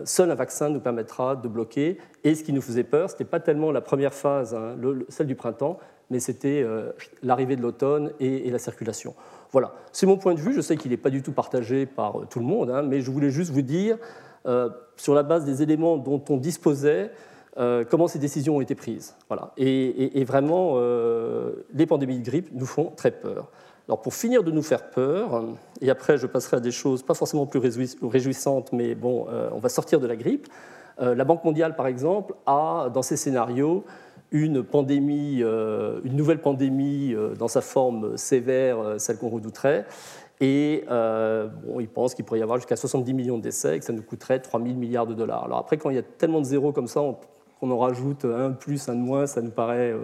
seul 0.06 0.32
un 0.32 0.36
vaccin 0.36 0.70
nous 0.70 0.80
permettra 0.80 1.36
de 1.36 1.48
bloquer. 1.48 1.98
Et 2.24 2.36
ce 2.36 2.44
qui 2.44 2.54
nous 2.54 2.62
faisait 2.62 2.84
peur, 2.84 3.10
ce 3.10 3.16
n'était 3.16 3.26
pas 3.26 3.40
tellement 3.40 3.72
la 3.72 3.82
première 3.82 4.14
phase, 4.14 4.54
hein, 4.54 4.76
celle 5.10 5.28
du 5.28 5.36
printemps, 5.36 5.80
mais 6.10 6.20
c'était 6.20 6.62
euh, 6.64 6.92
l'arrivée 7.22 7.56
de 7.56 7.62
l'automne 7.62 8.12
et, 8.20 8.50
la 8.50 8.60
circulation. 8.60 9.16
Voilà, 9.52 9.74
c'est 9.92 10.06
mon 10.06 10.18
point 10.18 10.34
de 10.34 10.40
vue. 10.40 10.54
Je 10.54 10.62
sais 10.62 10.78
qu'il 10.78 10.92
n'est 10.92 10.98
pas 10.98 11.10
du 11.10 11.22
tout 11.22 11.32
partagé 11.32 11.86
par 11.86 12.20
euh, 12.20 12.26
tout 12.30 12.40
le 12.40 12.46
monde, 12.46 12.70
hein, 12.70 12.82
mais 12.82 13.02
je 13.02 13.12
voulais 13.12 13.30
juste 13.30 13.52
vous 13.52 13.62
dire, 13.62 13.98
euh, 14.46 14.70
sur 14.96 15.14
la 15.14 15.24
base 15.24 15.46
des 15.46 15.62
éléments 15.62 15.98
dont 15.98 16.24
on 16.30 16.38
disposait, 16.38 17.12
comment 17.90 18.08
ces 18.08 18.20
décisions 18.20 18.58
ont 18.58 18.62
été 18.62 18.76
prises. 18.76 19.16
Voilà. 19.30 19.52
Et, 19.58 20.24
vraiment, 20.24 20.80
les 21.74 21.86
pandémies 21.86 22.20
de 22.20 22.26
grippe 22.26 22.50
nous 22.54 22.66
font 22.66 22.92
très 22.96 23.12
peur. 23.12 23.52
Alors 23.88 24.02
pour 24.02 24.14
finir 24.14 24.44
de 24.44 24.52
nous 24.52 24.64
faire 24.64 24.90
peur, 24.90 25.46
et 25.80 25.90
après 25.90 26.18
je 26.18 26.28
passerai 26.28 26.58
à 26.58 26.60
des 26.60 26.72
choses 26.72 27.04
pas 27.04 27.14
forcément 27.14 27.46
plus 27.46 27.62
réjouissantes, 28.04 28.74
mais 28.74 28.96
bon, 28.96 29.28
on 29.54 29.60
va 29.60 29.70
sortir 29.70 30.00
de 30.00 30.08
la 30.08 30.16
grippe. 30.16 30.48
la 31.00 31.24
Banque 31.24 31.44
mondiale, 31.44 31.76
par 31.76 31.88
exemple, 31.88 32.36
a 32.46 32.90
dans 32.94 33.02
ses 33.02 33.18
scénarios 33.18 33.86
une 34.32 34.64
pandémie, 34.64 35.40
euh, 35.42 36.02
une 36.04 36.16
nouvelle 36.16 36.42
pandémie 36.42 37.14
euh, 37.14 37.34
dans 37.36 37.48
sa 37.48 37.62
forme 37.62 38.18
sévère, 38.18 38.80
euh, 38.80 38.98
celle 38.98 39.18
qu'on 39.18 39.30
redouterait. 39.30 39.86
Et 40.40 40.84
bon, 40.88 41.80
il 41.80 41.88
pense 41.88 42.14
qu'il 42.14 42.24
pourrait 42.24 42.42
y 42.42 42.44
avoir 42.44 42.60
jusqu'à 42.60 42.76
70 42.76 43.12
millions 43.16 43.38
de 43.40 43.42
décès 43.42 43.76
et 43.76 43.80
que 43.80 43.86
ça 43.86 43.92
nous 43.92 44.04
coûterait 44.04 44.40
3 44.40 44.62
000 44.62 44.76
milliards 44.76 45.08
de 45.08 45.16
dollars. 45.16 45.46
Alors 45.46 45.58
après, 45.58 45.78
quand 45.78 45.90
il 45.90 45.96
y 45.96 46.00
a 46.00 46.04
tellement 46.04 46.42
de 46.42 46.46
zéros 46.46 46.72
comme 46.72 46.86
ça, 46.86 47.02
qu'on 47.60 47.72
en 47.72 47.78
rajoute 47.78 48.26
un 48.26 48.50
de 48.50 48.56
plus, 48.56 48.90
un 48.90 48.96
de 48.96 49.02
moins, 49.02 49.28
ça 49.28 49.42
nous 49.42 49.52
paraît, 49.52 49.96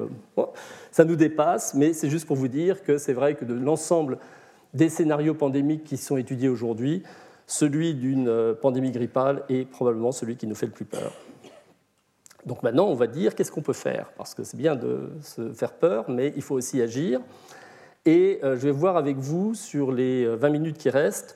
ça 0.91 1.05
nous 1.05 1.15
dépasse. 1.15 1.73
Mais 1.73 1.93
c'est 1.93 2.09
juste 2.09 2.25
pour 2.25 2.35
vous 2.35 2.47
dire 2.47 2.83
que 2.83 2.97
c'est 2.97 3.13
vrai 3.13 3.35
que 3.35 3.45
de 3.45 3.53
l'ensemble 3.53 4.17
des 4.73 4.89
scénarios 4.89 5.35
pandémiques 5.35 5.83
qui 5.83 5.97
sont 5.97 6.17
étudiés 6.17 6.49
aujourd'hui, 6.49 7.03
celui 7.45 7.93
d'une 7.93 8.55
pandémie 8.61 8.91
grippale 8.91 9.43
est 9.49 9.69
probablement 9.69 10.11
celui 10.11 10.35
qui 10.35 10.47
nous 10.47 10.55
fait 10.55 10.65
le 10.65 10.71
plus 10.71 10.85
peur. 10.85 11.11
Donc 12.45 12.63
maintenant, 12.63 12.87
on 12.87 12.95
va 12.95 13.07
dire 13.07 13.35
qu'est-ce 13.35 13.51
qu'on 13.51 13.61
peut 13.61 13.73
faire, 13.73 14.11
parce 14.17 14.33
que 14.33 14.43
c'est 14.43 14.57
bien 14.57 14.75
de 14.75 15.11
se 15.21 15.53
faire 15.53 15.73
peur, 15.73 16.05
mais 16.09 16.33
il 16.35 16.41
faut 16.41 16.55
aussi 16.55 16.81
agir. 16.81 17.21
Et 18.05 18.39
euh, 18.43 18.55
je 18.55 18.61
vais 18.61 18.71
voir 18.71 18.97
avec 18.97 19.17
vous, 19.17 19.55
sur 19.55 19.91
les 19.91 20.25
20 20.25 20.47
euh, 20.47 20.51
minutes 20.51 20.77
qui 20.77 20.89
restent, 20.89 21.35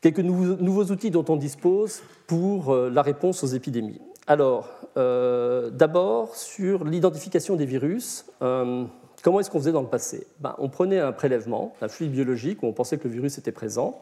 quelques 0.00 0.20
nouveaux 0.20 0.84
outils 0.84 1.10
dont 1.10 1.24
on 1.28 1.36
dispose 1.36 2.02
pour 2.26 2.72
euh, 2.72 2.88
la 2.88 3.02
réponse 3.02 3.44
aux 3.44 3.48
épidémies. 3.48 4.00
Alors, 4.26 4.68
d'abord, 4.96 6.34
sur 6.36 6.84
l'identification 6.84 7.56
des 7.56 7.66
virus, 7.66 8.26
comment 8.40 9.40
est-ce 9.40 9.50
qu'on 9.50 9.58
faisait 9.58 9.72
dans 9.72 9.82
le 9.82 9.88
passé? 9.88 10.26
Ben, 10.40 10.54
On 10.58 10.68
prenait 10.68 11.00
un 11.00 11.12
prélèvement, 11.12 11.74
un 11.80 11.88
fluide 11.88 12.12
biologique 12.12 12.62
où 12.62 12.66
on 12.66 12.72
pensait 12.72 12.98
que 12.98 13.08
le 13.08 13.14
virus 13.14 13.38
était 13.38 13.52
présent. 13.52 14.00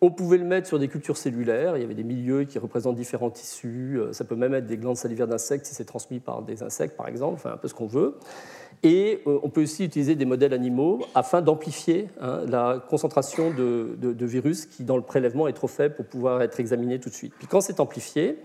On 0.00 0.12
pouvait 0.12 0.38
le 0.38 0.44
mettre 0.44 0.68
sur 0.68 0.78
des 0.78 0.86
cultures 0.86 1.16
cellulaires, 1.16 1.76
il 1.76 1.80
y 1.80 1.84
avait 1.84 1.94
des 1.94 2.04
milieux 2.04 2.44
qui 2.44 2.60
représentent 2.60 2.94
différents 2.94 3.30
tissus, 3.30 3.98
euh, 3.98 4.12
ça 4.12 4.24
peut 4.24 4.36
même 4.36 4.54
être 4.54 4.66
des 4.66 4.76
glandes 4.76 4.96
salivaires 4.96 5.26
d'insectes 5.26 5.66
si 5.66 5.74
c'est 5.74 5.84
transmis 5.84 6.20
par 6.20 6.42
des 6.42 6.62
insectes 6.62 6.96
par 6.96 7.08
exemple, 7.08 7.34
enfin 7.34 7.50
un 7.54 7.56
peu 7.56 7.66
ce 7.66 7.74
qu'on 7.74 7.88
veut. 7.88 8.14
Et 8.84 9.22
euh, 9.26 9.40
on 9.42 9.48
peut 9.48 9.62
aussi 9.62 9.84
utiliser 9.84 10.14
des 10.14 10.24
modèles 10.24 10.52
animaux 10.52 11.00
afin 11.16 11.42
d'amplifier 11.42 12.10
hein, 12.20 12.42
la 12.46 12.80
concentration 12.88 13.50
de, 13.50 14.24
virus 14.24 14.66
qui 14.66 14.84
dans 14.84 14.96
le 14.96 15.02
prélèvement 15.02 15.48
est 15.48 15.52
trop 15.52 15.66
faible 15.66 15.96
pour 15.96 16.04
pouvoir 16.04 16.42
être 16.42 16.60
examiné 16.60 17.00
tout 17.00 17.08
de 17.08 17.14
suite. 17.14 17.32
Puis 17.36 17.48
quand 17.48 17.60
c'est 17.60 17.80
amplifié, 17.80 18.38
euh, 18.38 18.44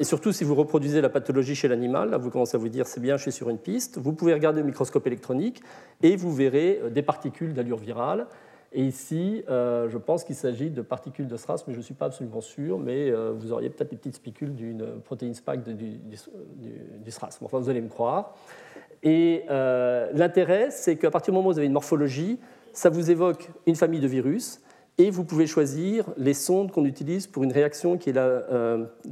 et 0.00 0.04
surtout 0.04 0.32
si 0.32 0.44
vous 0.44 0.54
reproduisez 0.54 1.00
la 1.00 1.08
pathologie 1.08 1.54
chez 1.54 1.68
l'animal, 1.68 2.14
vous 2.16 2.30
commencez 2.30 2.56
à 2.56 2.58
vous 2.58 2.68
dire 2.68 2.86
c'est 2.86 3.00
bien, 3.00 3.16
je 3.16 3.22
suis 3.22 3.32
sur 3.32 3.48
une 3.48 3.58
piste, 3.58 3.98
vous 3.98 4.12
pouvez 4.12 4.34
regarder 4.34 4.60
au 4.60 4.64
microscope 4.64 5.06
électronique 5.06 5.62
et 6.02 6.16
vous 6.16 6.34
verrez 6.34 6.80
des 6.90 7.02
particules 7.02 7.54
d'allure 7.54 7.78
virale 7.78 8.26
et 8.72 8.82
ici, 8.82 9.44
euh, 9.48 9.88
je 9.88 9.96
pense 9.96 10.24
qu'il 10.24 10.34
s'agit 10.34 10.68
de 10.68 10.82
particules 10.82 11.26
de 11.26 11.36
SRAS, 11.36 11.64
mais 11.66 11.72
je 11.72 11.78
ne 11.78 11.82
suis 11.82 11.94
pas 11.94 12.06
absolument 12.06 12.42
sûr, 12.42 12.78
mais 12.78 13.10
euh, 13.10 13.32
vous 13.34 13.52
auriez 13.52 13.70
peut-être 13.70 13.90
des 13.90 13.96
petites 13.96 14.16
spicules 14.16 14.54
d'une 14.54 15.00
protéine 15.04 15.32
spike 15.32 15.62
du, 15.62 15.74
du, 15.74 17.10
SRAS. 17.10 17.38
enfin, 17.42 17.58
vous 17.58 17.70
allez 17.70 17.80
me 17.80 17.88
croire. 17.88 18.34
Et 19.02 19.44
euh, 19.48 20.10
l'intérêt, 20.12 20.70
c'est 20.70 20.96
qu'à 20.96 21.10
partir 21.10 21.32
du 21.32 21.36
moment 21.36 21.48
où 21.48 21.52
vous 21.52 21.58
avez 21.58 21.66
une 21.66 21.72
morphologie, 21.72 22.38
ça 22.74 22.90
vous 22.90 23.10
évoque 23.10 23.48
une 23.66 23.76
famille 23.76 24.00
de 24.00 24.06
virus, 24.06 24.60
et 24.98 25.10
vous 25.10 25.24
pouvez 25.24 25.46
choisir 25.46 26.04
les 26.16 26.34
sondes 26.34 26.72
qu'on 26.72 26.84
utilise 26.84 27.28
pour 27.28 27.44
une 27.44 27.52
réaction 27.52 27.96
qui 27.96 28.10
est 28.10 28.12
la 28.12 28.42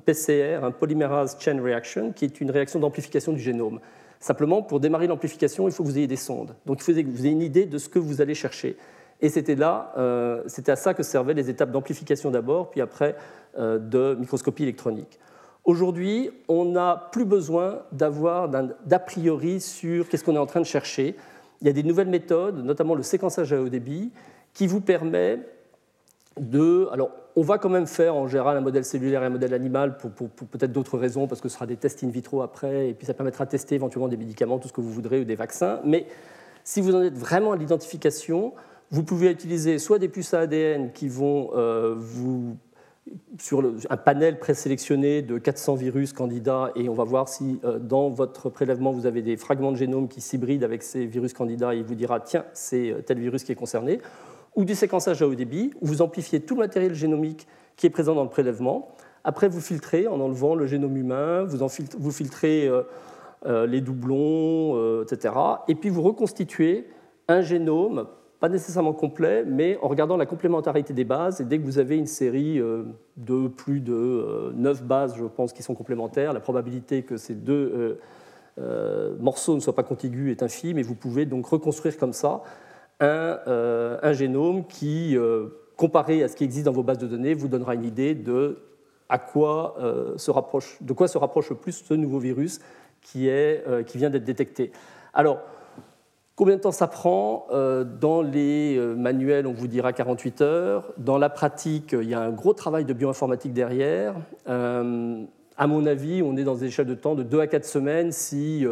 PCR, 0.04 0.64
un 0.64 0.72
Polymerase 0.72 1.36
Chain 1.38 1.62
Reaction, 1.62 2.12
qui 2.12 2.24
est 2.24 2.40
une 2.40 2.50
réaction 2.50 2.80
d'amplification 2.80 3.32
du 3.32 3.40
génome. 3.40 3.80
Simplement, 4.18 4.62
pour 4.62 4.80
démarrer 4.80 5.06
l'amplification, 5.06 5.68
il 5.68 5.72
faut 5.72 5.84
que 5.84 5.88
vous 5.88 5.98
ayez 5.98 6.08
des 6.08 6.16
sondes. 6.16 6.56
Donc 6.66 6.80
il 6.80 6.82
faut 6.82 6.92
que 6.92 7.08
vous 7.08 7.26
ayez 7.26 7.32
une 7.32 7.42
idée 7.42 7.66
de 7.66 7.78
ce 7.78 7.88
que 7.88 8.00
vous 8.00 8.20
allez 8.20 8.34
chercher. 8.34 8.76
Et 9.20 9.28
c'était 9.28 9.54
là, 9.54 9.92
euh, 9.96 10.42
c'était 10.46 10.72
à 10.72 10.76
ça 10.76 10.92
que 10.94 11.02
servaient 11.02 11.34
les 11.34 11.48
étapes 11.48 11.70
d'amplification 11.70 12.30
d'abord, 12.30 12.70
puis 12.70 12.80
après 12.80 13.16
euh, 13.58 13.78
de 13.78 14.16
microscopie 14.18 14.64
électronique. 14.64 15.18
Aujourd'hui, 15.64 16.30
on 16.48 16.64
n'a 16.64 17.08
plus 17.12 17.24
besoin 17.24 17.82
d'avoir 17.92 18.48
d'a 18.48 18.98
priori 18.98 19.60
sur 19.60 20.08
qu'est-ce 20.08 20.22
qu'on 20.22 20.34
est 20.34 20.38
en 20.38 20.46
train 20.46 20.60
de 20.60 20.66
chercher. 20.66 21.16
Il 21.60 21.66
y 21.66 21.70
a 21.70 21.72
des 21.72 21.82
nouvelles 21.82 22.08
méthodes, 22.08 22.64
notamment 22.64 22.94
le 22.94 23.02
séquençage 23.02 23.52
à 23.52 23.60
haut 23.60 23.68
débit, 23.68 24.12
qui 24.52 24.66
vous 24.66 24.80
permet 24.80 25.40
de. 26.40 26.88
Alors, 26.92 27.10
on 27.34 27.42
va 27.42 27.58
quand 27.58 27.68
même 27.68 27.86
faire 27.86 28.14
en 28.14 28.28
général 28.28 28.56
un 28.56 28.60
modèle 28.60 28.84
cellulaire 28.84 29.22
et 29.22 29.26
un 29.26 29.30
modèle 29.30 29.54
animal 29.54 29.98
pour, 29.98 30.10
peut-être 30.10 30.72
d'autres 30.72 30.98
raisons, 30.98 31.26
parce 31.26 31.40
que 31.40 31.48
ce 31.48 31.54
sera 31.54 31.66
des 31.66 31.76
tests 31.76 32.02
in 32.02 32.08
vitro 32.08 32.42
après, 32.42 32.88
et 32.88 32.94
puis 32.94 33.06
ça 33.06 33.14
permettra 33.14 33.44
de 33.44 33.50
tester 33.50 33.74
éventuellement 33.74 34.08
des 34.08 34.16
médicaments, 34.16 34.58
tout 34.58 34.68
ce 34.68 34.72
que 34.72 34.80
vous 34.80 34.92
voudrez, 34.92 35.20
ou 35.20 35.24
des 35.24 35.34
vaccins. 35.34 35.80
Mais 35.84 36.06
si 36.64 36.80
vous 36.80 36.94
en 36.94 37.02
êtes 37.02 37.16
vraiment 37.16 37.52
à 37.52 37.56
l'identification, 37.56 38.54
vous 38.90 39.02
pouvez 39.02 39.30
utiliser 39.30 39.78
soit 39.78 39.98
des 39.98 40.08
puces 40.08 40.34
à 40.34 40.40
ADN 40.40 40.92
qui 40.92 41.08
vont 41.08 41.50
euh, 41.54 41.94
vous 41.96 42.56
sur 43.38 43.62
un 43.88 43.96
panel 43.96 44.38
présélectionné 44.38 45.22
de 45.22 45.38
400 45.38 45.76
virus 45.76 46.12
candidats 46.12 46.72
et 46.74 46.88
on 46.88 46.94
va 46.94 47.04
voir 47.04 47.28
si 47.28 47.60
euh, 47.64 47.78
dans 47.78 48.10
votre 48.10 48.50
prélèvement 48.50 48.90
vous 48.90 49.06
avez 49.06 49.22
des 49.22 49.36
fragments 49.36 49.70
de 49.70 49.76
génome 49.76 50.08
qui 50.08 50.20
s'hybrident 50.20 50.64
avec 50.64 50.82
ces 50.82 51.06
virus 51.06 51.32
candidats 51.32 51.74
et 51.74 51.78
il 51.78 51.84
vous 51.84 51.94
dira 51.94 52.18
tiens 52.18 52.44
c'est 52.52 52.90
euh, 52.90 53.02
tel 53.02 53.20
virus 53.20 53.44
qui 53.44 53.52
est 53.52 53.56
concerné 53.56 54.00
ou 54.56 54.64
du 54.64 54.74
séquençage 54.74 55.22
à 55.22 55.28
haut 55.28 55.34
débit 55.34 55.70
où 55.80 55.86
vous 55.86 56.02
amplifiez 56.02 56.40
tout 56.40 56.54
le 56.54 56.60
matériel 56.60 56.94
génomique 56.94 57.46
qui 57.76 57.86
est 57.86 57.90
présent 57.90 58.14
dans 58.14 58.24
le 58.24 58.30
prélèvement. 58.30 58.88
Après 59.22 59.48
vous 59.48 59.60
filtrez 59.60 60.08
en 60.08 60.18
enlevant 60.18 60.54
le 60.54 60.66
génome 60.66 60.96
humain, 60.96 61.44
vous, 61.44 62.10
filtrez 62.10 62.70
les 63.44 63.80
doublons, 63.80 65.02
etc. 65.02 65.34
Et 65.68 65.74
puis 65.74 65.90
vous 65.90 66.02
reconstituez 66.02 66.88
un 67.28 67.42
génome, 67.42 68.06
pas 68.40 68.48
nécessairement 68.48 68.92
complet, 68.92 69.44
mais 69.44 69.78
en 69.82 69.88
regardant 69.88 70.16
la 70.16 70.26
complémentarité 70.26 70.94
des 70.94 71.04
bases. 71.04 71.40
Et 71.40 71.44
dès 71.44 71.58
que 71.58 71.64
vous 71.64 71.78
avez 71.78 71.96
une 71.96 72.06
série 72.06 72.60
de 73.16 73.48
plus 73.48 73.80
de 73.80 74.52
9 74.54 74.84
bases, 74.84 75.14
je 75.16 75.24
pense, 75.24 75.52
qui 75.52 75.62
sont 75.62 75.74
complémentaires, 75.74 76.32
la 76.32 76.40
probabilité 76.40 77.02
que 77.02 77.16
ces 77.16 77.34
deux 77.34 77.98
morceaux 79.20 79.54
ne 79.54 79.60
soient 79.60 79.74
pas 79.74 79.82
contigus 79.82 80.30
est 80.30 80.42
infime. 80.42 80.78
Et 80.78 80.82
vous 80.82 80.94
pouvez 80.94 81.26
donc 81.26 81.46
reconstruire 81.46 81.98
comme 81.98 82.12
ça 82.14 82.42
un, 83.00 83.38
un 84.02 84.12
génome 84.12 84.66
qui 84.66 85.16
comparé 85.76 86.22
à 86.22 86.28
ce 86.28 86.36
qui 86.36 86.44
existe 86.44 86.66
dans 86.66 86.72
vos 86.72 86.82
bases 86.82 86.98
de 86.98 87.06
données, 87.06 87.34
vous 87.34 87.48
donnera 87.48 87.74
une 87.74 87.84
idée 87.84 88.14
de, 88.14 88.58
à 89.08 89.18
quoi, 89.18 89.76
euh, 89.78 90.16
se 90.16 90.30
rapproche, 90.30 90.78
de 90.80 90.92
quoi 90.92 91.06
se 91.08 91.18
rapproche 91.18 91.50
le 91.50 91.56
plus 91.56 91.72
ce 91.72 91.94
nouveau 91.94 92.18
virus 92.18 92.60
qui, 93.02 93.28
est, 93.28 93.62
euh, 93.68 93.82
qui 93.82 93.98
vient 93.98 94.10
d'être 94.10 94.24
détecté. 94.24 94.72
Alors, 95.12 95.40
combien 96.34 96.56
de 96.56 96.60
temps 96.60 96.72
ça 96.72 96.86
prend 96.88 97.46
euh, 97.52 97.84
Dans 97.84 98.22
les 98.22 98.78
manuels, 98.96 99.46
on 99.46 99.52
vous 99.52 99.68
dira 99.68 99.92
48 99.92 100.40
heures. 100.40 100.92
Dans 100.96 101.18
la 101.18 101.28
pratique, 101.28 101.92
il 101.92 102.08
y 102.08 102.14
a 102.14 102.20
un 102.20 102.32
gros 102.32 102.54
travail 102.54 102.84
de 102.84 102.92
bioinformatique 102.92 103.52
derrière. 103.52 104.14
à 104.46 105.66
mon 105.66 105.86
avis, 105.86 106.22
on 106.22 106.36
est 106.36 106.44
dans 106.44 106.56
des 106.56 106.66
échelles 106.66 106.86
de 106.86 106.94
temps 106.94 107.14
de 107.14 107.22
2 107.22 107.40
à 107.40 107.46
4 107.46 107.64
semaines 107.64 108.12
si 108.12 108.66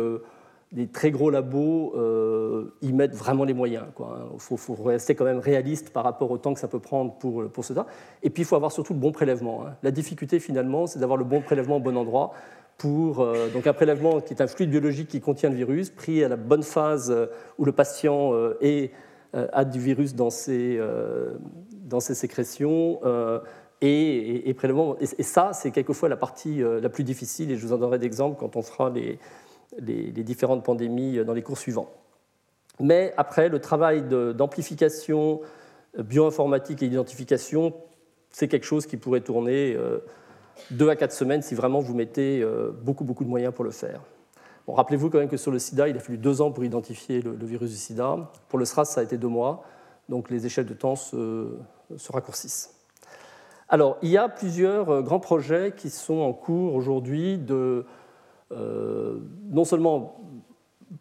des 0.74 0.88
très 0.88 1.12
gros 1.12 1.30
labos 1.30 1.92
euh, 1.96 2.74
y 2.82 2.92
mettent 2.92 3.14
vraiment 3.14 3.44
les 3.44 3.54
moyens. 3.54 3.84
Il 3.96 4.02
hein. 4.02 4.36
faut, 4.38 4.74
rester 4.74 5.14
quand 5.14 5.24
même 5.24 5.38
réaliste 5.38 5.90
par 5.90 6.02
rapport 6.02 6.30
au 6.32 6.36
temps 6.36 6.52
que 6.52 6.58
ça 6.58 6.66
peut 6.66 6.80
prendre 6.80 7.14
pour, 7.14 7.48
pour 7.48 7.64
ça. 7.64 7.86
Et 8.24 8.30
puis, 8.30 8.42
il 8.42 8.44
faut 8.44 8.56
avoir 8.56 8.72
surtout 8.72 8.92
le 8.92 8.98
bon 8.98 9.12
prélèvement. 9.12 9.64
Hein. 9.64 9.76
La 9.84 9.92
difficulté, 9.92 10.40
finalement, 10.40 10.88
c'est 10.88 10.98
d'avoir 10.98 11.16
le 11.16 11.24
bon 11.24 11.40
prélèvement 11.40 11.76
au 11.76 11.80
bon 11.80 11.96
endroit 11.96 12.32
pour 12.76 13.20
euh, 13.20 13.48
donc 13.50 13.68
un 13.68 13.72
prélèvement 13.72 14.20
qui 14.20 14.34
est 14.34 14.42
un 14.42 14.48
fluide 14.48 14.70
biologique 14.70 15.06
qui 15.06 15.20
contient 15.20 15.48
le 15.48 15.54
virus, 15.54 15.90
pris 15.90 16.24
à 16.24 16.28
la 16.28 16.36
bonne 16.36 16.64
phase 16.64 17.08
euh, 17.08 17.26
où 17.56 17.64
le 17.64 17.72
patient 17.72 18.32
est, 18.60 18.90
a 19.32 19.64
du 19.64 19.78
virus 19.78 20.16
dans 20.16 20.30
ses, 20.30 20.80
dans 21.72 22.00
ses 22.00 22.14
sécrétions. 22.14 23.00
Et, 23.80 24.50
et, 24.50 24.56
et, 24.56 25.22
ça, 25.22 25.50
c'est 25.52 25.70
quelquefois 25.70 26.08
la 26.08 26.16
partie 26.16 26.62
la 26.62 26.88
plus 26.88 27.04
difficile, 27.04 27.50
et 27.50 27.56
je 27.56 27.66
vous 27.66 27.72
en 27.72 27.78
donnerai 27.78 27.98
d'exemples 27.98 28.36
quand 28.38 28.56
on 28.56 28.62
fera 28.62 28.90
les, 28.90 29.18
les, 29.78 30.10
différentes 30.10 30.64
pandémies 30.64 31.24
dans 31.24 31.32
les 31.32 31.42
cours 31.42 31.58
suivants. 31.58 31.90
Mais 32.80 33.12
après, 33.16 33.48
le 33.48 33.60
travail 33.60 34.02
d'amplification 34.02 35.40
euh, 35.98 36.02
bioinformatique 36.02 36.82
et 36.82 36.88
d'identification, 36.88 37.74
c'est 38.30 38.48
quelque 38.48 38.66
chose 38.66 38.86
qui 38.86 38.96
pourrait 38.96 39.20
tourner 39.20 39.74
euh, 39.74 39.98
deux 40.70 40.88
à 40.88 40.96
quatre 40.96 41.12
semaines 41.12 41.42
si 41.42 41.54
vraiment 41.54 41.80
vous 41.80 41.94
mettez 41.94 42.42
euh, 42.42 42.70
beaucoup, 42.72 43.04
beaucoup 43.04 43.24
de 43.24 43.28
moyens 43.28 43.54
pour 43.54 43.64
le 43.64 43.70
faire. 43.70 44.00
Bon, 44.66 44.74
Rappelez-vous 44.74 45.10
quand 45.10 45.18
même 45.18 45.28
que 45.28 45.36
sur 45.36 45.52
le 45.52 45.58
sida, 45.58 45.88
il 45.88 45.96
a 45.96 46.00
fallu 46.00 46.18
deux 46.18 46.40
ans 46.40 46.50
pour 46.50 46.64
identifier 46.64 47.20
le, 47.22 47.36
virus 47.44 47.70
du 47.70 47.76
sida. 47.76 48.30
Pour 48.48 48.58
le 48.58 48.64
SRAS, 48.64 48.86
ça 48.86 49.00
a 49.00 49.04
été 49.04 49.18
deux 49.18 49.28
mois. 49.28 49.64
Donc 50.08 50.30
les 50.30 50.46
échelles 50.46 50.66
de 50.66 50.74
temps 50.74 50.96
se, 50.96 51.54
se 51.96 52.12
raccourcissent. 52.12 52.74
Alors, 53.68 53.96
il 54.02 54.10
y 54.10 54.18
a 54.18 54.28
plusieurs 54.28 55.02
grands 55.02 55.20
projets 55.20 55.72
qui 55.76 55.90
sont 55.90 56.20
en 56.20 56.32
cours 56.32 56.74
aujourd'hui 56.74 57.38
de 57.38 57.54
euh, 57.54 57.86
non 59.50 59.64
seulement 59.64 60.20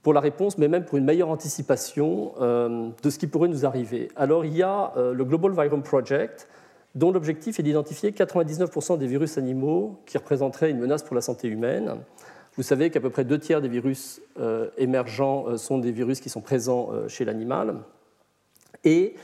pour 0.02 0.14
la 0.14 0.20
réponse, 0.20 0.58
mais 0.58 0.68
même 0.68 0.86
pour 0.86 0.98
une 0.98 1.06
meilleure 1.06 1.30
anticipation 1.30 2.34
euh, 2.42 2.90
de 3.02 3.10
ce 3.10 3.20
qui 3.20 3.28
pourrait 3.28 3.50
nous 3.50 3.66
arriver. 3.66 4.10
Alors 4.16 4.46
il 4.46 4.56
y 4.56 4.64
a 4.64 4.92
euh, 4.98 5.14
le 5.14 5.26
Global 5.26 5.52
Virome 5.52 5.84
Project, 5.84 6.48
dont 6.96 7.12
l'objectif 7.12 7.60
est 7.60 7.64
d'identifier 7.64 8.12
99% 8.12 8.98
des 8.98 9.08
virus 9.08 9.38
animaux 9.38 10.00
qui 10.06 10.18
représenteraient 10.18 10.72
une 10.72 10.80
menace 10.80 11.04
pour 11.04 11.16
la 11.16 11.22
santé 11.22 11.48
humaine. 11.48 11.96
Vous 12.56 12.64
savez 12.64 12.90
qu'à 12.92 13.00
peu 13.00 13.10
près 13.10 13.24
deux 13.24 13.40
tiers 13.40 13.62
des 13.62 13.68
virus 13.68 14.22
émergents 14.78 15.58
sont 15.58 15.80
des 15.80 15.92
virus 15.92 16.20
qui 16.20 16.30
sont 16.30 16.42
présents 16.42 16.92
chez 17.08 17.26
l'animal. 17.26 17.78
Et, 18.84 19.16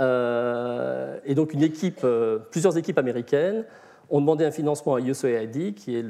et, 0.00 1.34
donc 1.36 1.52
une 1.54 1.62
équipe, 1.62 2.04
plusieurs 2.50 2.76
équipes 2.76 2.98
américaines 2.98 3.64
ont 4.12 4.20
demandé 4.20 4.44
un 4.44 4.50
financement 4.50 4.94
à 4.94 5.00
USAID, 5.00 5.74
qui 5.74 5.96
est 5.96 6.04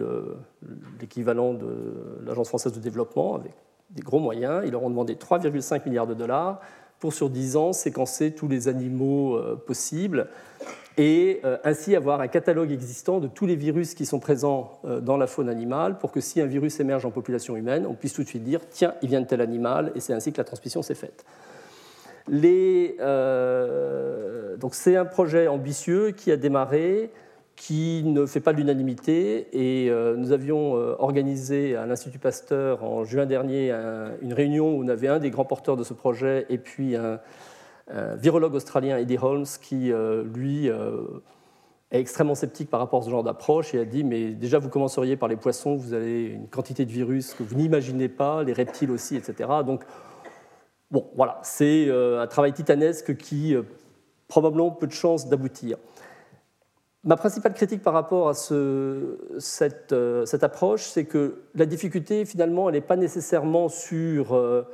l'équivalent 1.01 1.55
de 1.55 2.21
l'Agence 2.27 2.49
française 2.49 2.73
de 2.73 2.81
développement, 2.81 3.37
avec 3.37 3.53
des 3.91 4.03
gros 4.03 4.19
moyens. 4.19 4.63
Ils 4.67 4.73
leur 4.73 4.83
ont 4.83 4.91
demandé 4.91 5.15
3,5 5.15 5.87
milliards 5.87 6.09
de 6.09 6.15
dollars 6.15 6.61
pour, 6.99 7.13
sur 7.13 7.31
10 7.31 7.57
ans, 7.57 7.73
séquencer 7.73 8.33
tous 8.33 8.49
les 8.49 8.67
animaux 8.69 9.37
euh, 9.37 9.57
possibles 9.57 10.29
et 10.99 11.41
euh, 11.45 11.57
ainsi 11.65 11.97
avoir 11.97 12.21
un 12.21 12.29
catalogue 12.29 12.71
existant 12.71 13.19
de 13.19 13.29
tous 13.29 13.47
les 13.47 13.57
virus 13.57 13.95
qui 13.95 14.05
sont 14.05 14.21
présents 14.21 14.81
euh, 14.85 15.01
dans 15.01 15.17
la 15.17 15.27
faune 15.27 15.49
animale 15.49 15.99
pour 15.99 16.13
que 16.13 16.21
si 16.21 16.41
un 16.41 16.47
virus 16.47 16.81
émerge 16.81 17.07
en 17.07 17.11
population 17.11 17.57
humaine, 17.57 17.87
on 17.89 17.95
puisse 17.95 18.13
tout 18.13 18.23
de 18.23 18.29
suite 18.29 18.45
dire 18.45 18.61
tiens, 18.69 18.95
il 19.03 19.09
vient 19.09 19.21
de 19.21 19.27
tel 19.27 19.41
animal, 19.41 19.93
et 19.95 20.01
c'est 20.01 20.13
ainsi 20.13 20.33
que 20.33 20.39
la 20.39 20.45
transmission 20.45 20.83
s'est 20.83 20.95
faite. 20.95 21.25
donc 24.59 24.75
c'est 24.75 24.97
un 24.97 25.05
projet 25.05 25.49
ambitieux 25.49 26.11
qui 26.11 26.31
a 26.31 26.37
démarré 26.37 27.11
qui 27.67 28.03
ne 28.05 28.27
fait 28.27 28.41
pas 28.41 28.51
l'unanimité. 28.51 29.47
Et 29.53 29.89
euh, 29.89 30.17
nous 30.17 30.33
avions 30.33 30.77
euh, 30.77 30.97
organisé 30.99 31.77
à 31.77 31.87
l'Institut 31.87 32.19
Pasteur 32.19 32.83
en 32.83 33.05
juin 33.05 33.25
dernier 33.25 33.71
une 34.21 34.33
réunion 34.33 34.75
où 34.75 34.83
on 34.83 34.89
avait 34.89 35.07
un 35.07 35.21
des 35.21 35.31
grands 35.31 35.45
porteurs 35.45 35.77
de 35.77 35.85
ce 35.85 35.95
projet 35.95 36.45
et 36.49 36.59
puis 36.59 36.97
un, 36.97 37.21
virologue 38.17 38.55
australien, 38.55 38.99
Eddie 38.99 39.19
Holmes, 39.21 39.47
qui, 39.61 39.93
euh, 39.93 40.25
lui, 40.25 40.67
est 40.67 42.01
extrêmement 42.01 42.35
sceptique 42.35 42.69
par 42.69 42.81
rapport 42.81 43.03
à 43.03 43.05
ce 43.05 43.11
genre 43.11 43.23
d'approche 43.23 43.75
et 43.75 43.79
a 43.79 43.85
dit 43.85 44.03
mais 44.03 44.31
déjà 44.31 44.59
vous 44.59 44.69
commenceriez 44.69 45.17
par 45.17 45.29
les 45.29 45.37
poissons, 45.37 45.77
vous 45.77 45.93
avez 45.93 46.25
une 46.25 46.49
quantité 46.49 46.85
de 46.85 46.91
virus 46.91 47.33
que 47.33 47.45
vous 47.45 47.55
n'imaginez 47.55 48.09
pas, 48.09 48.43
les 48.43 48.55
reptiles 48.55 48.91
aussi, 48.91 49.15
etc. 49.15 49.49
Donc 49.65 49.85
bon, 50.91 51.07
voilà, 51.15 51.39
c'est 51.45 51.89
un 51.91 52.27
travail 52.27 52.55
titanesque 52.55 53.17
qui 53.17 53.55
probablement 54.27 54.73
peu 54.73 54.89
de 54.89 54.93
chances 54.93 55.29
d'aboutir. 55.29 55.77
Ma 57.05 57.17
principale 57.17 57.53
critique 57.53 57.83
par 57.83 57.95
rapport 57.95 58.29
à 58.29 58.35
euh, 58.53 59.17
cette, 59.41 59.93
approche, 60.45 60.85
c'est 60.85 61.05
que 61.05 61.43
la 61.57 61.67
difficulté, 61.67 62.25
finalement, 62.25 62.69
elle 62.69 62.77
n'est 62.77 62.81
pas 62.81 62.95
nécessairement 62.97 63.69
sur 63.69 64.37
euh, 64.37 64.65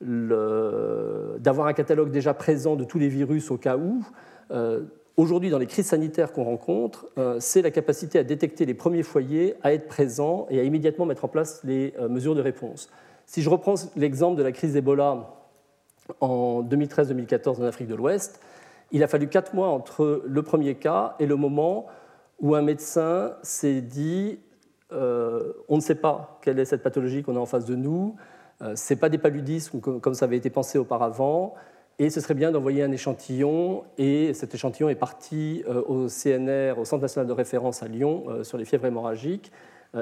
d'avoir 0.00 1.66
un 1.66 1.72
catalogue 1.72 2.12
déjà 2.12 2.34
présent 2.34 2.76
de 2.76 2.84
tous 2.84 3.00
les 3.00 3.08
virus 3.08 3.50
au 3.50 3.56
cas 3.56 3.76
où. 3.76 4.04
Euh, 4.52 4.82
aujourd'hui, 5.16 5.50
dans 5.50 5.58
les 5.58 5.66
crises 5.66 5.86
sanitaires 5.86 6.32
qu'on 6.32 6.44
rencontre, 6.44 7.08
c'est 7.40 7.62
la 7.62 7.72
capacité 7.72 8.20
à 8.20 8.22
détecter 8.22 8.64
les 8.64 8.74
premiers 8.74 9.02
foyers, 9.02 9.56
à 9.64 9.72
être 9.72 9.88
présent 9.88 10.46
et 10.50 10.60
à 10.60 10.62
immédiatement 10.62 11.04
mettre 11.04 11.24
en 11.24 11.28
place 11.28 11.62
les 11.64 11.94
mesures 12.08 12.36
de 12.36 12.42
réponse. 12.42 12.90
Si 13.24 13.42
je 13.42 13.50
reprends 13.50 13.74
l'exemple 13.96 14.38
de 14.38 14.44
la 14.44 14.52
crise 14.52 14.76
Ebola 14.76 15.34
en 16.20 16.62
2013-2014 16.62 17.60
en 17.60 17.64
Afrique 17.64 17.88
de 17.88 17.96
l'Ouest, 17.96 18.40
il 18.92 19.02
a 19.02 19.08
fallu 19.08 19.28
quatre 19.28 19.54
mois 19.54 19.68
entre 19.68 20.22
le 20.24 20.42
premier 20.42 20.74
cas 20.76 21.16
et 21.18 21.26
le 21.26 21.36
moment 21.36 21.86
où 22.40 22.54
un 22.54 22.62
médecin 22.62 23.34
s'est 23.42 23.80
dit 23.80 24.38
euh, 24.92 25.52
on 25.68 25.76
ne 25.76 25.80
sait 25.80 25.96
pas 25.96 26.38
quelle 26.42 26.58
est 26.58 26.64
cette 26.64 26.82
pathologie 26.82 27.22
qu'on 27.22 27.36
a 27.36 27.40
en 27.40 27.46
face 27.46 27.64
de 27.64 27.74
nous, 27.74 28.16
euh, 28.62 28.76
ce 28.76 28.94
n'est 28.94 29.00
pas 29.00 29.08
des 29.08 29.18
paludismes 29.18 29.80
comme, 29.80 30.14
ça 30.14 30.26
avait 30.26 30.36
été 30.36 30.48
pensé 30.48 30.78
auparavant, 30.78 31.54
et 31.98 32.10
ce 32.10 32.20
serait 32.20 32.34
bien 32.34 32.52
d'envoyer 32.52 32.82
un 32.82 32.92
échantillon, 32.92 33.84
et 33.98 34.32
cet 34.32 34.54
échantillon 34.54 34.88
est 34.88 34.94
parti 34.94 35.64
euh, 35.68 35.82
au 35.86 36.06
CNR, 36.06 36.78
au 36.78 36.84
Centre 36.84 37.02
national 37.02 37.26
de 37.26 37.32
référence 37.32 37.82
à 37.82 37.88
Lyon, 37.88 38.44
sur 38.44 38.58
les 38.58 38.64
fièvres 38.64 38.86
hémorragiques, 38.86 39.50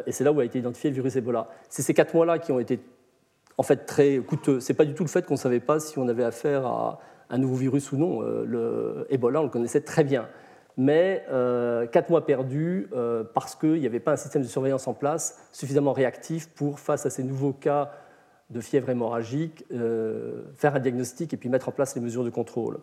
et 0.06 0.12
c'est 0.12 0.24
là 0.24 0.32
où 0.32 0.40
a 0.40 0.44
été 0.44 0.58
identifié 0.58 0.90
le 0.90 0.94
virus 0.94 1.14
Ebola. 1.14 1.48
C'est 1.68 1.82
ces 1.82 1.94
quatre 1.94 2.14
mois-là 2.14 2.40
qui 2.40 2.50
ont 2.50 2.58
été 2.58 2.80
en 3.58 3.62
fait 3.62 3.86
très 3.86 4.18
coûteux. 4.18 4.58
Ce 4.58 4.72
n'est 4.72 4.76
pas 4.76 4.84
du 4.84 4.92
tout 4.92 5.04
le 5.04 5.08
fait 5.08 5.24
qu'on 5.24 5.34
ne 5.34 5.38
savait 5.38 5.60
pas 5.60 5.78
si 5.78 5.98
on 5.98 6.08
avait 6.08 6.24
affaire 6.24 6.66
à 6.66 6.98
un 7.34 7.38
nouveau 7.38 7.56
virus 7.56 7.90
ou 7.92 7.96
non. 7.96 8.22
Euh, 8.22 8.44
le 8.46 9.06
Ebola, 9.10 9.40
on 9.40 9.44
le 9.44 9.50
connaissait 9.50 9.80
très 9.80 10.04
bien. 10.04 10.28
Mais 10.76 11.24
euh, 11.30 11.86
quatre 11.86 12.10
mois 12.10 12.26
perdus 12.26 12.88
euh, 12.94 13.24
parce 13.34 13.54
qu'il 13.54 13.80
n'y 13.80 13.86
avait 13.86 14.00
pas 14.00 14.12
un 14.12 14.16
système 14.16 14.42
de 14.42 14.46
surveillance 14.46 14.88
en 14.88 14.94
place 14.94 15.38
suffisamment 15.52 15.92
réactif 15.92 16.48
pour, 16.48 16.78
face 16.78 17.06
à 17.06 17.10
ces 17.10 17.22
nouveaux 17.22 17.52
cas 17.52 17.92
de 18.50 18.60
fièvre 18.60 18.90
hémorragique, 18.90 19.64
faire 20.54 20.76
un 20.76 20.78
diagnostic 20.78 21.32
et 21.32 21.36
puis 21.38 21.48
mettre 21.48 21.70
en 21.70 21.72
place 21.72 21.94
les 21.94 22.02
mesures 22.02 22.24
de 22.24 22.30
contrôle. 22.30 22.78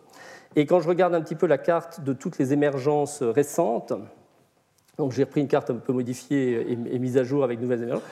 Et 0.56 0.66
quand 0.66 0.80
je 0.80 0.88
regarde 0.88 1.14
un 1.14 1.20
petit 1.20 1.36
peu 1.36 1.46
la 1.46 1.56
carte 1.56 2.02
de 2.02 2.12
toutes 2.12 2.36
les 2.38 2.52
émergences 2.52 3.22
récentes, 3.22 3.92
donc 4.98 5.12
j'ai 5.12 5.22
repris 5.22 5.40
une 5.40 5.46
carte 5.46 5.70
un 5.70 5.76
peu 5.76 5.92
modifiée 5.92 6.72
et, 6.72 6.72
et 6.72 6.98
mise 6.98 7.16
à 7.16 7.22
jour 7.22 7.44
avec 7.44 7.60
nouvelles 7.60 7.84
émergences, 7.84 8.04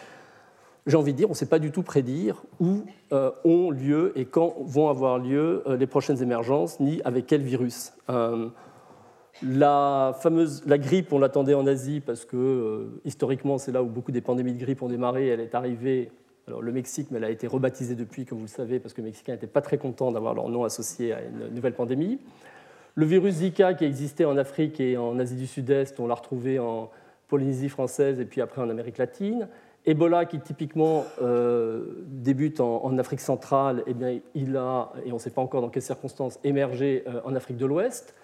j'ai 0.87 0.97
envie 0.97 1.13
de 1.13 1.19
dire, 1.19 1.29
on 1.29 1.33
ne 1.33 1.37
sait 1.37 1.47
pas 1.47 1.59
du 1.59 1.71
tout 1.71 1.83
prédire 1.83 2.43
où 2.59 2.85
euh, 3.13 3.31
ont 3.45 3.71
lieu 3.71 4.13
et 4.17 4.25
quand 4.25 4.55
vont 4.61 4.89
avoir 4.89 5.19
lieu 5.19 5.63
euh, 5.67 5.77
les 5.77 5.87
prochaines 5.87 6.23
émergences, 6.23 6.81
ni 6.81 7.01
avec 7.05 7.27
quel 7.27 7.43
virus. 7.43 7.93
Euh, 8.09 8.49
la 9.43 10.17
fameuse 10.21 10.63
la 10.67 10.79
grippe, 10.79 11.13
on 11.13 11.19
l'attendait 11.19 11.55
en 11.55 11.67
Asie 11.67 12.01
parce 12.01 12.25
que 12.25 13.01
historiquement, 13.05 13.59
c'est 13.59 13.73
là 13.73 13.83
où 13.83 13.87
beaucoup 13.87 14.13
des 14.13 14.21
pandémies 14.21 14.55
de 14.55 14.59
grippe 14.59 14.83
ont 14.83 14.89
démarré. 14.89 15.29
Elle 15.29 15.41
est 15.41 15.55
arrivée, 15.55 16.11
alors 16.47 16.61
le 16.61 16.73
Mexique, 16.73 17.09
mais 17.11 17.19
elle 17.19 17.25
a 17.25 17.31
été 17.31 17.47
rebaptisée 17.47 17.95
depuis, 17.95 18.27
comme 18.27 18.39
vous 18.39 18.45
le 18.45 18.51
savez, 18.51 18.81
parce 18.81 18.93
que 18.93 19.01
les 19.01 19.07
Mexicains 19.07 19.33
n'étaient 19.33 19.47
pas 19.47 19.63
très 19.63 19.79
contents 19.79 20.13
d'avoir 20.13 20.35
leur 20.35 20.49
nom 20.49 20.65
associé 20.65 21.13
à 21.13 21.23
une 21.23 21.55
nouvelle 21.55 21.75
pandémie. 21.75 22.19
Le 22.97 23.07
virus 23.07 23.37
Zika 23.37 23.75
qui 23.75 23.85
existait 23.85 24.25
en 24.25 24.37
Afrique 24.37 24.81
et 24.81 24.97
en 24.99 25.19
Asie 25.19 25.37
du 25.37 25.47
Sud-Est, 25.47 26.01
on 26.01 26.07
l'a 26.07 26.15
retrouvé 26.15 26.59
en 26.59 26.91
Polynésie 27.29 27.69
française 27.69 28.21
et 28.21 28.25
puis 28.25 28.41
après 28.41 28.61
en 28.61 28.69
Amérique 28.69 28.99
latine. 28.99 29.49
Ebola, 29.87 30.25
qui 30.27 30.41
typiquement 30.41 31.05
débute 32.07 32.61
en, 32.61 32.99
Afrique 32.99 33.21
centrale, 33.21 33.83
eh 33.87 33.95
bien, 33.95 34.21
il 34.35 34.57
a, 34.57 34.93
et 35.05 35.11
on 35.11 35.15
ne 35.15 35.21
sait 35.21 35.31
pas 35.31 35.41
encore 35.41 35.63
dans 35.63 35.71
quelles 35.71 35.83
circonstances, 35.83 36.39
émergé 36.45 37.05
en 37.25 37.35
Afrique 37.35 37.57
de 37.57 37.67
l'Ouest. 37.67 38.15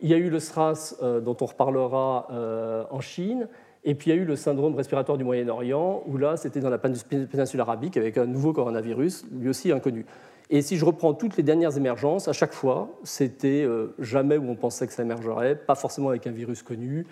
Il 0.00 0.08
y 0.08 0.14
a 0.14 0.16
eu 0.16 0.30
le 0.30 0.40
SRAS, 0.40 0.96
dont 1.22 1.36
on 1.40 1.46
reparlera 1.46 2.86
en 2.90 3.00
Chine. 3.00 3.48
Et 3.84 3.94
puis 3.94 4.10
il 4.10 4.16
y 4.16 4.18
a 4.18 4.22
eu 4.22 4.24
le 4.24 4.36
syndrome 4.36 4.74
respiratoire 4.74 5.18
du 5.18 5.24
Moyen-Orient, 5.24 6.02
où 6.06 6.16
là, 6.16 6.36
c'était 6.36 6.60
dans 6.60 6.70
la 6.70 6.78
péninsule 6.78 7.60
arabique 7.60 7.96
avec 7.96 8.16
un 8.16 8.24
nouveau 8.24 8.52
coronavirus, 8.54 9.26
lui 9.30 9.50
aussi 9.50 9.70
inconnu. 9.72 10.06
Et 10.50 10.62
si 10.62 10.76
je 10.76 10.84
reprends 10.84 11.14
toutes 11.14 11.36
les 11.36 11.42
dernières 11.42 11.76
émergences, 11.76 12.28
à 12.28 12.32
chaque 12.32 12.52
fois, 12.52 12.90
c'était 13.02 13.64
euh, 13.64 13.94
jamais 13.98 14.36
où 14.36 14.48
on 14.48 14.56
pensait 14.56 14.86
que 14.86 14.92
ça 14.92 15.02
émergerait, 15.02 15.54
pas 15.56 15.74
forcément 15.74 16.10
avec 16.10 16.26
un 16.26 16.32
virus 16.32 16.62
connu. 16.62 17.06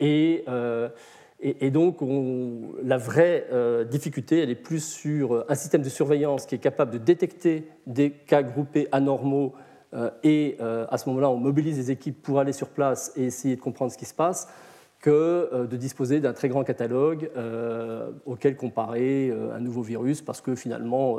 Et, 0.00 0.44
euh, 1.44 1.70
donc, 1.70 1.98
la 2.82 2.98
vraie 2.98 3.46
euh, 3.52 3.84
difficulté, 3.84 4.40
elle 4.40 4.50
est 4.50 4.54
plus 4.54 4.84
sur 4.84 5.44
un 5.48 5.54
système 5.54 5.82
de 5.82 5.88
surveillance 5.88 6.46
qui 6.46 6.54
est 6.54 6.58
capable 6.58 6.92
de 6.92 6.98
détecter 6.98 7.68
des 7.86 8.10
cas 8.10 8.42
groupés 8.42 8.88
anormaux. 8.92 9.54
et 10.22 10.56
à 10.60 10.96
ce 10.96 11.08
moment-là, 11.10 11.28
on 11.28 11.36
mobilise 11.36 11.76
des 11.76 11.90
équipes 11.90 12.22
pour 12.22 12.38
aller 12.38 12.52
sur 12.52 12.68
place 12.68 13.12
et 13.14 13.24
essayer 13.24 13.56
de 13.56 13.60
comprendre 13.60 13.92
ce 13.92 13.98
qui 13.98 14.06
se 14.06 14.14
passe 14.14 14.48
que 15.00 15.66
de 15.66 15.76
disposer 15.76 16.20
d'un 16.20 16.32
très 16.32 16.48
grand 16.48 16.64
catalogue 16.64 17.30
auquel 18.24 18.56
comparer 18.56 19.30
un 19.30 19.60
nouveau 19.60 19.82
virus, 19.82 20.22
parce 20.22 20.40
que 20.40 20.54
finalement, 20.54 21.18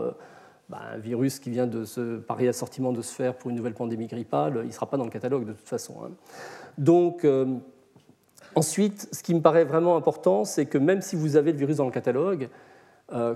bah, 0.70 0.80
un 0.94 0.98
virus 0.98 1.40
qui 1.40 1.50
vient 1.50 1.68
de 1.68 1.84
ce 1.84 2.18
pari 2.18 2.48
assortiment 2.48 2.94
de 2.94 3.02
se 3.02 3.14
faire 3.14 3.36
pour 3.36 3.52
une 3.52 3.58
nouvelle 3.58 3.74
pandémie 3.74 4.08
grippale, 4.08 4.62
il 4.64 4.68
ne 4.68 4.72
sera 4.72 4.90
pas 4.90 4.98
dans 4.98 5.04
le 5.04 5.12
catalogue 5.12 5.46
de 5.46 5.52
toute 5.52 5.68
façon. 5.68 5.98
Hein. 6.04 6.12
Donc, 6.78 7.26
euh, 7.26 7.58
ensuite, 8.56 9.08
ce 9.12 9.24
qui 9.24 9.34
me 9.34 9.42
paraît 9.42 9.64
vraiment 9.64 9.96
important, 9.96 10.46
c'est 10.46 10.66
que 10.66 10.78
même 10.78 11.02
si 11.02 11.16
vous 11.16 11.36
avez 11.36 11.52
le 11.52 11.58
virus 11.58 11.78
dans 11.78 11.86
le 11.86 11.92
catalogue, 11.92 12.50
euh, 13.12 13.36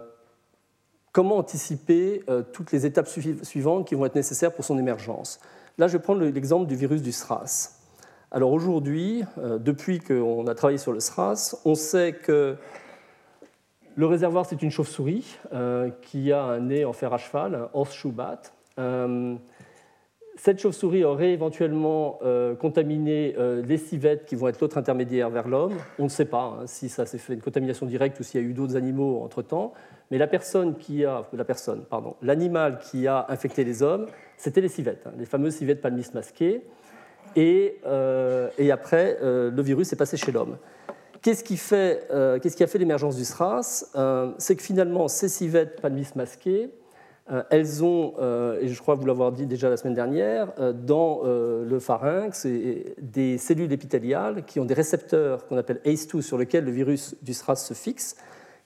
comment 1.12 1.38
anticiper 1.38 2.24
euh, 2.30 2.44
toutes 2.54 2.72
les 2.72 2.86
étapes 2.86 3.08
suivantes 3.08 3.88
qui 3.88 3.96
vont 3.96 4.06
être 4.06 4.16
nécessaires 4.16 4.54
pour 4.54 4.66
son 4.66 4.78
émergence? 4.78 5.40
Là, 5.78 5.88
je 5.88 5.98
vais 5.98 6.04
prendre 6.04 6.24
l'exemple 6.24 6.68
du 6.68 6.76
virus 6.76 7.02
du 7.02 7.12
SRAS. 7.12 7.74
Alors 8.32 8.52
aujourd'hui, 8.52 9.24
depuis 9.38 10.00
qu'on 10.00 10.48
a 10.48 10.56
travaillé 10.56 10.78
sur 10.78 10.92
le 10.92 11.00
SRAS, 11.00 11.56
on 11.64 11.76
sait 11.76 12.12
que 12.12 12.58
le 13.98 14.06
réservoir, 14.06 14.46
c'est 14.46 14.62
une 14.62 14.70
chauve-souris 14.70 15.38
euh, 15.54 15.90
qui 16.04 16.32
a 16.32 16.44
un 16.44 16.60
nez 16.60 16.86
en 16.86 16.94
fer 16.94 17.12
à 17.14 17.18
cheval, 17.18 17.56
un 17.56 17.70
horseshoe 17.74 18.12
bat. 18.12 18.42
Euh, 20.38 20.42
cette 20.42 20.60
chauve-souris 20.60 21.04
aurait 21.04 21.32
éventuellement 21.32 22.20
euh, 22.24 22.56
contaminé 22.56 23.36
les 23.66 23.78
civettes 23.78 24.26
qui 24.26 24.36
vont 24.36 24.48
être 24.48 24.62
l'autre 24.62 24.78
intermédiaire 24.78 25.30
vers 25.30 25.48
l'homme. 25.48 25.76
On 26.00 26.06
ne 26.06 26.10
sait 26.10 26.26
pas 26.26 26.60
hein, 26.60 26.68
si 26.68 26.90
ça 26.90 27.06
s'est 27.06 27.18
fait 27.18 27.34
une 27.34 27.42
contamination 27.42 27.86
directe 27.86 28.20
ou 28.20 28.24
s'il 28.24 28.42
y 28.42 28.44
a 28.44 28.48
eu 28.48 28.54
d'autres 28.54 28.76
animaux 28.76 29.22
entre-temps. 29.24 29.74
Mais 30.12 30.18
la 30.18 30.28
personne 30.28 30.76
qui 30.76 31.04
a, 31.04 31.24
la 31.34 31.46
personne, 31.46 31.84
pardon, 31.90 32.16
l'animal 32.22 32.80
qui 32.80 33.08
a 33.08 33.26
infecté 33.30 33.64
les 33.64 33.84
hommes, 33.84 34.06
c'était 34.38 34.62
les 34.62 34.70
civettes, 34.70 35.04
hein, 35.06 35.12
les 35.18 35.26
fameuses 35.26 35.56
civettes 35.56 35.82
palmistes 35.82 36.14
masquées. 36.14 36.62
Et, 37.36 37.76
et 38.58 38.72
après, 38.72 39.18
le 39.22 39.62
virus 39.62 39.92
est 39.94 39.98
passé 39.98 40.18
chez 40.18 40.32
l'homme. 40.32 40.58
Qu'est-ce 41.22 41.44
qui, 41.44 41.60
euh, 41.74 42.40
qui, 42.40 42.64
a 42.64 42.68
fait 42.68 42.78
l'émergence 42.78 43.16
du 43.16 43.26
SRAS 43.26 43.86
euh, 43.96 44.32
C'est 44.38 44.56
que 44.56 44.62
finalement, 44.64 45.08
ces 45.08 45.30
civettes 45.30 45.82
palmistes 45.82 46.16
masquées, 46.16 46.66
euh, 46.66 46.87
elles 47.50 47.84
ont, 47.84 48.14
et 48.62 48.68
je 48.68 48.82
crois 48.82 48.96
vous 48.96 49.06
l'avoir 49.06 49.32
dit 49.32 49.46
déjà 49.46 49.70
la 49.70 49.78
semaine 49.78 49.94
dernière, 49.94 50.54
dans 50.74 51.22
le 51.24 51.80
pharynx, 51.80 52.48
des 52.98 53.38
cellules 53.38 53.72
épithéliales 53.72 54.46
qui 54.46 54.60
ont 54.60 54.66
des 54.66 54.74
récepteurs 54.74 55.46
qu'on 55.46 55.58
appelle 55.58 55.82
ACE2 55.86 56.22
sur 56.22 56.38
lesquels 56.38 56.64
le 56.64 56.72
virus 56.72 57.16
du 57.22 57.34
SRAS 57.34 57.58
se 57.58 57.74
fixe, 57.74 58.16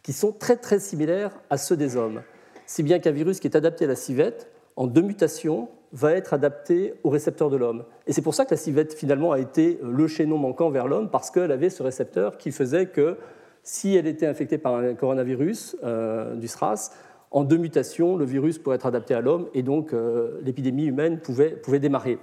qui 0.03 0.13
sont 0.13 0.31
très 0.31 0.57
très 0.57 0.79
similaires 0.79 1.31
à 1.49 1.57
ceux 1.57 1.77
des 1.77 1.95
hommes. 1.95 2.21
Si 2.65 2.83
bien 2.83 2.99
qu'un 2.99 3.11
virus 3.11 3.39
qui 3.39 3.47
est 3.47 3.55
adapté 3.55 3.85
à 3.85 3.87
la 3.87 3.95
civette, 3.95 4.49
en 4.75 4.87
deux 4.87 5.01
mutations, 5.01 5.69
va 5.93 6.13
être 6.13 6.33
adapté 6.33 6.93
au 7.03 7.09
récepteur 7.09 7.49
de 7.49 7.57
l'homme. 7.57 7.83
Et 8.07 8.13
c'est 8.13 8.21
pour 8.21 8.33
ça 8.33 8.45
que 8.45 8.51
la 8.51 8.57
civette, 8.57 8.93
finalement, 8.93 9.31
a 9.31 9.39
été 9.39 9.79
le 9.83 10.07
chaînon 10.07 10.37
manquant 10.37 10.69
vers 10.69 10.87
l'homme, 10.87 11.09
parce 11.09 11.31
qu'elle 11.31 11.51
avait 11.51 11.69
ce 11.69 11.83
récepteur 11.83 12.37
qui 12.37 12.51
faisait 12.51 12.85
que 12.87 13.17
si 13.63 13.95
elle 13.95 14.07
était 14.07 14.25
infectée 14.25 14.57
par 14.57 14.75
un 14.75 14.93
coronavirus 14.95 15.75
euh, 15.83 16.35
du 16.35 16.47
SRAS, 16.47 16.91
en 17.31 17.45
deux 17.45 17.57
mutations, 17.57 18.17
le 18.17 18.25
virus 18.25 18.59
pourrait 18.59 18.75
être 18.75 18.85
adapté 18.85 19.13
à 19.13 19.21
l'homme, 19.21 19.47
et 19.53 19.63
donc 19.63 19.93
euh, 19.93 20.39
l'épidémie 20.43 20.85
humaine 20.85 21.19
pouvait, 21.19 21.79
démarrer. 21.79 22.19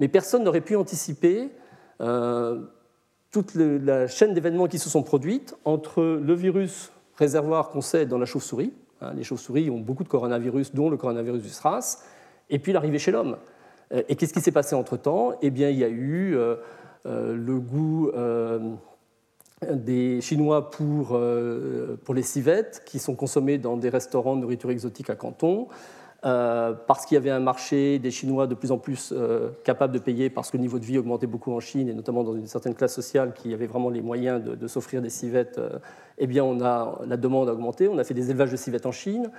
Mais 0.00 0.08
personne 0.08 0.44
n'aurait 0.44 0.62
pu 0.62 0.76
anticiper 0.76 1.50
euh, 2.00 2.62
toute 3.30 3.54
la 3.54 4.06
chaîne 4.08 4.32
d'événements 4.32 4.66
qui 4.66 4.78
se 4.78 4.88
sont 4.88 5.02
produites 5.02 5.54
entre 5.64 6.02
le 6.02 6.34
virus 6.34 6.90
réservoir 7.16 7.68
qu'on 7.68 7.82
sait 7.82 8.06
dans 8.06 8.18
la 8.18 8.26
chauve-souris, 8.26 8.72
hein, 9.02 9.12
les 9.14 9.24
chauves-souris 9.24 9.68
ont 9.70 9.80
beaucoup 9.80 10.04
de 10.04 10.08
coronavirus, 10.08 10.74
dont 10.74 10.88
le 10.88 10.96
coronavirus 10.96 11.42
du 11.42 11.48
SRAS, 11.50 12.02
et 12.48 12.58
puis 12.58 12.72
l'arrivée 12.72 12.98
chez 12.98 13.10
l'homme. 13.10 13.36
Euh, 13.92 14.02
et 14.08 14.16
qu'est-ce 14.16 14.32
qui 14.32 14.40
s'est 14.40 14.52
passé 14.52 14.74
entre-temps? 14.74 15.34
Eh 15.42 15.50
bien, 15.50 15.68
il 15.68 15.78
y 15.78 15.84
a 15.84 15.88
eu 15.88 16.36
le 17.04 17.60
goût 17.60 18.10
des 19.72 20.20
Chinois 20.20 20.70
pour, 20.70 21.18
pour 22.04 22.14
les 22.14 22.22
civettes, 22.22 22.82
qui 22.84 22.98
sont 22.98 23.14
consommées 23.14 23.58
dans 23.58 23.76
des 23.76 23.88
restaurants 23.88 24.36
de 24.36 24.42
nourriture 24.42 24.70
exotique 24.70 25.08
à 25.08 25.14
Canton, 25.14 25.68
parce 26.22 27.06
qu'il 27.06 27.14
y 27.14 27.18
avait 27.18 27.30
un 27.30 27.40
marché 27.40 27.98
des 27.98 28.10
Chinois 28.10 28.46
de 28.46 28.54
plus 28.54 28.70
en 28.70 28.78
plus 28.78 29.14
capables 29.64 29.94
de 29.94 29.98
payer, 29.98 30.28
parce 30.28 30.50
que 30.50 30.58
le 30.58 30.62
niveau 30.62 30.78
de 30.78 30.84
vie 30.84 30.98
augmentait 30.98 31.26
beaucoup 31.26 31.52
en 31.52 31.60
Chine, 31.60 31.88
et 31.88 31.94
notamment 31.94 32.22
dans 32.22 32.34
une 32.34 32.46
certaine 32.46 32.74
classe 32.74 32.94
sociale 32.94 33.32
qui 33.32 33.54
avait 33.54 33.66
vraiment 33.66 33.88
les 33.88 34.02
moyens 34.02 34.42
de, 34.44 34.66
s'offrir 34.66 35.00
des 35.00 35.10
civettes, 35.10 35.58
eh 36.18 36.26
bien, 36.26 36.44
on 36.44 36.60
a, 36.60 37.00
la 37.06 37.16
demande 37.16 37.48
a 37.48 37.52
augmenté. 37.52 37.88
On 37.88 37.96
a 37.96 38.04
fait 38.04 38.14
des 38.14 38.28
élevages 38.30 38.52
de 38.52 38.56
civettes 38.56 38.86
en 38.86 38.92
Chine. 38.92 39.30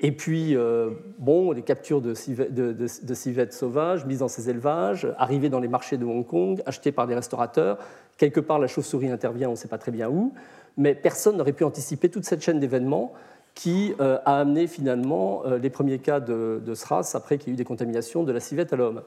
Et 0.00 0.12
puis, 0.12 0.56
euh, 0.56 0.90
bon, 1.18 1.52
les 1.52 1.62
captures 1.62 2.00
de 2.00 2.14
civettes, 2.14 3.52
sauvages 3.52 4.04
mises 4.04 4.18
dans 4.18 4.28
ces 4.28 4.50
élevages, 4.50 5.06
arrivées 5.18 5.48
dans 5.48 5.60
les 5.60 5.68
marchés 5.68 5.96
de 5.96 6.04
Hong 6.04 6.26
Kong, 6.26 6.62
achetées 6.66 6.92
par 6.92 7.06
des 7.06 7.14
restaurateurs. 7.14 7.78
Quelque 8.18 8.40
part, 8.40 8.58
la 8.58 8.66
chauve-souris 8.66 9.08
intervient, 9.08 9.48
on 9.48 9.52
ne 9.52 9.56
sait 9.56 9.68
pas 9.68 9.78
très 9.78 9.92
bien 9.92 10.08
où, 10.08 10.34
mais 10.76 10.94
personne 10.94 11.36
n'aurait 11.36 11.52
pu 11.52 11.64
anticiper 11.64 12.08
toute 12.08 12.24
cette 12.24 12.42
chaîne 12.42 12.58
d'événements 12.58 13.12
qui 13.54 13.94
euh, 14.00 14.18
a 14.24 14.40
amené 14.40 14.66
finalement 14.66 15.46
euh, 15.46 15.58
les 15.58 15.70
premiers 15.70 16.00
cas 16.00 16.18
de, 16.18 16.60
SRAS 16.74 17.12
après 17.14 17.38
qu'il 17.38 17.48
y 17.48 17.50
ait 17.52 17.54
eu 17.54 17.56
des 17.56 17.64
contaminations 17.64 18.24
de 18.24 18.32
la 18.32 18.40
civette 18.40 18.72
à 18.72 18.76
l'homme. 18.76 19.02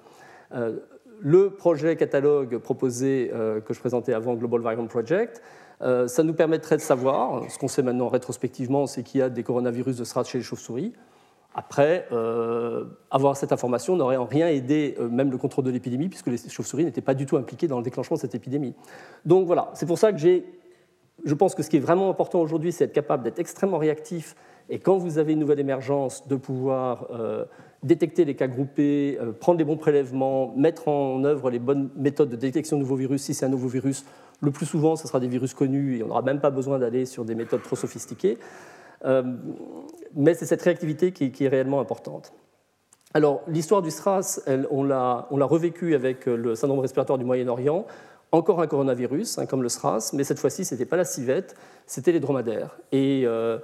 le 1.20 1.50
projet 1.50 1.98
catalogue 1.98 2.60
proposé 2.60 3.30
que 3.66 3.74
je 3.74 3.80
présentais 3.80 4.14
avant, 4.14 4.36
Global 4.36 4.62
Variant 4.62 4.88
Project, 4.88 5.42
euh, 5.82 6.08
ça 6.08 6.24
nous 6.24 6.34
permettrait 6.34 6.78
de 6.78 6.82
savoir, 6.82 7.50
ce 7.52 7.58
qu'on 7.58 7.68
sait 7.68 7.84
maintenant 7.84 8.08
rétrospectivement, 8.08 8.88
c'est 8.88 9.04
qu'il 9.04 9.20
y 9.20 9.24
a 9.24 9.30
des 9.30 9.44
coronavirus 9.44 9.98
de 9.98 10.04
SRAS 10.04 10.24
chez 10.26 10.40
les 10.40 10.44
chauves-souris. 10.44 10.94
Après, 11.54 12.08
euh, 12.12 12.86
avoir 13.10 13.36
cette 13.38 13.52
information 13.52 13.96
n'aurait 13.96 14.18
en 14.18 14.26
rien 14.26 14.48
aidé 14.48 14.96
euh, 15.00 15.10
même 15.10 15.32
le 15.32 15.38
contrôle 15.38 15.66
de 15.66 15.72
l'épidémie, 15.72 16.10
puisque 16.10 16.28
les 16.28 16.38
chauves-souris 16.38 16.86
n'étaient 16.86 17.02
pas 17.02 17.14
du 17.14 17.26
tout 17.26 17.38
impliquées 17.38 17.68
dans 17.68 17.78
le 17.78 17.84
déclenchement 17.84 18.16
de 18.16 18.22
cette 18.22 18.36
épidémie. 18.36 18.76
Donc 19.26 19.46
voilà, 19.46 19.72
c'est 19.74 19.86
pour 19.86 19.98
ça 19.98 20.12
que. 20.12 20.20
Je 21.26 21.34
pense 21.34 21.56
que 21.56 21.64
ce 21.64 21.70
qui 21.70 21.78
est 21.78 21.82
vraiment 21.82 22.12
important 22.12 22.40
aujourd'hui, 22.40 22.72
c'est 22.72 22.84
être 22.84 22.94
capable 22.94 23.24
d'être 23.24 23.40
extrêmement 23.40 23.80
réactif 23.80 24.36
et 24.70 24.78
quand 24.78 24.98
vous 24.98 25.18
avez 25.18 25.34
une 25.34 25.40
nouvelle 25.40 25.60
émergence, 25.60 26.28
de 26.28 26.36
pouvoir 26.36 27.08
détecter 27.84 28.26
les 28.26 28.36
cas 28.36 28.48
groupés, 28.48 29.20
prendre 29.40 29.60
les 29.60 29.66
bons 29.66 29.78
prélèvements, 29.78 30.54
mettre 30.56 30.88
en 30.88 31.24
œuvre 31.24 31.52
les 31.52 31.60
bonnes 31.60 31.90
méthodes 31.96 32.30
de 32.30 32.36
détection 32.36 32.78
de 32.78 32.82
nouveaux 32.82 32.96
virus 32.96 33.22
si 33.22 33.34
c'est 33.34 33.46
un 33.46 33.50
nouveau 33.50 33.68
virus, 33.68 34.04
le 34.42 34.52
plus 34.52 34.66
souvent, 34.66 34.96
ce 34.96 35.08
sera 35.08 35.20
des 35.20 35.28
virus 35.28 35.54
connus 35.54 35.98
et 35.98 36.04
on 36.04 36.08
n'aura 36.08 36.22
même 36.22 36.40
pas 36.40 36.52
besoin 36.52 36.80
d'aller 36.80 37.06
sur 37.06 37.26
des 37.26 37.36
méthodes 37.36 37.64
trop 37.64 37.76
sophistiquées. 37.76 38.38
Euh, 39.06 39.24
mais 40.16 40.34
c'est 40.34 40.46
cette 40.46 40.62
réactivité 40.62 41.12
qui, 41.12 41.44
est 41.44 41.48
réellement 41.48 41.80
importante. 41.80 42.34
Alors, 43.14 43.42
l'histoire 43.48 43.82
du 43.82 43.90
SRAS, 43.90 44.42
on 44.70 44.84
l'a 44.84 45.26
revécu 45.32 45.96
avec 45.96 46.26
le 46.26 46.56
syndrome 46.56 46.80
respiratoire 46.80 47.18
du 47.18 47.26
Moyen-Orient. 47.26 47.86
Encore 48.32 48.62
un 48.62 48.68
coronavirus, 48.68 49.38
hein, 49.38 49.46
comme 49.46 49.64
le 49.64 49.70
SRAS, 49.70 50.12
mais 50.14 50.24
cette 50.26 50.40
fois-ci, 50.40 50.66
ce 50.66 50.76
n'était 50.76 50.86
pas 50.86 50.98
la 50.98 51.06
civette, 51.06 51.56
c'était 51.86 52.12
les 52.12 52.20
dromadaires. 52.20 52.78
Et, 52.92 53.24
euh, 53.26 53.58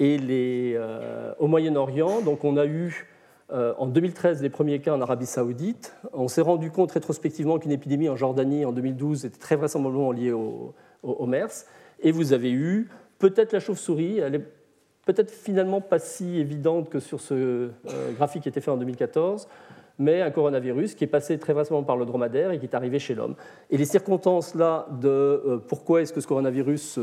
euh, 0.00 1.32
au 1.40 1.48
Moyen-Orient, 1.48 2.20
donc 2.20 2.44
on 2.44 2.56
a 2.56 2.66
eu 2.66 3.06
euh, 3.10 3.15
en 3.50 3.86
2013, 3.86 4.42
les 4.42 4.50
premiers 4.50 4.80
cas 4.80 4.94
en 4.94 5.00
Arabie 5.00 5.26
saoudite. 5.26 5.94
On 6.12 6.28
s'est 6.28 6.40
rendu 6.40 6.70
compte 6.70 6.92
rétrospectivement 6.92 7.58
qu'une 7.58 7.70
épidémie 7.70 8.08
en 8.08 8.16
Jordanie 8.16 8.64
en 8.64 8.72
2012 8.72 9.24
était 9.24 9.38
très 9.38 9.56
vraisemblablement 9.56 10.10
liée 10.12 10.32
au, 10.32 10.74
MERS. 11.26 11.64
Et 12.00 12.10
vous 12.10 12.32
avez 12.32 12.50
eu 12.50 12.88
peut-être 13.18 13.52
la 13.52 13.60
chauve-souris, 13.60 14.18
elle 14.18 14.34
est 14.34 14.46
peut-être 15.04 15.30
finalement 15.30 15.80
pas 15.80 16.00
si 16.00 16.38
évidente 16.38 16.88
que 16.90 16.98
sur 16.98 17.20
ce 17.20 17.34
euh, 17.34 18.12
graphique 18.16 18.42
qui 18.42 18.48
était 18.48 18.60
fait 18.60 18.72
en 18.72 18.76
2014, 18.76 19.46
mais 19.98 20.20
un 20.20 20.30
coronavirus 20.30 20.96
qui 20.96 21.04
est 21.04 21.08
passé 21.08 21.38
très 21.38 21.52
vraisemblablement 21.52 21.86
par 21.86 21.96
le 21.96 22.04
dromadaire 22.04 22.50
et 22.50 22.58
qui 22.58 22.66
est 22.66 22.74
arrivé 22.74 22.98
chez 22.98 23.14
l'homme. 23.14 23.36
Et 23.70 23.76
les 23.76 23.84
circonstances 23.84 24.56
là 24.56 24.88
de 25.00 25.08
euh, 25.08 25.58
pourquoi 25.68 26.02
est-ce 26.02 26.12
que 26.12 26.20
ce 26.20 26.26
coronavirus 26.26 26.98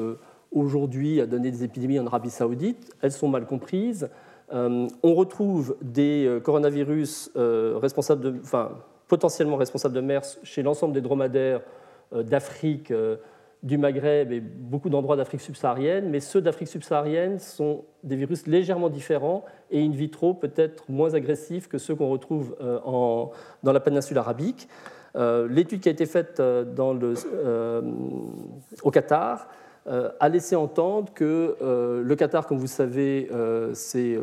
aujourd'hui 0.51 1.21
a 1.21 1.25
donné 1.25 1.51
des 1.51 1.63
épidémies 1.63 1.99
en 1.99 2.05
Arabie 2.05 2.29
saoudite, 2.29 2.91
elles 3.01 3.11
sont 3.11 3.27
mal 3.27 3.45
comprises. 3.45 4.09
Euh, 4.53 4.87
on 5.01 5.15
retrouve 5.15 5.75
des 5.81 6.25
euh, 6.27 6.39
coronavirus 6.39 7.31
euh, 7.35 7.79
enfin, 7.97 8.71
potentiellement 9.07 9.57
responsables 9.57 9.95
de 9.95 10.01
MERS 10.01 10.37
chez 10.43 10.61
l'ensemble 10.61 10.93
des 10.93 11.01
dromadaires 11.01 11.61
d'Afrique 12.11 12.93
du 13.63 13.79
Maghreb 13.79 14.31
et 14.31 14.39
beaucoup 14.39 14.89
d'endroits 14.89 15.15
d'Afrique 15.15 15.41
subsaharienne, 15.41 16.07
mais 16.11 16.19
ceux 16.19 16.41
d'Afrique 16.41 16.67
subsaharienne 16.67 17.39
sont 17.39 17.85
des 18.03 18.15
virus 18.15 18.45
légèrement 18.45 18.89
différents 18.89 19.43
et 19.71 19.83
in 19.83 19.89
vitro 19.89 20.35
peut-être 20.35 20.83
moins 20.89 21.15
agressifs 21.15 21.67
que 21.67 21.79
ceux 21.79 21.95
qu'on 21.95 22.09
retrouve 22.09 22.55
dans 22.59 23.31
la 23.63 23.79
péninsule 23.79 24.19
arabique. 24.19 24.67
L'étude 25.15 25.79
qui 25.79 25.89
a 25.89 25.91
été 25.91 26.05
faite 26.05 26.39
au 28.83 28.91
Qatar 28.91 29.47
a 29.86 30.29
laissé 30.29 30.55
entendre 30.55 31.11
que 31.13 31.57
le 31.61 32.15
Qatar, 32.15 32.47
comme 32.47 32.57
vous 32.57 32.67
savez, 32.67 33.29
s'est 33.73 34.17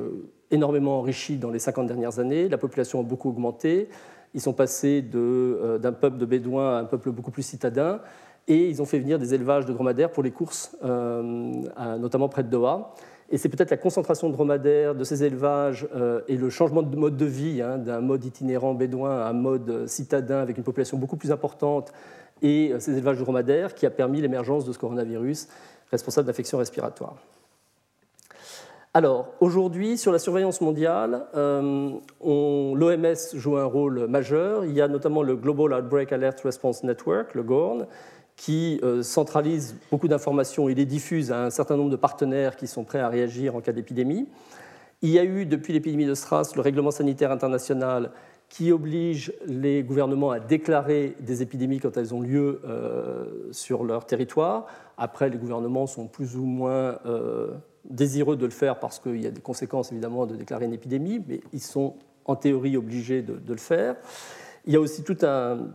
énormément 0.50 0.98
enrichi 0.98 1.36
dans 1.36 1.50
les 1.50 1.58
50 1.58 1.86
dernières 1.86 2.18
années, 2.18 2.48
la 2.48 2.58
population 2.58 3.00
a 3.00 3.02
beaucoup 3.02 3.28
augmenté, 3.28 3.88
ils 4.34 4.40
sont 4.40 4.52
passés 4.52 5.02
d'un 5.02 5.92
peuple 5.92 6.18
de 6.18 6.24
bédouins 6.24 6.76
à 6.76 6.80
un 6.80 6.84
peuple 6.84 7.10
beaucoup 7.10 7.30
plus 7.30 7.42
citadin, 7.42 8.00
et 8.48 8.68
ils 8.68 8.82
ont 8.82 8.84
fait 8.84 8.98
venir 8.98 9.18
des 9.18 9.34
élevages 9.34 9.66
de 9.66 9.72
dromadaires 9.72 10.10
pour 10.10 10.22
les 10.22 10.30
courses, 10.30 10.76
euh, 10.84 11.52
notamment 11.98 12.28
près 12.28 12.42
de 12.42 12.48
Doha. 12.48 12.94
Et 13.32 13.38
c'est 13.38 13.48
peut-être 13.48 13.70
la 13.70 13.76
concentration 13.76 14.28
de 14.28 14.32
dromadaires, 14.32 14.96
de 14.96 15.04
ces 15.04 15.22
élevages 15.22 15.86
euh, 15.94 16.20
et 16.26 16.36
le 16.36 16.50
changement 16.50 16.82
de 16.82 16.96
mode 16.96 17.16
de 17.16 17.26
vie, 17.26 17.62
hein, 17.62 17.78
d'un 17.78 18.00
mode 18.00 18.24
itinérant 18.24 18.74
bédouin 18.74 19.20
à 19.20 19.28
un 19.28 19.32
mode 19.32 19.86
citadin 19.86 20.40
avec 20.40 20.58
une 20.58 20.64
population 20.64 20.98
beaucoup 20.98 21.16
plus 21.16 21.30
importante 21.30 21.92
et 22.42 22.72
euh, 22.72 22.80
ces 22.80 22.92
élevages 22.92 23.18
dromadaires 23.18 23.74
qui 23.74 23.86
a 23.86 23.90
permis 23.90 24.20
l'émergence 24.20 24.64
de 24.64 24.72
ce 24.72 24.78
coronavirus 24.78 25.48
responsable 25.90 26.26
d'infections 26.26 26.58
respiratoires. 26.58 27.16
Alors, 28.92 29.28
aujourd'hui, 29.40 29.98
sur 29.98 30.10
la 30.10 30.18
surveillance 30.18 30.60
mondiale, 30.60 31.26
l'OMS 31.34 33.16
joue 33.34 33.56
un 33.56 33.64
rôle 33.64 34.08
majeur. 34.08 34.64
Il 34.64 34.72
y 34.72 34.80
a 34.80 34.88
notamment 34.88 35.22
le 35.22 35.36
Global 35.36 35.72
Outbreak 35.74 36.12
Alert 36.12 36.40
Response 36.40 36.82
Network, 36.82 37.34
le 37.34 37.44
GORN, 37.44 37.86
qui 38.40 38.80
euh, 38.82 39.02
centralise 39.02 39.76
beaucoup 39.90 40.08
d'informations 40.08 40.70
et 40.70 40.74
les 40.74 40.86
diffuse 40.86 41.30
à 41.30 41.44
un 41.44 41.50
certain 41.50 41.76
nombre 41.76 41.90
de 41.90 41.96
partenaires 41.96 42.56
qui 42.56 42.66
sont 42.66 42.84
prêts 42.84 42.98
à 42.98 43.10
réagir 43.10 43.54
en 43.54 43.60
cas 43.60 43.72
d'épidémie. 43.72 44.28
Il 45.02 45.10
y 45.10 45.18
a 45.18 45.24
eu, 45.24 45.44
depuis 45.44 45.74
l'épidémie 45.74 46.06
de 46.06 46.14
SRAS, 46.14 46.52
le 46.56 46.62
règlement 46.62 46.90
sanitaire 46.90 47.32
international 47.32 48.12
qui 48.50 48.72
oblige 48.72 49.32
les 49.46 49.84
gouvernements 49.84 50.32
à 50.32 50.40
déclarer 50.40 51.14
des 51.20 51.40
épidémies 51.40 51.78
quand 51.78 51.96
elles 51.96 52.12
ont 52.12 52.20
lieu 52.20 52.60
euh, 52.64 53.24
sur 53.52 53.84
leur 53.84 54.04
territoire. 54.06 54.66
Après, 54.98 55.30
les 55.30 55.38
gouvernements 55.38 55.86
sont 55.86 56.08
plus 56.08 56.36
ou 56.36 56.44
moins 56.44 56.98
euh, 57.06 57.52
désireux 57.84 58.36
de 58.36 58.44
le 58.44 58.50
faire 58.50 58.80
parce 58.80 58.98
qu'il 58.98 59.22
y 59.22 59.26
a 59.26 59.30
des 59.30 59.40
conséquences 59.40 59.92
évidemment 59.92 60.26
de 60.26 60.34
déclarer 60.34 60.64
une 60.64 60.72
épidémie, 60.72 61.22
mais 61.28 61.40
ils 61.52 61.62
sont 61.62 61.94
en 62.24 62.34
théorie 62.34 62.76
obligés 62.76 63.22
de, 63.22 63.52
le 63.52 63.56
faire. 63.56 63.94
Il 64.66 64.72
y 64.72 64.76
a 64.76 64.80
aussi 64.80 65.04
tout 65.04 65.16
un 65.22 65.68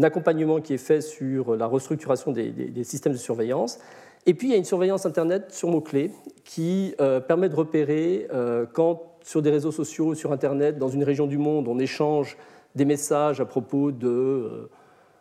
accompagnement 0.00 0.60
qui 0.60 0.72
est 0.72 0.78
fait 0.78 1.00
sur 1.00 1.56
la 1.56 1.66
restructuration 1.66 2.30
des, 2.30 2.84
systèmes 2.84 3.12
de 3.12 3.18
surveillance. 3.18 3.80
Et 4.24 4.34
puis, 4.34 4.48
il 4.48 4.50
y 4.52 4.54
a 4.54 4.56
une 4.56 4.64
surveillance 4.64 5.04
Internet 5.04 5.52
sur 5.52 5.68
mots-clés 5.68 6.12
qui 6.44 6.94
euh, 7.00 7.20
permet 7.20 7.48
de 7.48 7.56
repérer 7.56 8.28
quand, 8.72 9.13
sur 9.24 9.42
des 9.42 9.50
réseaux 9.50 9.72
sociaux, 9.72 10.14
sur 10.14 10.30
Internet, 10.30 10.78
dans 10.78 10.88
une 10.88 11.02
région 11.02 11.26
du 11.26 11.38
monde, 11.38 11.66
on 11.66 11.80
échange 11.80 12.36
des 12.76 12.84
messages 12.84 13.40
à 13.40 13.44
propos 13.44 13.90
de 13.90 14.08
euh, 14.08 14.70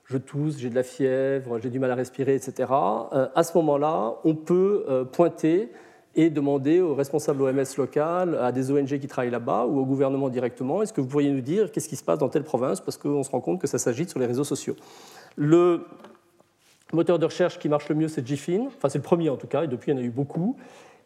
je 0.05 0.19
tousse, 0.19 0.59
j'ai 0.59 0.69
de 0.69 0.75
la 0.75 0.83
fièvre, 0.83 1.57
j'ai 1.59 1.71
du 1.71 1.79
mal 1.79 1.89
à 1.89 1.95
respirer, 1.95 2.35
etc. 2.35 2.71
à 2.71 3.43
ce 3.43 3.57
moment-là, 3.57 4.15
on 4.25 4.35
peut 4.35 5.07
pointer 5.11 5.71
et 6.15 6.29
demander 6.29 6.79
aux 6.79 6.93
responsables 6.93 7.41
OMS 7.41 7.63
local, 7.77 8.37
à 8.39 8.51
des 8.51 8.71
ONG 8.71 8.99
qui 8.99 9.07
travaillent 9.07 9.31
là-bas 9.31 9.65
ou 9.65 9.79
au 9.79 9.85
gouvernement 9.85 10.29
directement, 10.29 10.83
est-ce 10.83 10.93
que 10.93 11.01
vous 11.01 11.07
pourriez 11.07 11.31
nous 11.31 11.41
dire 11.41 11.71
qu'est-ce 11.71 11.89
qui 11.89 11.95
se 11.95 12.03
passe 12.03 12.19
dans 12.19 12.29
telle 12.29 12.43
province 12.43 12.81
Parce 12.81 12.97
qu'on 12.97 13.23
se 13.23 13.31
rend 13.31 13.41
compte 13.41 13.59
que 13.59 13.67
ça 13.67 13.79
s'agite 13.79 14.09
sur 14.09 14.19
les 14.19 14.27
réseaux 14.27 14.43
sociaux. 14.43 14.75
Le 15.35 15.85
moteur 16.91 17.17
de 17.17 17.25
recherche 17.25 17.57
qui 17.57 17.67
marche 17.67 17.89
le 17.89 17.95
mieux, 17.95 18.07
c'est 18.07 18.23
GFIN, 18.23 18.67
enfin 18.67 18.89
c'est 18.89 18.99
le 18.99 19.03
premier 19.03 19.29
en 19.29 19.37
tout 19.37 19.47
cas, 19.47 19.63
et 19.63 19.67
depuis 19.67 19.91
il 19.91 19.95
y 19.95 19.97
en 19.97 20.01
a 20.01 20.05
eu 20.05 20.11
beaucoup. 20.11 20.55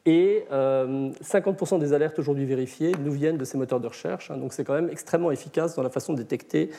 Et 0.09 0.45
50% 0.49 1.75
euh, 1.75 1.77
des 1.79 1.91
alertes 1.91 2.17
aujourd'hui 2.17 2.45
vérifiées 2.45 2.93
nous 3.03 3.11
viennent 3.11 3.37
de 3.37 3.43
ces 3.43 3.57
moteurs 3.57 3.81
de 3.81 3.87
recherche, 3.87 4.31
hein. 4.31 4.37
donc 4.37 4.53
c'est 4.53 4.63
quand 4.63 4.73
même 4.73 4.89
extrêmement 4.89 5.31
efficace 5.31 5.75
dans 5.75 5.83
la 5.83 5.89
façon 5.89 6.13
de 6.13 6.17
détecter 6.17 6.69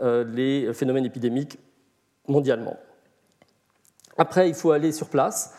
euh, 0.00 0.24
les 0.24 0.72
phénomènes 0.72 1.04
épidémiques 1.04 1.58
mondialement. 2.26 2.78
Après, 4.16 4.48
il 4.48 4.54
faut 4.54 4.72
aller 4.72 4.92
sur 4.92 5.08
place. 5.08 5.54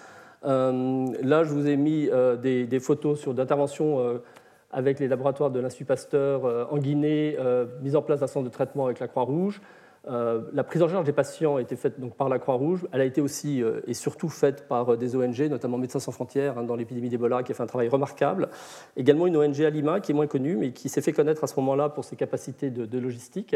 Euh, 0.45 1.07
là, 1.21 1.43
je 1.43 1.53
vous 1.53 1.67
ai 1.67 1.77
mis 1.77 2.09
euh, 2.09 2.35
des, 2.35 2.79
photos 2.79 3.27
d'interventions 3.27 3.99
euh, 3.99 4.23
avec 4.71 4.99
les 4.99 5.07
laboratoires 5.07 5.51
de 5.51 5.59
l'Institut 5.59 5.85
Pasteur 5.85 6.71
en 6.71 6.77
Guinée, 6.77 7.37
mise 7.81 7.95
en 7.95 8.03
place 8.03 8.19
d'un 8.19 8.27
centre 8.27 8.45
de 8.45 8.53
traitement 8.53 8.85
avec 8.85 8.99
la 8.99 9.07
Croix-Rouge. 9.07 9.61
La 10.07 10.63
prise 10.63 10.81
en 10.81 10.87
charge 10.87 11.05
des 11.05 11.11
patients 11.13 11.57
a 11.57 11.61
été 11.61 11.75
faite 11.75 11.99
donc, 11.99 12.15
par 12.15 12.29
la 12.29 12.39
Croix-Rouge. 12.39 12.87
Elle 12.91 13.01
a 13.01 13.05
été 13.05 13.21
aussi 13.21 13.61
et 13.85 13.93
surtout 13.93 14.29
faite 14.29 14.67
par 14.67 14.97
des 14.97 15.15
ONG, 15.15 15.39
notamment 15.41 15.77
Médecins 15.77 15.99
sans 15.99 16.11
frontières 16.11 16.57
hein, 16.57 16.63
dans 16.63 16.75
l'épidémie 16.75 17.09
d'Ebola, 17.09 17.43
qui 17.43 17.51
a 17.51 17.55
fait 17.55 17.63
un 17.63 17.67
travail 17.67 17.89
remarquable. 17.89 18.49
Également 18.97 19.27
une 19.27 19.37
ONG 19.37 19.61
à 19.61 19.69
Lima, 19.69 19.99
qui 19.99 20.11
est 20.11 20.15
moins 20.15 20.27
connue, 20.27 20.55
mais 20.55 20.71
qui 20.71 20.89
s'est 20.89 21.01
fait 21.01 21.13
connaître 21.13 21.43
à 21.43 21.47
ce 21.47 21.59
moment-là 21.59 21.89
pour 21.89 22.05
ses 22.05 22.15
capacités 22.15 22.69
de, 22.69 22.99
logistique. 22.99 23.55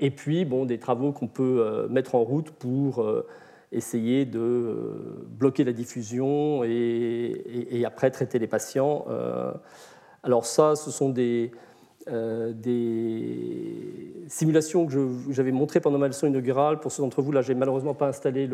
Et 0.00 0.10
puis, 0.10 0.44
bon, 0.44 0.64
des 0.64 0.78
travaux 0.78 1.12
qu'on 1.12 1.28
peut 1.28 1.86
mettre 1.90 2.14
en 2.14 2.22
route 2.22 2.50
pour 2.50 3.04
essayer 3.72 4.24
de 4.24 4.38
euh, 4.38 5.26
bloquer 5.28 5.64
la 5.64 5.72
diffusion 5.72 6.64
et, 6.64 7.82
après 7.86 8.10
traiter 8.10 8.38
les 8.38 8.46
patients. 8.46 9.04
Euh, 9.08 9.52
alors 10.22 10.46
ça, 10.46 10.76
ce 10.76 10.90
sont 10.90 11.10
des, 11.10 11.52
euh, 12.10 12.52
des 12.52 14.12
simulations 14.28 14.86
que 14.86 14.92
j'avais 15.30 15.52
montrées 15.52 15.80
pendant 15.80 15.98
ma 15.98 16.06
leçon 16.06 16.26
inaugurale. 16.26 16.80
Pour 16.80 16.92
ceux 16.92 17.02
d'entre 17.02 17.22
vous, 17.22 17.32
là, 17.32 17.42
j'ai 17.42 17.54
malheureusement 17.54 17.94
pas 17.94 18.08
installé 18.08 18.48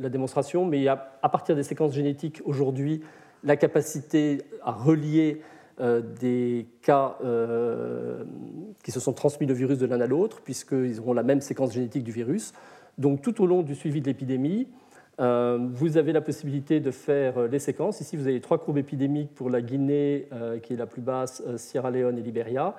la 0.00 0.08
démonstration, 0.08 0.64
mais 0.64 0.86
a, 0.88 1.18
à 1.22 1.28
partir 1.28 1.54
des 1.56 1.62
séquences 1.62 1.92
génétiques 1.92 2.42
aujourd'hui 2.44 3.02
la 3.44 3.56
capacité 3.56 4.42
à 4.62 4.72
relier 4.72 5.42
des 6.20 6.66
cas 6.82 7.18
qui 8.82 8.90
se 8.90 9.00
sont 9.00 9.12
transmis 9.12 9.46
le 9.46 9.52
virus 9.54 9.78
de 9.78 9.86
l'un 9.86 10.00
à 10.00 10.06
l'autre, 10.06 10.40
puisqu'ils 10.40 10.98
auront 10.98 11.12
la 11.12 11.22
même 11.22 11.42
séquence 11.42 11.72
génétique 11.72 12.04
du 12.04 12.12
virus. 12.12 12.54
Donc 12.98 13.22
tout 13.22 13.42
au 13.42 13.46
long 13.46 13.62
du 13.62 13.74
suivi 13.74 14.00
de 14.00 14.06
l'épidémie, 14.06 14.66
euh, 14.66 14.83
vous 15.18 15.96
avez 15.96 16.12
la 16.12 16.20
possibilité 16.20 16.80
de 16.80 16.90
faire 16.90 17.38
euh, 17.38 17.48
les 17.48 17.58
séquences. 17.58 18.00
Ici, 18.00 18.16
vous 18.16 18.26
avez 18.26 18.40
trois 18.40 18.58
courbes 18.58 18.78
épidémiques 18.78 19.34
pour 19.34 19.50
la 19.50 19.62
Guinée, 19.62 20.28
euh, 20.32 20.58
qui 20.58 20.72
est 20.72 20.76
la 20.76 20.86
plus 20.86 21.02
basse, 21.02 21.42
Sierra 21.56 21.90
Leone 21.90 22.18
et 22.18 22.22
Liberia, 22.22 22.74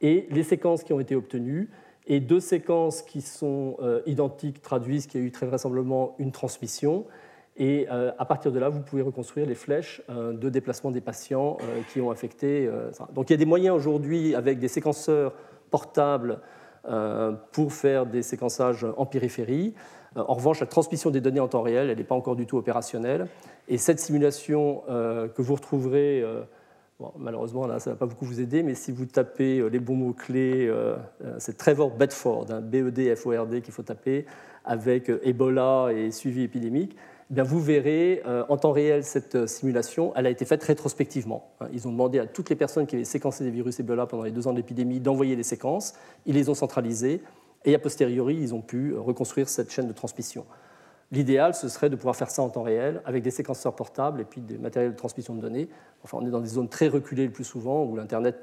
et 0.00 0.26
les 0.30 0.42
séquences 0.42 0.84
qui 0.84 0.92
ont 0.92 1.00
été 1.00 1.16
obtenues. 1.16 1.68
Et 2.06 2.20
deux 2.20 2.40
séquences 2.40 3.02
qui 3.02 3.20
sont 3.20 3.76
identiques 4.06 4.62
traduisent 4.62 5.06
qu'il 5.06 5.20
y 5.20 5.22
a 5.22 5.26
eu 5.26 5.30
très 5.30 5.46
vraisemblablement 5.46 6.16
une 6.18 6.32
transmission. 6.32 7.04
Et 7.56 7.86
à 7.88 8.24
partir 8.24 8.50
de 8.50 8.58
là, 8.58 8.68
vous 8.68 8.80
pouvez 8.80 9.02
reconstruire 9.02 9.46
les 9.46 9.54
flèches 9.54 10.02
de 10.08 10.48
déplacement 10.48 10.90
des 10.90 11.02
patients 11.02 11.58
qui 11.92 12.00
ont 12.00 12.10
affecté. 12.10 12.68
ça. 12.92 13.06
Donc 13.14 13.28
il 13.28 13.34
y 13.34 13.34
a 13.34 13.36
des 13.36 13.44
moyens 13.44 13.76
aujourd'hui 13.76 14.34
avec 14.34 14.58
des 14.58 14.66
séquenceurs 14.66 15.34
portables 15.70 16.40
euh, 16.88 17.32
pour 17.52 17.74
faire 17.74 18.06
des 18.06 18.22
séquençages 18.22 18.86
en 18.96 19.04
périphérie. 19.04 19.74
Euh, 20.16 20.24
en 20.26 20.34
revanche, 20.34 20.60
la 20.60 20.66
transmission 20.66 21.10
des 21.10 21.20
données 21.20 21.40
en 21.40 21.48
temps 21.48 21.62
réel, 21.62 21.90
elle 21.90 21.98
n'est 21.98 22.04
pas 22.04 22.14
encore 22.14 22.36
du 22.36 22.46
tout 22.46 22.56
opérationnelle. 22.56 23.26
Et 23.68 23.78
cette 23.78 24.00
simulation 24.00 24.82
euh, 24.88 25.28
que 25.28 25.42
vous 25.42 25.54
retrouverez, 25.54 26.24
malheureusement, 27.18 27.66
là, 27.66 27.78
ça 27.78 27.90
ne 27.90 27.94
va 27.94 27.98
pas 27.98 28.06
beaucoup 28.06 28.24
vous 28.24 28.40
aider, 28.40 28.62
mais 28.62 28.74
si 28.74 28.92
vous 28.92 29.06
tapez 29.06 29.68
les 29.70 29.78
bons 29.78 29.96
mots-clés, 29.96 30.70
c'est 31.38 31.56
Trevor 31.56 31.90
Bedford, 31.90 32.46
hein, 32.50 32.60
B-E-D-F-O-R-D 32.60 33.62
qu'il 33.62 33.72
faut 33.72 33.82
taper, 33.82 34.26
avec 34.64 35.10
Ebola 35.22 35.88
et 35.92 36.10
suivi 36.10 36.42
épidémique, 36.42 36.96
eh 37.36 37.42
vous 37.42 37.60
verrez 37.60 38.22
euh, 38.26 38.42
en 38.48 38.56
temps 38.56 38.72
réel 38.72 39.04
cette 39.04 39.36
euh, 39.36 39.46
simulation. 39.46 40.12
Elle 40.16 40.26
a 40.26 40.30
été 40.30 40.44
faite 40.44 40.64
rétrospectivement. 40.64 41.52
Hein. 41.60 41.68
Ils 41.72 41.86
ont 41.86 41.92
demandé 41.92 42.18
à 42.18 42.26
toutes 42.26 42.50
les 42.50 42.56
personnes 42.56 42.86
qui 42.86 42.96
avaient 42.96 43.04
séquencé 43.04 43.44
des 43.44 43.50
virus 43.50 43.78
Ebola 43.78 44.06
pendant 44.06 44.24
les 44.24 44.32
deux 44.32 44.48
ans 44.48 44.52
de 44.52 44.56
l'épidémie 44.56 44.98
d'envoyer 44.98 45.36
les 45.36 45.44
séquences. 45.44 45.94
Ils 46.26 46.34
les 46.34 46.48
ont 46.48 46.54
centralisées 46.54 47.22
et 47.64 47.74
a 47.74 47.78
posteriori, 47.78 48.36
ils 48.36 48.54
ont 48.54 48.62
pu 48.62 48.94
reconstruire 48.94 49.48
cette 49.48 49.70
chaîne 49.70 49.86
de 49.86 49.92
transmission. 49.92 50.46
L'idéal, 51.12 51.54
ce 51.54 51.68
serait 51.68 51.90
de 51.90 51.96
pouvoir 51.96 52.14
faire 52.14 52.30
ça 52.30 52.42
en 52.42 52.48
temps 52.48 52.62
réel 52.62 53.02
avec 53.04 53.22
des 53.22 53.32
séquenceurs 53.32 53.74
portables 53.74 54.20
et 54.20 54.24
puis 54.24 54.40
des 54.40 54.58
matériels 54.58 54.92
de 54.92 54.96
transmission 54.96 55.34
de 55.34 55.40
données. 55.40 55.68
Enfin, 56.04 56.18
on 56.20 56.26
est 56.26 56.30
dans 56.30 56.40
des 56.40 56.48
zones 56.48 56.68
très 56.68 56.88
reculées 56.88 57.26
le 57.26 57.32
plus 57.32 57.44
souvent 57.44 57.84
où 57.84 57.96
l'Internet 57.96 58.36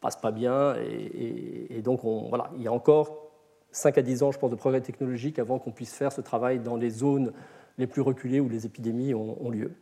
passe 0.00 0.16
pas 0.16 0.30
bien 0.30 0.74
et, 0.76 1.82
donc 1.82 2.00
voilà, 2.02 2.50
il 2.56 2.62
y 2.62 2.68
a 2.68 2.72
encore 2.72 3.30
5 3.72 3.98
à 3.98 4.02
10 4.02 4.22
ans, 4.22 4.32
je 4.32 4.38
pense, 4.38 4.50
de 4.50 4.56
progrès 4.56 4.80
technologique 4.80 5.38
avant 5.38 5.58
qu'on 5.58 5.70
puisse 5.70 5.92
faire 5.92 6.12
ce 6.12 6.20
travail 6.20 6.60
dans 6.60 6.76
les 6.76 6.90
zones 6.90 7.32
les 7.76 7.86
plus 7.86 8.00
reculés 8.00 8.40
où 8.40 8.48
les 8.48 8.64
épidémies 8.64 9.14
ont, 9.14 9.50
lieu. 9.50 9.72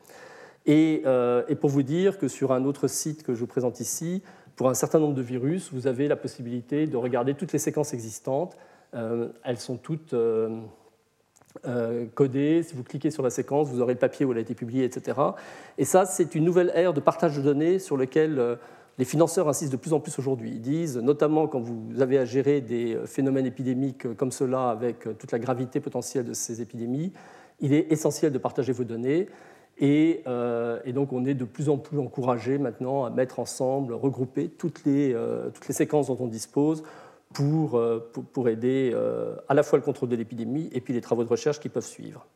Euh, 0.69 1.45
et, 1.49 1.55
pour 1.55 1.71
vous 1.71 1.83
dire 1.83 2.19
que 2.19 2.29
sur 2.29 2.53
un 2.53 2.65
autre 2.65 2.89
site 2.89 3.23
que 3.23 3.35
je 3.35 3.41
vous 3.41 3.47
présente 3.47 3.79
ici, 3.81 4.23
pour 4.57 4.71
un 4.71 4.75
certain 4.75 4.99
nombre 4.99 5.15
de 5.15 5.23
virus, 5.23 5.71
vous 5.73 5.87
avez 5.87 6.09
la 6.09 6.17
possibilité 6.17 6.87
de 6.87 6.97
regarder 6.97 7.35
toutes 7.35 7.53
les 7.53 7.59
séquences 7.59 7.93
existantes. 7.93 8.57
Euh, 8.95 9.29
elles 9.45 9.59
sont 9.59 9.77
toutes 9.77 10.15
euh, 10.15 10.61
codées. 12.15 12.63
Si 12.63 12.75
vous 12.75 12.83
cliquez 12.83 13.11
sur 13.11 13.23
la 13.23 13.31
séquence, 13.31 13.69
vous 13.69 13.83
aurez 13.83 13.93
le 13.93 13.99
papier 13.99 14.25
où 14.25 14.33
elle 14.33 14.39
a 14.39 14.41
été 14.41 14.55
publiée, 14.55 14.85
etc. 14.85 15.19
Et 15.77 15.85
ça, 15.85 16.07
c'est 16.07 16.35
une 16.35 16.45
nouvelle 16.45 16.73
ère 16.75 16.95
de 16.95 17.01
partage 17.01 17.37
de 17.37 17.43
données 17.43 17.79
sur 17.79 17.99
laquelle 17.99 18.59
les 18.99 19.05
financeurs 19.05 19.47
insistent 19.47 19.73
de 19.73 19.77
plus 19.77 19.93
en 19.93 20.01
plus 20.01 20.19
aujourd'hui. 20.19 20.53
Ils 20.53 20.63
disent, 20.63 20.97
notamment 20.97 21.49
quand 21.49 21.61
vous 21.61 22.01
avez 22.01 22.17
à 22.17 22.25
gérer 22.25 22.63
des 22.63 22.99
phénomènes 23.05 23.45
épidémiques 23.45 24.15
comme 24.17 24.33
cela, 24.33 24.71
avec 24.71 25.01
toute 25.19 25.33
la 25.33 25.39
gravité 25.39 25.81
potentielle 25.81 26.25
de 26.25 26.33
ces 26.33 26.63
épidémies, 26.63 27.13
Il 27.61 27.75
est 27.75 27.93
essentiel 27.93 28.33
de 28.33 28.39
partager 28.39 28.73
vos 28.73 28.85
données. 28.85 29.29
Et, 29.79 30.23
donc, 30.95 31.13
on 31.13 31.25
est 31.25 31.35
de 31.35 31.45
plus 31.45 31.69
en 31.69 31.77
plus 31.77 31.99
encouragé 31.99 32.59
maintenant 32.59 33.05
à 33.05 33.11
mettre 33.11 33.39
ensemble, 33.39 33.93
regrouper 33.93 34.49
toutes 34.49 34.85
les, 34.85 35.13
les 35.13 35.75
séquences 35.75 36.07
dont 36.07 36.17
on 36.19 36.29
dispose 36.29 36.83
pour, 37.35 37.81
pour 38.33 38.49
aider 38.49 38.97
à 39.49 39.55
la 39.55 39.63
fois 39.63 39.79
le 39.79 39.85
contrôle 39.85 40.09
de 40.09 40.17
l'épidémie 40.17 40.71
et 40.73 40.81
puis 40.81 40.95
les 40.95 41.03
travaux 41.03 41.25
de 41.25 41.29
recherche 41.29 41.61
qui 41.61 41.69
peuvent 41.69 41.85
suivre. 41.85 42.27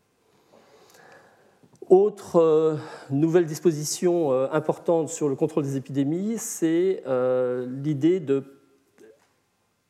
Autre 1.90 2.36
euh, 2.36 2.76
nouvelle 3.10 3.46
disposition 3.46 4.30
euh, 4.30 4.46
importante 4.52 5.08
sur 5.08 5.28
le 5.28 5.34
contrôle 5.34 5.64
des 5.64 5.76
épidémies, 5.76 6.38
c'est 6.38 7.02
euh, 7.08 7.66
l'idée 7.82 8.20
de 8.20 8.44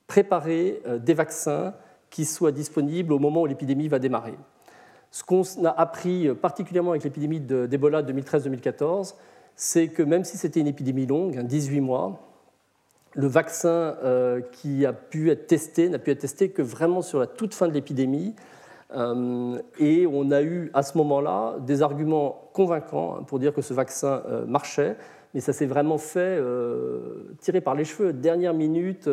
préparer 0.07 0.83
des 0.99 1.15
vaccins 1.15 1.75
qui 2.09 2.25
soient 2.25 2.51
disponibles 2.51 3.13
au 3.13 3.21
moment 3.21 3.43
où 3.43 3.47
l'épidémie 3.47 3.87
va 3.87 4.01
démarrer. 4.01 4.35
Ce 5.11 5.25
qu'on 5.25 5.43
a 5.65 5.71
appris 5.71 6.33
particulièrement 6.35 6.93
avec 6.93 7.05
l'épidémie 7.05 7.41
d'Ebola 7.41 8.03
2013-2014, 8.03 9.15
c'est 9.57 9.89
que 9.89 10.03
même 10.03 10.25
si 10.25 10.39
c'était 10.39 10.61
une 10.61 10.69
épidémie 10.69 11.07
longue, 11.07 11.41
18 11.43 11.79
hein, 11.79 11.81
mois, 11.83 12.21
le 13.15 13.27
vaccin 13.27 13.97
qui 14.53 14.87
a 14.87 14.93
pu 14.93 15.31
être 15.31 15.49
testé 15.49 15.89
n'a 15.89 15.99
pu 15.99 16.13
être 16.13 16.21
testé 16.21 16.51
que 16.51 16.63
vraiment 16.63 17.03
sur 17.03 17.19
la 17.19 17.27
toute 17.27 17.55
fin 17.55 17.67
de 17.67 17.73
l'épidémie, 17.73 18.37
euh, 18.93 19.61
et 19.79 20.07
on 20.07 20.31
a 20.31 20.43
eu 20.43 20.71
à 20.75 20.83
ce 20.83 20.99
moment-là 20.99 21.57
des 21.61 21.83
arguments 21.83 22.51
convaincants 22.53 23.23
pour 23.25 23.39
dire 23.39 23.55
que 23.55 23.63
ce 23.63 23.73
vaccin 23.73 24.23
euh, 24.29 24.45
marchait, 24.47 24.97
mais 25.33 25.41
ça 25.41 25.53
s'est 25.53 25.67
vraiment 25.67 25.99
fait 25.99 26.19
euh, 26.19 27.37
tirer 27.41 27.61
par 27.61 27.75
les 27.75 27.85
cheveux. 27.85 28.13
Dernière 28.13 28.55
minute, 28.55 29.09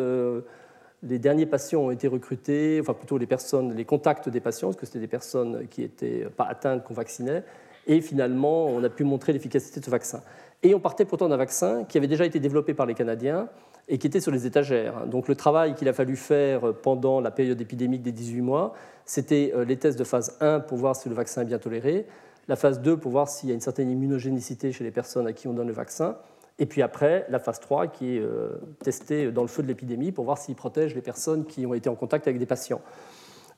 les 1.02 1.18
derniers 1.18 1.46
patients 1.46 1.80
ont 1.80 1.90
été 1.90 2.08
recrutés, 2.08 2.78
enfin 2.80 2.94
plutôt 2.94 3.18
les 3.18 3.26
personnes, 3.26 3.74
les 3.74 3.84
contacts 3.84 4.28
des 4.28 4.40
patients, 4.40 4.68
parce 4.68 4.80
que 4.80 4.86
c'était 4.86 4.98
des 4.98 5.06
personnes 5.06 5.66
qui 5.68 5.82
n'étaient 5.82 6.26
pas 6.36 6.44
atteintes 6.44 6.84
qu'on 6.84 6.94
vaccinait, 6.94 7.44
et 7.86 8.00
finalement 8.00 8.66
on 8.66 8.82
a 8.82 8.88
pu 8.88 9.04
montrer 9.04 9.32
l'efficacité 9.32 9.80
de 9.80 9.84
ce 9.84 9.90
vaccin. 9.90 10.22
Et 10.62 10.74
on 10.74 10.80
partait 10.80 11.04
pourtant 11.04 11.28
d'un 11.28 11.36
vaccin 11.36 11.84
qui 11.84 11.98
avait 11.98 12.08
déjà 12.08 12.26
été 12.26 12.40
développé 12.40 12.74
par 12.74 12.86
les 12.86 12.94
Canadiens 12.94 13.48
et 13.88 13.96
qui 13.98 14.08
était 14.08 14.20
sur 14.20 14.32
les 14.32 14.44
étagères. 14.44 15.06
Donc 15.06 15.28
le 15.28 15.36
travail 15.36 15.74
qu'il 15.74 15.88
a 15.88 15.92
fallu 15.92 16.16
faire 16.16 16.74
pendant 16.74 17.20
la 17.20 17.30
période 17.30 17.60
épidémique 17.60 18.02
des 18.02 18.12
18 18.12 18.40
mois, 18.42 18.74
c'était 19.04 19.52
euh, 19.54 19.64
les 19.64 19.76
tests 19.76 19.98
de 19.98 20.04
phase 20.04 20.36
1 20.40 20.60
pour 20.60 20.78
voir 20.78 20.96
si 20.96 21.08
le 21.08 21.14
vaccin 21.14 21.42
est 21.42 21.46
bien 21.46 21.58
toléré, 21.58 22.06
la 22.48 22.56
phase 22.56 22.80
2 22.80 22.96
pour 22.96 23.12
voir 23.12 23.28
s'il 23.28 23.48
y 23.48 23.52
a 23.52 23.54
une 23.54 23.60
certaine 23.60 23.90
immunogénicité 23.90 24.72
chez 24.72 24.84
les 24.84 24.90
personnes 24.90 25.26
à 25.26 25.32
qui 25.32 25.46
on 25.48 25.52
donne 25.52 25.68
le 25.68 25.72
vaccin, 25.72 26.16
et 26.58 26.66
puis 26.66 26.82
après 26.82 27.26
la 27.28 27.38
phase 27.38 27.60
3 27.60 27.86
qui 27.88 28.16
est 28.16 28.20
euh, 28.20 28.50
testée 28.82 29.30
dans 29.30 29.42
le 29.42 29.48
feu 29.48 29.62
de 29.62 29.68
l'épidémie 29.68 30.12
pour 30.12 30.24
voir 30.24 30.38
s'il 30.38 30.56
protège 30.56 30.94
les 30.94 31.02
personnes 31.02 31.44
qui 31.46 31.66
ont 31.66 31.74
été 31.74 31.88
en 31.88 31.94
contact 31.94 32.26
avec 32.26 32.38
des 32.38 32.46
patients. 32.46 32.80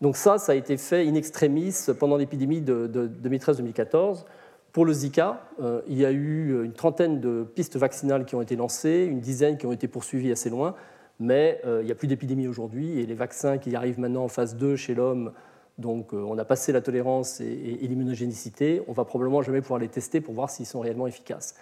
Donc 0.01 0.17
ça, 0.17 0.39
ça 0.39 0.53
a 0.53 0.55
été 0.55 0.77
fait 0.77 1.07
in 1.07 1.15
extremis 1.15 1.75
pendant 1.99 2.17
l'épidémie 2.17 2.61
de, 2.61 3.11
2013-2014. 3.23 4.25
Pour 4.73 4.85
le 4.85 4.93
Zika, 4.93 5.43
euh, 5.61 5.81
il 5.89 5.99
y 5.99 6.05
a 6.05 6.11
eu 6.11 6.65
une 6.65 6.73
trentaine 6.73 7.21
de 7.21 7.43
pistes 7.43 7.77
vaccinales 7.77 8.25
qui 8.25 8.35
ont 8.35 8.43
été 8.43 8.57
lancées, 8.57 9.07
une 9.11 9.21
dizaine 9.21 9.57
qui 9.57 9.67
ont 9.67 9.73
été 9.73 9.89
poursuivies 9.89 10.33
assez 10.33 10.49
loin, 10.49 10.75
mais 11.19 11.61
euh, 11.67 11.81
il 11.83 11.87
n'y 11.87 11.93
a 11.93 11.95
plus 11.95 12.07
d'épidémie 12.07 12.49
aujourd'hui 12.49 13.01
et 13.01 13.07
les 13.07 13.15
vaccins 13.15 13.59
qui 13.59 13.75
arrivent 13.75 13.99
maintenant 13.99 14.25
en 14.25 14.29
phase 14.29 14.57
2 14.57 14.77
chez 14.77 14.95
l'homme, 14.95 15.33
donc 15.79 16.13
on 16.13 16.37
a 16.37 16.45
passé 16.45 16.73
la 16.73 16.83
tolérance 16.83 17.41
et, 17.41 17.79
l'immunogénicité, 17.81 18.83
on 18.87 18.93
va 18.93 19.07
probablement 19.07 19.41
jamais 19.41 19.63
pouvoir 19.63 19.81
les 19.81 19.89
tester 19.89 20.21
pour 20.21 20.35
voir 20.35 20.51
s'ils 20.51 20.67
sont 20.67 20.81
réellement 20.81 21.07
efficaces. 21.07 21.55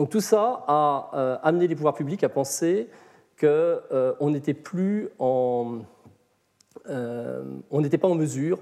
Donc 0.00 0.08
tout 0.08 0.22
ça 0.22 0.64
a 0.66 1.40
amené 1.42 1.66
les 1.66 1.74
pouvoirs 1.74 1.92
publics 1.92 2.24
à 2.24 2.30
penser 2.30 2.88
qu'on 3.38 4.30
n'était 4.30 4.54
plus 4.54 5.10
en... 5.18 5.80
on 6.88 7.80
n'était 7.82 7.98
pas 7.98 8.08
en 8.08 8.14
mesure 8.14 8.60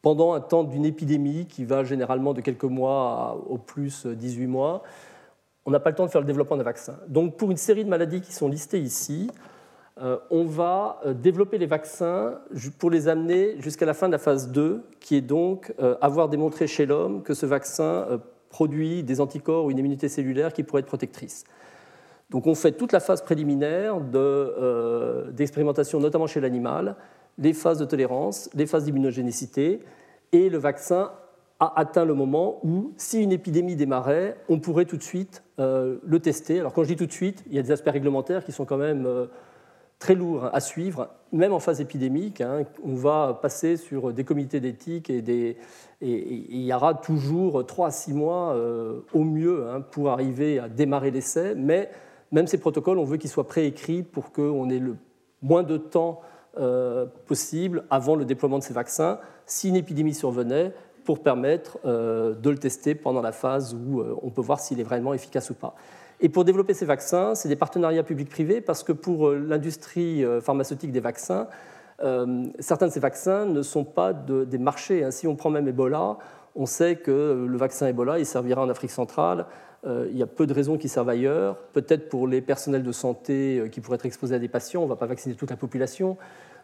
pendant 0.00 0.32
un 0.32 0.40
temps 0.40 0.62
d'une 0.62 0.84
épidémie 0.84 1.46
qui 1.46 1.64
va 1.64 1.82
généralement 1.82 2.34
de 2.34 2.40
quelques 2.40 2.62
mois 2.62 3.44
au 3.48 3.58
plus 3.58 4.06
18 4.06 4.46
mois, 4.46 4.84
on 5.66 5.72
n'a 5.72 5.80
pas 5.80 5.90
le 5.90 5.96
temps 5.96 6.06
de 6.06 6.10
faire 6.12 6.20
le 6.20 6.26
développement 6.28 6.56
d'un 6.56 6.62
vaccin. 6.62 7.00
Donc 7.08 7.36
pour 7.36 7.50
une 7.50 7.56
série 7.56 7.84
de 7.84 7.90
maladies 7.90 8.20
qui 8.20 8.32
sont 8.32 8.46
listées 8.46 8.78
ici, 8.78 9.28
euh, 10.00 10.18
on 10.30 10.44
va 10.44 11.00
euh, 11.04 11.14
développer 11.14 11.58
les 11.58 11.66
vaccins 11.66 12.38
pour 12.78 12.92
les 12.92 13.08
amener 13.08 13.60
jusqu'à 13.60 13.86
la 13.86 13.94
fin 13.94 14.06
de 14.06 14.12
la 14.12 14.18
phase 14.18 14.52
2, 14.52 14.84
qui 15.00 15.16
est 15.16 15.20
donc 15.20 15.74
euh, 15.80 15.96
avoir 16.00 16.28
démontré 16.28 16.68
chez 16.68 16.86
l'homme 16.86 17.24
que 17.24 17.34
ce 17.34 17.44
vaccin 17.44 18.20
produit 18.50 19.02
des 19.02 19.20
anticorps 19.20 19.64
ou 19.64 19.70
une 19.70 19.78
immunité 19.78 20.08
cellulaire 20.08 20.52
qui 20.52 20.62
pourrait 20.62 20.80
être 20.80 20.86
protectrice. 20.86 21.44
Donc 22.28 22.46
on 22.46 22.54
fait 22.54 22.72
toute 22.72 22.92
la 22.92 23.00
phase 23.00 23.22
préliminaire 23.22 24.00
d'expérimentation, 25.32 25.98
notamment 25.98 26.26
chez 26.26 26.40
l'animal, 26.40 26.96
les 27.38 27.52
phases 27.52 27.78
de 27.78 27.84
tolérance, 27.84 28.50
les 28.54 28.66
phases 28.66 28.84
d'immunogénicité, 28.84 29.80
et 30.32 30.48
le 30.48 30.58
vaccin 30.58 31.12
a 31.58 31.78
atteint 31.78 32.04
le 32.04 32.14
moment 32.14 32.60
où, 32.62 32.92
si 32.96 33.22
une 33.22 33.32
épidémie 33.32 33.76
démarrait, 33.76 34.36
on 34.48 34.60
pourrait 34.60 34.84
tout 34.84 34.96
de 34.96 35.02
suite 35.02 35.42
euh, 35.58 35.98
le 36.04 36.18
tester. 36.20 36.60
Alors 36.60 36.72
quand 36.72 36.84
je 36.84 36.88
dis 36.88 36.96
tout 36.96 37.06
de 37.06 37.12
suite, 37.12 37.44
il 37.48 37.54
y 37.54 37.58
a 37.58 37.62
des 37.62 37.72
aspects 37.72 37.90
réglementaires 37.90 38.44
qui 38.44 38.52
sont 38.52 38.64
quand 38.64 38.78
même 38.78 39.06
euh, 39.06 39.26
très 40.00 40.14
lourds 40.14 40.48
à 40.52 40.60
suivre, 40.60 41.10
même 41.30 41.52
en 41.52 41.60
phase 41.60 41.80
épidémique. 41.80 42.40
Hein. 42.40 42.64
on 42.82 42.94
va 42.94 43.38
passer 43.40 43.76
sur 43.76 44.12
des 44.12 44.24
comités 44.24 44.58
d'éthique 44.58 45.10
et, 45.10 45.56
il 46.02 46.62
y 46.62 46.72
aura 46.72 46.94
toujours 46.94 47.64
3 47.64 47.88
à 47.88 47.90
6 47.90 48.14
mois 48.14 48.54
euh, 48.54 49.00
au 49.12 49.22
mieux 49.22 49.68
hein, 49.68 49.82
pour 49.82 50.08
arriver 50.08 50.58
à 50.58 50.70
démarrer 50.70 51.10
l'essai, 51.10 51.54
mais 51.54 51.90
même 52.32 52.46
ces 52.46 52.56
protocoles, 52.56 52.98
on 52.98 53.04
veut 53.04 53.18
qu'ils 53.18 53.28
soient 53.28 53.46
préécrits 53.46 54.02
pour 54.02 54.32
qu'on 54.32 54.70
ait 54.70 54.78
le 54.78 54.96
moins 55.42 55.62
de 55.62 55.76
temps 55.76 56.22
euh, 56.56 57.04
possible 57.26 57.84
avant 57.90 58.16
le 58.16 58.24
déploiement 58.24 58.58
de 58.58 58.62
ces 58.62 58.72
vaccins, 58.72 59.18
si 59.44 59.68
une 59.68 59.76
épidémie 59.76 60.14
survenait, 60.14 60.72
pour 61.04 61.22
permettre 61.22 61.78
euh, 61.84 62.34
de 62.34 62.48
le 62.48 62.56
tester 62.56 62.94
pendant 62.94 63.20
la 63.20 63.32
phase 63.32 63.74
où 63.74 64.02
on 64.22 64.30
peut 64.30 64.40
voir 64.40 64.60
s'il 64.60 64.80
est 64.80 64.84
vraiment 64.84 65.12
efficace 65.12 65.50
ou 65.50 65.54
pas. 65.54 65.74
Et 66.20 66.28
pour 66.28 66.44
développer 66.44 66.74
ces 66.74 66.84
vaccins, 66.84 67.34
c'est 67.34 67.48
des 67.48 67.56
partenariats 67.56 68.02
publics-privés 68.02 68.60
parce 68.60 68.82
que 68.82 68.92
pour 68.92 69.30
l'industrie 69.30 70.22
pharmaceutique 70.42 70.92
des 70.92 71.00
vaccins, 71.00 71.48
certains 72.58 72.88
de 72.88 72.92
ces 72.92 73.00
vaccins 73.00 73.46
ne 73.46 73.62
sont 73.62 73.84
pas 73.84 74.12
des 74.12 74.58
marchés. 74.58 75.02
Hein. 75.02 75.10
Si 75.10 75.26
on 75.26 75.34
prend 75.34 75.48
même 75.48 75.66
Ebola, 75.66 76.18
on 76.54 76.66
sait 76.66 76.96
que 76.96 77.46
le 77.48 77.56
vaccin 77.56 77.86
Ebola, 77.86 78.18
il 78.18 78.26
servira 78.26 78.62
en 78.62 78.68
Afrique 78.68 78.90
centrale, 78.90 79.46
euh, 79.86 80.08
il 80.10 80.18
y 80.18 80.22
a 80.22 80.26
peu 80.26 80.46
de 80.46 80.52
raisons 80.52 80.76
qui 80.76 80.88
servent 80.88 81.08
ailleurs. 81.08 81.56
Peut-être 81.72 82.08
pour 82.08 82.26
les 82.26 82.40
personnels 82.40 82.82
de 82.82 82.92
santé 82.92 83.58
euh, 83.58 83.68
qui 83.68 83.80
pourraient 83.80 83.96
être 83.96 84.06
exposés 84.06 84.34
à 84.34 84.38
des 84.38 84.48
patients, 84.48 84.82
on 84.82 84.84
ne 84.84 84.90
va 84.90 84.96
pas 84.96 85.06
vacciner 85.06 85.34
toute 85.34 85.50
la 85.50 85.56
population. 85.56 86.18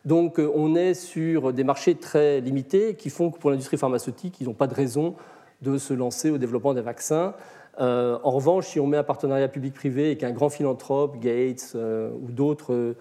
Donc 0.05 0.39
euh, 0.39 0.51
on 0.55 0.75
est 0.75 0.95
sur 0.95 1.53
des 1.53 1.65
marchés 1.65 1.95
très 1.95 2.41
limités 2.41 2.95
qui 2.95 3.09
font 3.09 3.31
que 3.31 3.39
pour 3.39 3.51
l'industrie 3.51 3.79
pharmaceutique, 3.79 4.41
ils 4.41 4.47
n'ont 4.47 4.55
pas 4.55 4.67
de 4.67 4.75
raison 4.75 5.15
de 5.63 5.79
se 5.79 5.95
lancer 5.95 6.31
au 6.31 6.37
développement 6.37 6.75
des 6.75 6.83
vaccins. 6.83 7.35
En 7.79 8.31
revanche, 8.31 8.69
si 8.69 8.81
on 8.81 8.87
met 8.87 8.97
un 8.97 9.05
partenariat 9.05 9.49
public-privé 9.49 10.11
et 10.11 10.17
qu'un 10.17 10.33
grand 10.33 10.49
philanthrope, 10.49 11.19
Gates 11.21 11.77
ou 11.77 12.31
d'autres 12.31 12.95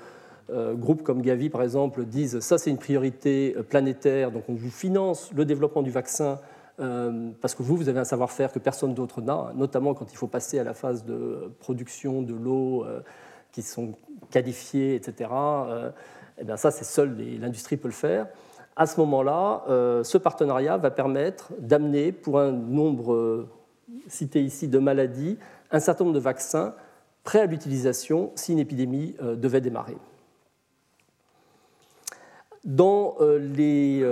groupes 0.49 1.03
comme 1.03 1.21
Gavi 1.21 1.49
par 1.49 1.63
exemple, 1.63 2.05
disent 2.05 2.39
ça 2.39 2.57
c'est 2.57 2.69
une 2.69 2.77
priorité 2.77 3.55
planétaire, 3.69 4.31
donc 4.31 4.43
on 4.49 4.53
vous 4.53 4.69
finance 4.69 5.31
le 5.33 5.45
développement 5.45 5.81
du 5.81 5.91
vaccin 5.91 6.39
euh, 6.79 7.29
parce 7.41 7.55
que 7.55 7.63
vous, 7.63 7.77
vous 7.77 7.89
avez 7.89 7.99
un 7.99 8.05
savoir-faire 8.05 8.51
que 8.51 8.59
personne 8.59 8.93
d'autre 8.93 9.21
n'a, 9.21 9.51
notamment 9.55 9.93
quand 9.93 10.11
il 10.11 10.17
faut 10.17 10.27
passer 10.27 10.59
à 10.59 10.63
la 10.63 10.73
phase 10.73 11.05
de 11.05 11.51
production 11.59 12.21
de 12.21 12.33
l'eau 12.33 12.83
euh, 12.83 12.99
qui 13.51 13.61
sont 13.61 13.93
qualifiées, 14.29 14.95
etc. 14.95 15.29
Euh, 15.31 15.91
eh 16.37 16.43
bien 16.43 16.57
ça, 16.57 16.71
c'est 16.71 16.83
seul 16.83 17.15
l'industrie 17.39 17.77
peut 17.77 17.87
le 17.87 17.93
faire. 17.93 18.27
À 18.75 18.87
ce 18.87 18.99
moment-là, 18.99 19.63
ce 20.03 20.17
partenariat 20.17 20.75
va 20.75 20.91
permettre 20.91 21.53
d'amener, 21.59 22.11
pour 22.11 22.41
un 22.41 22.51
nombre 22.51 23.47
cité 24.07 24.43
ici 24.43 24.67
de 24.67 24.79
maladies, 24.79 25.37
un 25.71 25.79
certain 25.79 26.03
nombre 26.03 26.15
de 26.15 26.21
vaccins 26.21 26.75
prêts 27.23 27.41
à 27.41 27.45
l'utilisation 27.45 28.31
si 28.35 28.53
une 28.53 28.59
épidémie 28.59 29.15
devait 29.21 29.61
démarrer. 29.61 29.97
Dans 32.63 33.17
les 33.39 34.03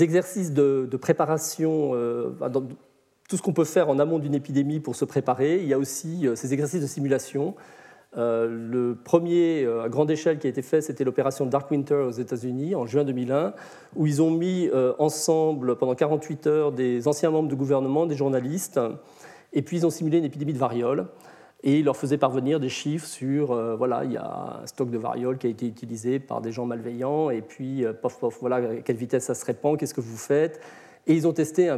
exercices 0.00 0.52
de, 0.52 0.96
préparation, 0.96 1.92
euh, 1.94 2.30
tout 3.28 3.36
ce 3.36 3.42
qu'on 3.42 3.52
peut 3.52 3.64
faire 3.64 3.88
en 3.88 3.98
amont 3.98 4.18
d'une 4.18 4.34
épidémie 4.34 4.80
pour 4.80 4.96
se 4.96 5.04
préparer. 5.04 5.60
Il 5.62 5.68
y 5.68 5.74
a 5.74 5.78
aussi 5.78 6.26
euh, 6.26 6.36
ces 6.36 6.52
exercices 6.52 6.80
de 6.80 6.86
simulation. 6.86 7.54
Euh, 8.16 8.46
le 8.48 8.94
premier 8.94 9.66
à 9.66 9.88
grande 9.88 10.10
échelle 10.10 10.38
qui 10.38 10.46
a 10.46 10.50
été 10.50 10.62
fait, 10.62 10.80
c'était 10.80 11.04
l'opération 11.04 11.46
Dark 11.46 11.70
Winter 11.70 11.94
aux 11.94 12.12
États-Unis 12.12 12.74
en 12.74 12.86
juin 12.86 13.04
2001, 13.04 13.52
où 13.94 14.06
ils 14.06 14.22
ont 14.22 14.30
mis 14.30 14.70
ensemble 14.98 15.76
pendant 15.76 15.94
48 15.94 16.46
heures 16.46 16.72
des 16.72 17.08
anciens 17.08 17.30
membres 17.30 17.48
du 17.48 17.56
gouvernement, 17.56 18.06
des 18.06 18.16
journalistes, 18.16 18.80
et 19.52 19.62
puis 19.62 19.78
ils 19.78 19.86
ont 19.86 19.90
simulé 19.90 20.18
une 20.18 20.24
épidémie 20.24 20.52
de 20.52 20.58
variole 20.58 21.06
et 21.62 21.78
il 21.78 21.84
leur 21.84 21.96
faisait 21.96 22.18
parvenir 22.18 22.60
des 22.60 22.68
chiffres 22.68 23.06
sur, 23.06 23.52
euh, 23.52 23.74
voilà, 23.76 24.04
il 24.04 24.12
y 24.12 24.16
a 24.16 24.60
un 24.62 24.66
stock 24.66 24.90
de 24.90 24.98
variole 24.98 25.38
qui 25.38 25.46
a 25.46 25.50
été 25.50 25.66
utilisé 25.66 26.18
par 26.20 26.40
des 26.40 26.52
gens 26.52 26.66
malveillants, 26.66 27.30
et 27.30 27.42
puis, 27.42 27.84
euh, 27.84 27.92
pof, 27.92 28.18
pof, 28.20 28.38
voilà, 28.40 28.56
à 28.56 28.76
quelle 28.76 28.96
vitesse 28.96 29.24
ça 29.24 29.34
se 29.34 29.44
répand, 29.44 29.78
qu'est-ce 29.78 29.94
que 29.94 30.00
vous 30.00 30.16
faites? 30.16 30.60
Et 31.06 31.14
ils 31.14 31.26
ont 31.26 31.32
testé 31.32 31.74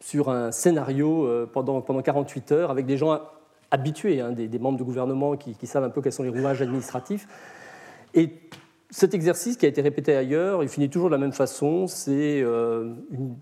sur 0.00 0.28
un 0.28 0.52
scénario 0.52 1.26
euh, 1.26 1.50
pendant, 1.50 1.80
pendant 1.80 2.02
48 2.02 2.52
heures 2.52 2.70
avec 2.70 2.86
des 2.86 2.96
gens 2.96 3.20
habitués, 3.70 4.20
hein, 4.20 4.32
des, 4.32 4.58
membres 4.58 4.78
du 4.78 4.84
gouvernement 4.84 5.36
qui, 5.36 5.66
savent 5.66 5.84
un 5.84 5.90
peu 5.90 6.02
quels 6.02 6.12
sont 6.12 6.22
les 6.22 6.28
rouages 6.28 6.62
administratifs. 6.62 7.26
Et 8.14 8.32
cet 8.90 9.14
exercice 9.14 9.56
qui 9.56 9.66
a 9.66 9.68
été 9.68 9.80
répété 9.82 10.16
ailleurs, 10.16 10.62
il 10.62 10.68
finit 10.68 10.88
toujours 10.88 11.08
de 11.08 11.14
la 11.14 11.20
même 11.20 11.32
façon. 11.32 11.86
C'est 11.86 12.40
une 12.40 13.36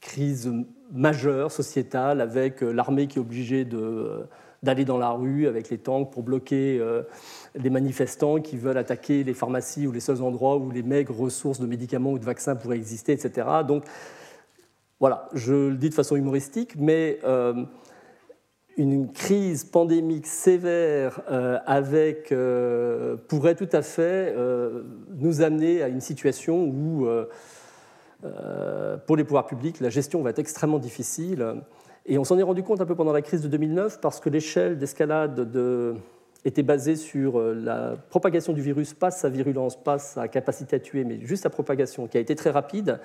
crise 0.00 0.52
majeure 0.92 1.50
sociétale 1.50 2.20
avec 2.20 2.60
l'armée 2.60 3.06
qui 3.06 3.18
est 3.18 3.20
obligée 3.20 3.64
de 3.64 4.26
d'aller 4.62 4.84
dans 4.84 4.98
la 4.98 5.10
rue 5.10 5.46
avec 5.46 5.70
les 5.70 5.78
tanks 5.78 6.10
pour 6.12 6.22
bloquer 6.22 6.78
euh, 6.80 7.02
les 7.54 7.70
manifestants 7.70 8.40
qui 8.40 8.56
veulent 8.56 8.78
attaquer 8.78 9.24
les 9.24 9.34
pharmacies 9.34 9.86
ou 9.86 9.92
les 9.92 10.00
seuls 10.00 10.22
endroits 10.22 10.56
où 10.56 10.70
les 10.70 10.82
maigres 10.82 11.16
ressources 11.16 11.60
de 11.60 11.66
médicaments 11.66 12.12
ou 12.12 12.18
de 12.18 12.24
vaccins 12.24 12.56
pourraient 12.56 12.76
exister, 12.76 13.12
etc. 13.12 13.46
Donc 13.66 13.84
voilà, 14.98 15.28
je 15.34 15.52
le 15.54 15.76
dis 15.76 15.88
de 15.88 15.94
façon 15.94 16.16
humoristique, 16.16 16.74
mais 16.76 17.18
euh, 17.24 17.64
une 18.76 19.10
crise 19.12 19.64
pandémique 19.64 20.26
sévère 20.26 21.20
euh, 21.30 21.58
avec, 21.66 22.34
pourrait 23.28 23.54
tout 23.54 23.68
à 23.72 23.82
fait 23.82 24.34
nous 25.16 25.42
amener 25.42 25.82
à 25.82 25.88
une 25.88 26.00
situation 26.00 26.64
où, 26.64 27.08
pour 29.06 29.16
les 29.16 29.24
pouvoirs 29.24 29.46
publics, 29.46 29.80
la 29.80 29.90
gestion 29.90 30.22
va 30.22 30.30
être 30.30 30.38
extrêmement 30.38 30.78
difficile 30.78 31.56
et 32.08 32.18
on 32.18 32.24
s'en 32.24 32.38
est 32.38 32.42
rendu 32.42 32.62
compte 32.62 32.80
un 32.80 32.86
peu 32.86 32.94
pendant 32.94 33.12
la 33.12 33.22
crise 33.22 33.42
de 33.42 33.48
2009 33.48 34.00
parce 34.00 34.20
que 34.20 34.30
l'échelle 34.30 34.78
d'escalade 34.78 35.48
était 36.44 36.62
basée 36.62 36.94
sur 36.94 37.38
euh, 37.40 37.54
la 37.54 37.96
propagation 38.08 38.52
du 38.52 38.60
virus, 38.60 38.94
pas 38.94 39.10
sa 39.10 39.28
virulence, 39.28 39.76
pas 39.76 39.98
sa 39.98 40.28
capacité 40.28 40.76
à 40.76 40.78
tuer, 40.78 41.02
mais 41.02 41.18
juste 41.22 41.42
sa 41.42 41.50
propagation, 41.50 42.06
qui 42.06 42.16
a 42.16 42.20
été 42.20 42.36
très 42.36 42.50
rapide. 42.50 43.00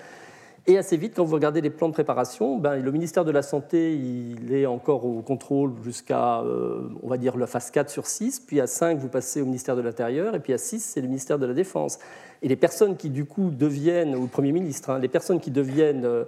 Et 0.67 0.77
assez 0.77 0.95
vite, 0.95 1.13
quand 1.15 1.23
vous 1.23 1.33
regardez 1.33 1.59
les 1.59 1.71
plans 1.71 1.87
de 1.87 1.93
préparation, 1.93 2.57
ben, 2.57 2.75
le 2.75 2.91
ministère 2.91 3.25
de 3.25 3.31
la 3.31 3.41
Santé, 3.41 3.95
il 3.95 4.53
est 4.53 4.67
encore 4.67 5.05
au 5.05 5.23
contrôle 5.23 5.73
jusqu'à, 5.83 6.41
euh, 6.41 6.87
on 7.01 7.07
va 7.07 7.17
dire, 7.17 7.35
la 7.35 7.47
phase 7.47 7.71
4 7.71 7.89
sur 7.89 8.05
6, 8.05 8.41
puis 8.41 8.61
à 8.61 8.67
5, 8.67 8.99
vous 8.99 9.07
passez 9.07 9.41
au 9.41 9.45
ministère 9.45 9.75
de 9.75 9.81
l'Intérieur, 9.81 10.35
et 10.35 10.39
puis 10.39 10.53
à 10.53 10.59
6, 10.59 10.79
c'est 10.79 11.01
le 11.01 11.07
ministère 11.07 11.39
de 11.39 11.47
la 11.47 11.55
Défense. 11.55 11.97
Et 12.43 12.47
les 12.47 12.55
personnes 12.55 12.95
qui, 12.95 13.09
du 13.09 13.25
coup, 13.25 13.49
deviennent, 13.49 14.15
ou 14.15 14.21
le 14.21 14.27
Premier 14.27 14.51
ministre, 14.51 14.91
hein, 14.91 14.99
les 14.99 15.09
personnes 15.09 15.39
qui 15.39 15.51
deviennent... 15.51 16.05
Euh, 16.05 16.25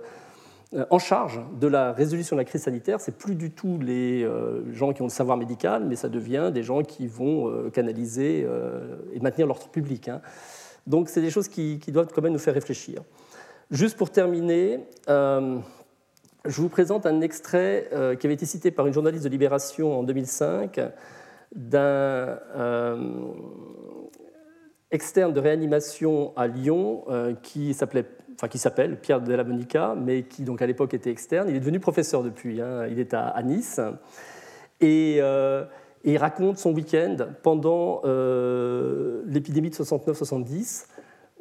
euh, 0.75 0.85
en 0.89 0.97
charge 0.97 1.39
de 1.61 1.67
la 1.67 1.93
résolution 1.93 2.35
de 2.35 2.41
la 2.41 2.45
crise 2.45 2.63
sanitaire, 2.63 2.99
c'est 2.99 3.15
plus 3.15 3.35
du 3.35 3.51
tout 3.51 3.77
les 3.79 4.27
gens 4.71 4.91
qui 4.91 5.03
ont 5.03 5.05
le 5.05 5.11
savoir 5.11 5.37
médical, 5.37 5.85
mais 5.87 5.95
ça 5.95 6.09
devient 6.09 6.49
des 6.51 6.63
gens 6.63 6.81
qui 6.81 7.05
vont 7.05 7.69
canaliser 7.69 8.47
et 9.13 9.19
maintenir 9.19 9.45
l'ordre 9.45 9.67
public. 9.67 10.07
Hein. 10.07 10.19
Donc 10.87 11.09
c'est 11.09 11.21
des 11.21 11.29
choses 11.29 11.47
qui, 11.47 11.77
doivent 11.89 12.11
quand 12.13 12.21
même 12.21 12.33
nous 12.33 12.39
faire 12.39 12.53
réfléchir. 12.53 13.01
Juste 13.73 13.97
pour 13.97 14.11
terminer, 14.11 14.81
je 15.07 15.61
vous 16.45 16.69
présente 16.69 17.07
un 17.07 17.21
extrait 17.21 17.89
qui 18.19 18.27
avait 18.27 18.35
été 18.35 18.45
cité 18.45 18.69
par 18.69 18.85
une 18.85 18.93
journaliste 18.93 19.23
de 19.23 19.29
Libération 19.29 19.97
en 19.97 20.03
2005 20.03 20.79
d'un 21.55 22.37
externe 24.91 25.33
de 25.33 25.39
réanimation 25.39 26.33
à 26.37 26.45
Lyon 26.45 27.03
qui 27.41 27.73
s'appelle 27.73 28.05
Pierre 29.01 29.21
de 29.21 29.33
la 29.33 29.43
Monica, 29.43 29.95
mais 29.99 30.21
qui 30.21 30.43
donc 30.43 30.61
à 30.61 30.67
l'époque 30.67 30.93
était 30.93 31.09
externe. 31.09 31.49
Il 31.49 31.55
est 31.55 31.59
devenu 31.59 31.79
professeur 31.79 32.21
depuis. 32.21 32.61
Hein. 32.61 32.85
Il 32.91 32.99
est 32.99 33.15
à, 33.15 33.41
Nice 33.41 33.79
euh, 34.83 35.65
et, 36.03 36.11
il 36.11 36.17
raconte 36.17 36.59
son 36.59 36.73
week-end 36.73 37.17
pendant 37.41 38.01
euh, 38.05 39.23
l'épidémie 39.25 39.71
de 39.71 39.75
69-70 39.75 40.85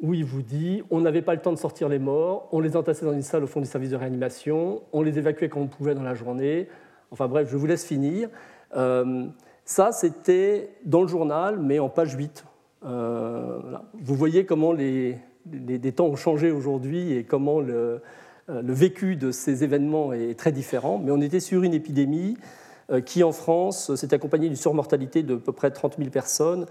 où 0.01 0.13
il 0.13 0.25
vous 0.25 0.41
dit 0.41 0.83
on 0.89 1.01
n'avait 1.01 1.21
pas 1.21 1.33
le 1.33 1.41
temps 1.41 1.53
de 1.53 1.57
sortir 1.57 1.89
les 1.89 1.99
morts, 1.99 2.47
on 2.51 2.59
les 2.59 2.75
entassait 2.75 3.05
dans 3.05 3.13
une 3.13 3.21
salle 3.21 3.43
au 3.43 3.47
fond 3.47 3.61
du 3.61 3.67
service 3.67 3.89
de 3.89 3.95
réanimation, 3.95 4.81
on 4.91 5.01
les 5.01 5.17
évacuait 5.17 5.49
quand 5.49 5.61
on 5.61 5.67
pouvait 5.67 5.95
dans 5.95 6.03
la 6.03 6.13
journée. 6.13 6.67
Enfin 7.11 7.27
bref, 7.27 7.47
je 7.49 7.57
vous 7.57 7.65
laisse 7.65 7.85
finir. 7.85 8.29
Euh, 8.75 9.25
ça, 9.65 9.91
c'était 9.91 10.69
dans 10.83 11.01
le 11.01 11.07
journal, 11.07 11.59
mais 11.59 11.79
en 11.79 11.89
page 11.89 12.13
8. 12.13 12.45
Vous 12.83 14.15
voyez 14.15 14.45
comment 14.45 14.73
les, 14.73 15.17
les, 15.51 15.91
temps 15.91 16.07
ont 16.07 16.15
changé 16.15 16.51
aujourd'hui 16.51 17.13
et 17.13 17.23
comment 17.23 17.59
le, 17.59 18.01
euh, 18.49 18.61
le, 18.61 18.73
vécu 18.73 19.15
de 19.15 19.31
ces 19.31 19.63
événements 19.63 20.13
est 20.13 20.37
très 20.37 20.51
différent. 20.51 20.99
Mais 21.03 21.11
on 21.11 21.21
était 21.21 21.39
sur 21.39 21.63
une 21.63 21.73
épidémie 21.73 22.37
euh, 22.91 23.01
qui, 23.01 23.23
en 23.23 23.31
France, 23.31 23.95
s'est 23.95 24.13
accompagnée 24.13 24.47
d'une 24.47 24.57
surmortalité 24.57 25.23
de 25.23 25.35
peu 25.35 25.51
près 25.51 25.71
30 25.71 25.97
000 25.97 26.09
personnes, 26.09 26.63
euh, 26.63 26.65